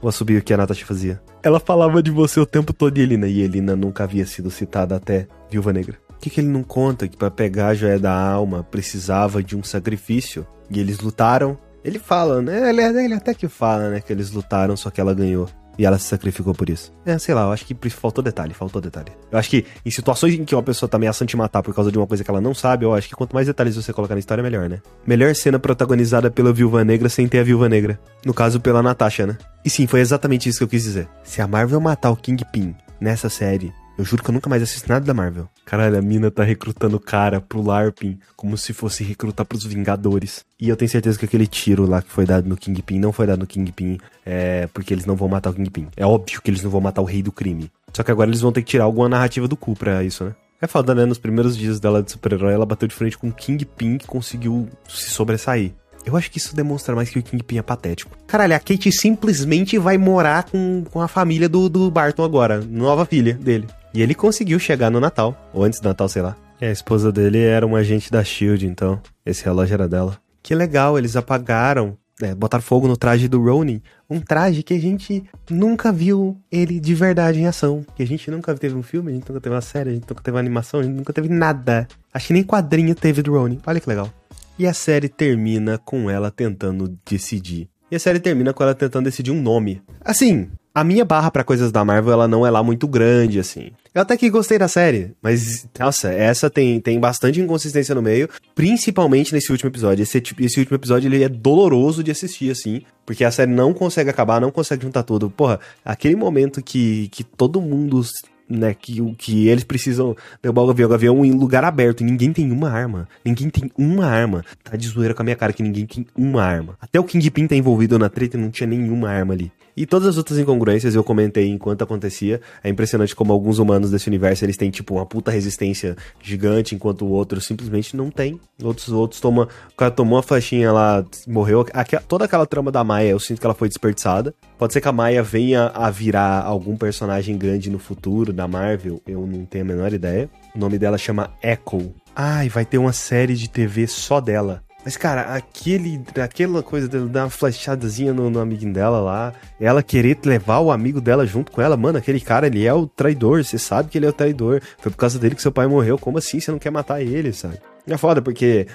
O 0.00 0.08
assobio 0.08 0.42
que 0.42 0.52
a 0.52 0.56
Natasha 0.56 0.84
fazia. 0.84 1.22
Ela 1.42 1.60
falava 1.60 2.02
de 2.02 2.10
você 2.10 2.40
o 2.40 2.46
tempo 2.46 2.72
todo, 2.72 2.96
Elina, 2.96 3.28
e 3.28 3.42
Elina 3.42 3.76
nunca 3.76 4.04
havia 4.04 4.26
sido 4.26 4.50
citada 4.50 4.96
até 4.96 5.28
Viúva 5.50 5.72
Negra. 5.72 6.03
Que, 6.24 6.30
que 6.30 6.40
ele 6.40 6.48
não 6.48 6.62
conta? 6.62 7.06
Que 7.06 7.18
para 7.18 7.30
pegar 7.30 7.66
a 7.66 7.74
joia 7.74 7.98
da 7.98 8.10
alma 8.10 8.62
precisava 8.62 9.42
de 9.42 9.54
um 9.54 9.62
sacrifício. 9.62 10.46
E 10.70 10.80
eles 10.80 10.98
lutaram. 11.00 11.58
Ele 11.84 11.98
fala, 11.98 12.40
né? 12.40 12.70
Ele, 12.70 12.80
ele 12.80 13.12
até 13.12 13.34
que 13.34 13.46
fala, 13.46 13.90
né? 13.90 14.00
Que 14.00 14.10
eles 14.10 14.30
lutaram, 14.30 14.74
só 14.74 14.88
que 14.88 15.02
ela 15.02 15.12
ganhou. 15.12 15.50
E 15.78 15.84
ela 15.84 15.98
se 15.98 16.06
sacrificou 16.06 16.54
por 16.54 16.70
isso. 16.70 16.90
É, 17.04 17.18
sei 17.18 17.34
lá, 17.34 17.42
eu 17.42 17.52
acho 17.52 17.66
que 17.66 17.90
faltou 17.90 18.24
detalhe, 18.24 18.54
faltou 18.54 18.80
detalhe. 18.80 19.12
Eu 19.30 19.38
acho 19.38 19.50
que 19.50 19.66
em 19.84 19.90
situações 19.90 20.32
em 20.32 20.46
que 20.46 20.54
uma 20.54 20.62
pessoa 20.62 20.88
tá 20.88 20.96
ameaçando 20.96 21.28
te 21.28 21.36
matar 21.36 21.62
por 21.62 21.74
causa 21.74 21.92
de 21.92 21.98
uma 21.98 22.06
coisa 22.06 22.24
que 22.24 22.30
ela 22.30 22.40
não 22.40 22.54
sabe, 22.54 22.86
eu 22.86 22.94
acho 22.94 23.06
que 23.06 23.14
quanto 23.14 23.34
mais 23.34 23.46
detalhes 23.46 23.76
você 23.76 23.92
colocar 23.92 24.14
na 24.14 24.20
história, 24.20 24.42
melhor, 24.42 24.66
né? 24.66 24.80
Melhor 25.06 25.34
cena 25.34 25.58
protagonizada 25.58 26.30
pela 26.30 26.54
Viúva 26.54 26.82
Negra 26.86 27.10
sem 27.10 27.28
ter 27.28 27.40
a 27.40 27.44
Viúva 27.44 27.68
Negra. 27.68 28.00
No 28.24 28.32
caso, 28.32 28.60
pela 28.60 28.82
Natasha, 28.82 29.26
né? 29.26 29.36
E 29.62 29.68
sim, 29.68 29.86
foi 29.86 30.00
exatamente 30.00 30.48
isso 30.48 30.56
que 30.56 30.64
eu 30.64 30.68
quis 30.68 30.84
dizer. 30.84 31.06
Se 31.22 31.42
a 31.42 31.46
Marvel 31.46 31.82
matar 31.82 32.10
o 32.10 32.16
Kingpin 32.16 32.74
nessa 32.98 33.28
série, 33.28 33.70
eu 33.96 34.04
juro 34.04 34.22
que 34.22 34.30
eu 34.30 34.32
nunca 34.32 34.50
mais 34.50 34.62
assisto 34.62 34.88
nada 34.88 35.04
da 35.04 35.14
Marvel. 35.14 35.48
Caralho, 35.64 35.98
a 35.98 36.02
mina 36.02 36.30
tá 36.30 36.42
recrutando 36.42 36.96
o 36.96 37.00
cara 37.00 37.40
pro 37.40 37.62
LARPing 37.62 38.18
como 38.36 38.58
se 38.58 38.72
fosse 38.72 39.04
recrutar 39.04 39.46
pros 39.46 39.64
Vingadores. 39.64 40.44
E 40.60 40.68
eu 40.68 40.76
tenho 40.76 40.90
certeza 40.90 41.18
que 41.18 41.24
aquele 41.24 41.46
tiro 41.46 41.86
lá 41.86 42.02
que 42.02 42.10
foi 42.10 42.26
dado 42.26 42.48
no 42.48 42.56
Kingpin 42.56 42.98
não 42.98 43.12
foi 43.12 43.26
dado 43.26 43.40
no 43.40 43.46
Kingpin 43.46 43.98
é 44.26 44.68
porque 44.72 44.92
eles 44.92 45.06
não 45.06 45.14
vão 45.14 45.28
matar 45.28 45.50
o 45.50 45.54
Kingpin. 45.54 45.88
É 45.96 46.04
óbvio 46.04 46.42
que 46.42 46.50
eles 46.50 46.62
não 46.62 46.70
vão 46.70 46.80
matar 46.80 47.02
o 47.02 47.04
rei 47.04 47.22
do 47.22 47.30
crime. 47.30 47.70
Só 47.92 48.02
que 48.02 48.10
agora 48.10 48.28
eles 48.28 48.40
vão 48.40 48.52
ter 48.52 48.62
que 48.62 48.70
tirar 48.70 48.84
alguma 48.84 49.08
narrativa 49.08 49.46
do 49.46 49.56
cu 49.56 49.74
pra 49.76 50.02
isso, 50.02 50.24
né? 50.24 50.34
É 50.60 50.66
foda, 50.66 50.94
né? 50.94 51.04
Nos 51.04 51.18
primeiros 51.18 51.56
dias 51.56 51.78
dela 51.78 52.02
de 52.02 52.10
super-herói, 52.10 52.54
ela 52.54 52.66
bateu 52.66 52.88
de 52.88 52.94
frente 52.94 53.18
com 53.18 53.28
o 53.28 53.32
Kingpin 53.32 53.98
que 53.98 54.06
conseguiu 54.06 54.68
se 54.88 55.10
sobressair. 55.10 55.72
Eu 56.04 56.16
acho 56.16 56.30
que 56.30 56.38
isso 56.38 56.54
demonstra 56.54 56.94
mais 56.94 57.08
que 57.08 57.18
o 57.18 57.22
Kingpin 57.22 57.58
é 57.58 57.62
patético. 57.62 58.16
Caralho, 58.26 58.54
a 58.54 58.58
Kate 58.58 58.90
simplesmente 58.92 59.78
vai 59.78 59.96
morar 59.96 60.44
com, 60.44 60.84
com 60.90 61.00
a 61.00 61.08
família 61.08 61.48
do, 61.48 61.68
do 61.68 61.90
Barton 61.90 62.24
agora, 62.24 62.60
nova 62.60 63.06
filha 63.06 63.34
dele. 63.34 63.66
E 63.94 64.02
ele 64.02 64.14
conseguiu 64.14 64.58
chegar 64.58 64.90
no 64.90 64.98
Natal, 64.98 65.48
ou 65.52 65.62
antes 65.62 65.78
do 65.78 65.88
Natal, 65.88 66.08
sei 66.08 66.20
lá. 66.20 66.36
E 66.60 66.64
a 66.64 66.72
esposa 66.72 67.12
dele 67.12 67.38
era 67.38 67.64
uma 67.64 67.78
agente 67.78 68.10
da 68.10 68.24
Shield, 68.24 68.66
então 68.66 69.00
esse 69.24 69.44
relógio 69.44 69.74
era 69.74 69.88
dela. 69.88 70.18
Que 70.42 70.52
legal, 70.52 70.98
eles 70.98 71.14
apagaram, 71.14 71.96
é, 72.20 72.34
botaram 72.34 72.62
fogo 72.62 72.88
no 72.88 72.96
traje 72.96 73.28
do 73.28 73.42
Ronin. 73.42 73.80
Um 74.10 74.20
traje 74.20 74.64
que 74.64 74.74
a 74.74 74.80
gente 74.80 75.22
nunca 75.48 75.92
viu 75.92 76.36
ele 76.50 76.80
de 76.80 76.94
verdade 76.94 77.38
em 77.38 77.46
ação. 77.46 77.84
Que 77.94 78.02
a 78.02 78.06
gente 78.06 78.30
nunca 78.30 78.54
teve 78.54 78.74
um 78.74 78.82
filme, 78.82 79.12
a 79.12 79.14
gente 79.14 79.28
nunca 79.28 79.40
teve 79.40 79.54
uma 79.54 79.60
série, 79.60 79.90
a 79.90 79.92
gente 79.94 80.08
nunca 80.08 80.22
teve 80.22 80.34
uma 80.34 80.40
animação, 80.40 80.80
a 80.80 80.82
gente 80.82 80.94
nunca 80.94 81.12
teve 81.12 81.28
nada. 81.28 81.86
Acho 82.12 82.26
que 82.26 82.32
nem 82.32 82.42
quadrinho 82.42 82.94
teve 82.94 83.22
do 83.22 83.32
Ronin. 83.32 83.60
Olha 83.64 83.78
que 83.80 83.88
legal. 83.88 84.12
E 84.58 84.66
a 84.66 84.74
série 84.74 85.08
termina 85.08 85.78
com 85.78 86.08
ela 86.08 86.30
tentando 86.30 86.96
decidir. 87.08 87.68
E 87.94 87.96
a 87.96 88.00
série 88.00 88.18
termina 88.18 88.52
com 88.52 88.60
ela 88.60 88.74
tentando 88.74 89.04
decidir 89.04 89.30
um 89.30 89.40
nome. 89.40 89.80
Assim, 90.04 90.48
a 90.74 90.82
minha 90.82 91.04
barra 91.04 91.30
para 91.30 91.44
coisas 91.44 91.70
da 91.70 91.84
Marvel, 91.84 92.12
ela 92.12 92.26
não 92.26 92.44
é 92.44 92.50
lá 92.50 92.60
muito 92.60 92.88
grande, 92.88 93.38
assim. 93.38 93.70
Eu 93.94 94.02
até 94.02 94.16
que 94.16 94.28
gostei 94.28 94.58
da 94.58 94.66
série, 94.66 95.12
mas, 95.22 95.64
nossa, 95.78 96.12
essa 96.12 96.50
tem, 96.50 96.80
tem 96.80 96.98
bastante 96.98 97.40
inconsistência 97.40 97.94
no 97.94 98.02
meio, 98.02 98.28
principalmente 98.52 99.32
nesse 99.32 99.52
último 99.52 99.70
episódio. 99.70 100.02
Esse, 100.02 100.20
esse 100.40 100.58
último 100.58 100.76
episódio, 100.76 101.06
ele 101.06 101.22
é 101.22 101.28
doloroso 101.28 102.02
de 102.02 102.10
assistir, 102.10 102.50
assim, 102.50 102.82
porque 103.06 103.22
a 103.22 103.30
série 103.30 103.52
não 103.52 103.72
consegue 103.72 104.10
acabar, 104.10 104.40
não 104.40 104.50
consegue 104.50 104.82
juntar 104.82 105.04
tudo. 105.04 105.30
Porra, 105.30 105.60
aquele 105.84 106.16
momento 106.16 106.60
que, 106.64 107.06
que 107.12 107.22
todo 107.22 107.60
mundo 107.60 108.02
né, 108.48 108.74
que, 108.74 109.00
que 109.16 109.48
eles 109.48 109.64
precisam 109.64 110.16
derrubar 110.42 110.62
o 110.64 110.70
avião, 110.70 110.90
o 110.90 110.94
avião 110.94 111.24
em 111.24 111.32
lugar 111.32 111.64
aberto, 111.64 112.02
e 112.02 112.04
ninguém 112.04 112.32
tem 112.32 112.50
uma 112.50 112.70
arma. 112.70 113.08
Ninguém 113.24 113.50
tem 113.50 113.70
uma 113.76 114.06
arma. 114.06 114.44
Tá 114.62 114.76
de 114.76 114.88
zoeira 114.88 115.14
com 115.14 115.22
a 115.22 115.24
minha 115.24 115.36
cara 115.36 115.52
que 115.52 115.62
ninguém 115.62 115.86
tem 115.86 116.06
uma 116.16 116.42
arma. 116.42 116.76
Até 116.80 117.00
o 117.00 117.04
Kingpin 117.04 117.46
tá 117.46 117.56
envolvido 117.56 117.98
na 117.98 118.08
treta 118.08 118.36
e 118.36 118.40
não 118.40 118.50
tinha 118.50 118.66
nenhuma 118.66 119.10
arma 119.10 119.34
ali. 119.34 119.50
E 119.76 119.86
todas 119.86 120.08
as 120.08 120.16
outras 120.16 120.38
incongruências 120.38 120.94
eu 120.94 121.02
comentei 121.02 121.48
enquanto 121.48 121.82
acontecia. 121.82 122.40
É 122.62 122.68
impressionante 122.68 123.14
como 123.14 123.32
alguns 123.32 123.58
humanos 123.58 123.90
desse 123.90 124.08
universo 124.08 124.44
eles 124.44 124.56
têm 124.56 124.70
tipo 124.70 124.94
uma 124.94 125.06
puta 125.06 125.30
resistência 125.30 125.96
gigante, 126.22 126.74
enquanto 126.74 127.04
o 127.04 127.10
outro 127.10 127.40
simplesmente 127.40 127.96
não 127.96 128.10
tem. 128.10 128.40
Outros 128.62 128.88
outros 128.88 129.20
toma, 129.20 129.48
o 129.72 129.76
cara 129.76 129.90
tomou 129.90 130.16
uma 130.16 130.22
flechinha 130.22 130.72
lá, 130.72 131.04
morreu. 131.26 131.64
toda 132.06 132.24
aquela 132.24 132.46
trama 132.46 132.70
da 132.70 132.84
Maia, 132.84 133.10
eu 133.10 133.20
sinto 133.20 133.40
que 133.40 133.46
ela 133.46 133.54
foi 133.54 133.68
desperdiçada. 133.68 134.34
Pode 134.58 134.72
ser 134.72 134.80
que 134.80 134.88
a 134.88 134.92
Maia 134.92 135.22
venha 135.22 135.66
a 135.74 135.90
virar 135.90 136.42
algum 136.42 136.76
personagem 136.76 137.36
grande 137.36 137.70
no 137.70 137.78
futuro 137.78 138.32
da 138.32 138.46
Marvel, 138.46 139.00
eu 139.06 139.26
não 139.26 139.44
tenho 139.44 139.64
a 139.64 139.66
menor 139.66 139.92
ideia. 139.92 140.30
O 140.54 140.58
nome 140.58 140.78
dela 140.78 140.96
chama 140.96 141.30
Echo. 141.42 141.92
Ai, 142.14 142.48
vai 142.48 142.64
ter 142.64 142.78
uma 142.78 142.92
série 142.92 143.34
de 143.34 143.48
TV 143.48 143.86
só 143.88 144.20
dela. 144.20 144.62
Mas, 144.84 144.96
cara, 144.96 145.34
aquele, 145.34 146.02
aquela 146.22 146.62
coisa 146.62 146.86
dela 146.86 147.06
dar 147.06 147.24
uma 147.24 147.30
flechadazinha 147.30 148.12
no, 148.12 148.28
no 148.28 148.38
amiguinho 148.38 148.72
dela 148.72 149.00
lá, 149.00 149.32
ela 149.58 149.82
querer 149.82 150.18
levar 150.24 150.58
o 150.58 150.70
amigo 150.70 151.00
dela 151.00 151.26
junto 151.26 151.50
com 151.50 151.62
ela, 151.62 151.76
mano, 151.76 151.96
aquele 151.96 152.20
cara, 152.20 152.46
ele 152.46 152.66
é 152.66 152.74
o 152.74 152.86
traidor, 152.86 153.42
você 153.42 153.58
sabe 153.58 153.88
que 153.88 153.96
ele 153.96 154.06
é 154.06 154.10
o 154.10 154.12
traidor. 154.12 154.60
Foi 154.78 154.92
por 154.92 154.98
causa 154.98 155.18
dele 155.18 155.34
que 155.34 155.42
seu 155.42 155.52
pai 155.52 155.66
morreu, 155.66 155.98
como 155.98 156.18
assim 156.18 156.38
você 156.38 156.50
não 156.50 156.58
quer 156.58 156.70
matar 156.70 157.00
ele, 157.00 157.32
sabe? 157.32 157.58
É 157.86 157.96
foda, 157.96 158.20
porque 158.20 158.66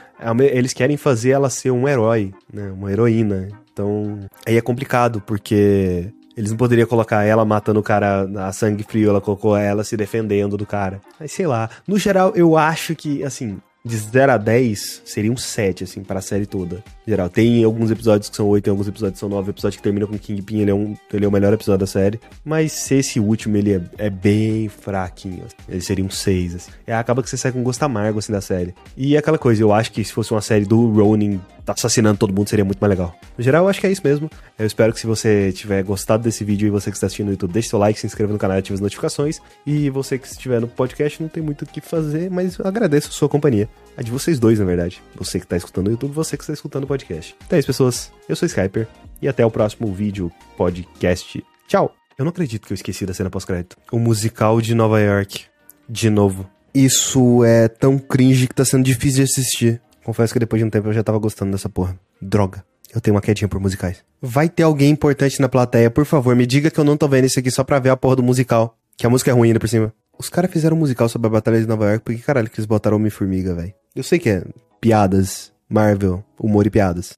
eles 0.51 0.74
querem 0.74 0.97
fazer 0.97 1.32
ela 1.32 1.49
ser 1.49 1.72
um 1.72 1.88
herói, 1.88 2.34
né? 2.51 2.72
Uma 2.72 2.91
heroína. 2.91 3.47
Então, 3.72 4.20
aí 4.45 4.57
é 4.57 4.62
complicado, 4.62 5.22
porque 5.26 6.12
eles 6.38 6.51
não 6.51 6.57
poderiam 6.57 6.88
colocar 6.88 7.24
ela 7.24 7.43
matando 7.43 7.80
o 7.80 7.84
cara 7.84 8.30
a 8.47 8.51
sangue 8.51 8.84
frio, 8.84 9.10
ela 9.10 9.20
colocou 9.20 9.57
ela 9.57 9.84
se 9.84 9.97
defendendo 9.97 10.57
do 10.57 10.66
cara. 10.66 11.01
Mas 11.20 11.32
sei 11.32 11.47
lá. 11.47 11.70
No 11.88 11.97
geral, 11.97 12.34
eu 12.36 12.55
acho 12.55 12.95
que, 12.95 13.24
assim, 13.24 13.57
de 13.84 13.98
0 13.98 14.34
a 14.34 14.38
10 14.38 15.04
seria 15.06 15.32
um 15.32 15.38
7, 15.38 15.84
assim, 15.84 16.04
para 16.04 16.20
a 16.20 16.22
série 16.22 16.46
toda. 16.46 16.84
Geral, 17.10 17.28
tem 17.28 17.64
alguns 17.64 17.89
episódios 17.89 18.30
que 18.30 18.36
são 18.36 18.47
8, 18.47 18.66
tem 18.66 18.70
alguns 18.70 18.88
episódios 18.88 19.14
que 19.16 19.20
são 19.20 19.30
9. 19.30 19.49
O 19.49 19.51
episódio 19.51 19.78
que 19.80 19.84
termina 19.84 20.05
com 20.05 20.16
Kingpin, 20.16 20.60
ele 20.60 20.70
é, 20.70 20.74
um, 20.76 20.95
ele 21.12 21.26
é 21.26 21.28
o 21.28 21.32
melhor 21.32 21.51
episódio 21.51 21.80
da 21.80 21.88
série. 21.88 22.20
Mas 22.45 22.91
esse 22.91 23.20
último, 23.20 23.57
ele 23.57 23.74
é, 23.74 23.82
é 23.97 24.10
bem 24.12 24.70
fraquinho. 24.70 25.43
Assim. 25.43 25.55
Ele 25.68 25.82
seria 25.82 26.05
um 26.05 26.10
6, 26.12 26.53
assim. 26.53 26.72
E 26.86 26.91
acaba 26.91 27.24
que 27.24 27.30
você 27.32 27.36
sai 27.36 27.51
com 27.51 27.64
gosto 27.64 27.82
amargo, 27.82 28.20
assim, 28.20 28.32
da 28.32 28.41
série. 28.41 28.76
E 28.95 29.16
é 29.16 29.18
aquela 29.18 29.39
coisa, 29.39 29.60
eu 29.60 29.74
acho 29.74 29.91
que 29.91 30.03
se 30.03 30.14
fosse 30.14 30.32
uma 30.32 30.41
série 30.41 30.66
do 30.66 30.88
Ronin 30.91 31.39
assassinando 31.72 32.18
todo 32.18 32.34
mundo 32.34 32.49
seria 32.49 32.66
muito 32.66 32.80
mais 32.80 32.89
legal. 32.89 33.16
No 33.38 33.43
geral, 33.43 33.66
eu 33.66 33.70
acho 33.70 33.80
que 33.80 33.88
é 33.88 33.91
isso 33.91 34.01
mesmo. 34.03 34.30
Eu 34.57 34.66
espero 34.66 34.93
que 34.93 34.99
se 34.99 35.07
você 35.07 35.51
tiver 35.51 35.84
gostado 35.84 36.24
desse 36.24 36.43
vídeo 36.43 36.68
e 36.68 36.70
você 36.70 36.89
que 36.89 36.97
está 36.97 37.07
assistindo 37.07 37.28
no 37.28 37.34
YouTube, 37.34 37.51
deixe 37.51 37.70
seu 37.70 37.80
like, 37.80 37.99
se 37.99 38.07
inscreva 38.07 38.34
no 38.34 38.39
canal 38.39 38.57
e 38.57 38.60
ative 38.60 38.76
as 38.76 38.82
notificações. 38.82 39.39
E 39.66 39.89
você 39.89 40.18
que 40.18 40.28
estiver 40.28 40.60
no 40.60 40.68
podcast 40.68 41.22
não 41.22 41.30
tem 41.30 41.41
muito 41.41 41.64
o 41.64 41.66
que 41.66 41.82
fazer, 41.82 42.30
mas 42.30 42.60
agradeço 42.60 43.10
a 43.10 43.12
sua 43.12 43.30
companhia. 43.30 43.70
A 43.97 44.01
de 44.01 44.12
vocês 44.12 44.39
dois, 44.39 44.60
na 44.60 44.66
verdade. 44.66 45.01
Você 45.16 45.39
que 45.39 45.45
está 45.45 45.57
escutando 45.57 45.86
no 45.86 45.91
YouTube, 45.91 46.12
você 46.12 46.38
que 46.38 46.43
está 46.43 46.53
escutando 46.53 46.84
o 46.86 46.88
podcast. 46.88 46.99
Então 47.06 47.56
é 47.56 47.60
isso, 47.60 47.68
pessoas. 47.68 48.12
Eu 48.28 48.36
sou 48.36 48.45
Skyper 48.45 48.88
e 49.22 49.28
até 49.28 49.45
o 49.45 49.52
próximo 49.52 49.91
vídeo 49.93 50.32
podcast. 50.58 51.43
Tchau! 51.68 51.93
Eu 52.18 52.26
não 52.26 52.32
acredito 52.32 52.68
que 52.68 52.74
eu 52.74 52.76
esqueci 52.76 53.06
da 53.06 53.14
cena 53.14 53.30
pós-crédito. 53.30 53.78
O 53.91 54.00
musical 54.00 54.60
de 54.60 54.76
Nova 54.76 55.00
York. 55.00 55.45
De 55.88 56.10
novo. 56.10 56.50
Isso 56.74 57.43
é 57.43 57.68
tão 57.68 57.97
cringe 57.97 58.47
que 58.47 58.54
tá 58.54 58.66
sendo 58.66 58.84
difícil 58.84 59.24
de 59.24 59.32
assistir. 59.32 59.82
Confesso 60.04 60.34
que 60.34 60.39
depois 60.39 60.60
de 60.60 60.66
um 60.66 60.70
tempo 60.70 60.89
eu 60.89 60.93
já 60.93 61.04
tava 61.04 61.18
gostando 61.18 61.52
dessa 61.52 61.70
porra. 61.70 61.97
Droga. 62.22 62.64
Eu 62.93 63.00
tenho 63.00 63.16
uma 63.16 63.22
quedinha 63.22 63.47
por 63.47 63.60
musicais. 63.60 64.04
Vai 64.22 64.50
ter 64.50 64.64
alguém 64.64 64.89
importante 64.89 65.39
na 65.39 65.47
plateia, 65.47 65.89
por 65.89 66.06
favor, 66.06 66.36
me 66.36 66.45
diga 66.45 66.72
que 66.72 66.80
eu 66.80 66.84
não 66.84 66.97
tô 66.97 67.08
vendo 67.08 67.26
isso 67.26 67.39
aqui 67.39 67.52
só 67.52 67.64
pra 67.64 67.80
ver 67.80 67.89
a 67.89 67.97
porra 67.97 68.18
do 68.18 68.24
musical. 68.24 68.78
Que 68.97 69.06
a 69.06 69.10
música 69.10 69.32
é 69.32 69.34
ruim 69.34 69.50
ainda 69.50 69.60
por 69.60 69.70
cima. 69.70 69.93
Os 70.18 70.28
caras 70.28 70.52
fizeram 70.52 70.76
um 70.76 70.80
musical 70.80 71.08
sobre 71.08 71.28
a 71.28 71.32
Batalha 71.32 71.62
de 71.62 71.68
Nova 71.68 71.86
York, 71.86 72.04
porque 72.04 72.22
caralho 72.22 72.50
que 72.50 72.60
eles 72.60 72.66
botaram 72.66 72.97
Homem-Formiga, 72.97 73.56
velho. 73.56 73.74
Eu 73.95 74.04
sei 74.04 74.20
que 74.20 74.30
é 74.30 74.43
piadas, 74.82 75.54
Marvel, 75.70 76.24
humor 76.39 76.65
e 76.65 76.70
piadas. 76.70 77.17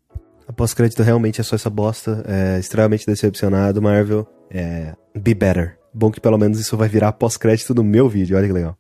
Pós-crédito 0.56 1.02
realmente 1.02 1.40
é 1.40 1.44
só 1.44 1.56
essa 1.56 1.70
bosta. 1.70 2.24
É 2.28 2.60
extremamente 2.60 3.06
decepcionado, 3.06 3.82
Marvel. 3.82 4.28
É. 4.50 4.94
Be 5.16 5.34
better. 5.34 5.78
Bom 5.94 6.12
que 6.12 6.20
pelo 6.20 6.38
menos 6.38 6.60
isso 6.60 6.76
vai 6.78 6.88
virar 6.88 7.12
pós-crédito 7.14 7.74
do 7.74 7.84
meu 7.84 8.08
vídeo, 8.08 8.38
olha 8.38 8.48
que 8.48 8.54
legal. 8.54 8.78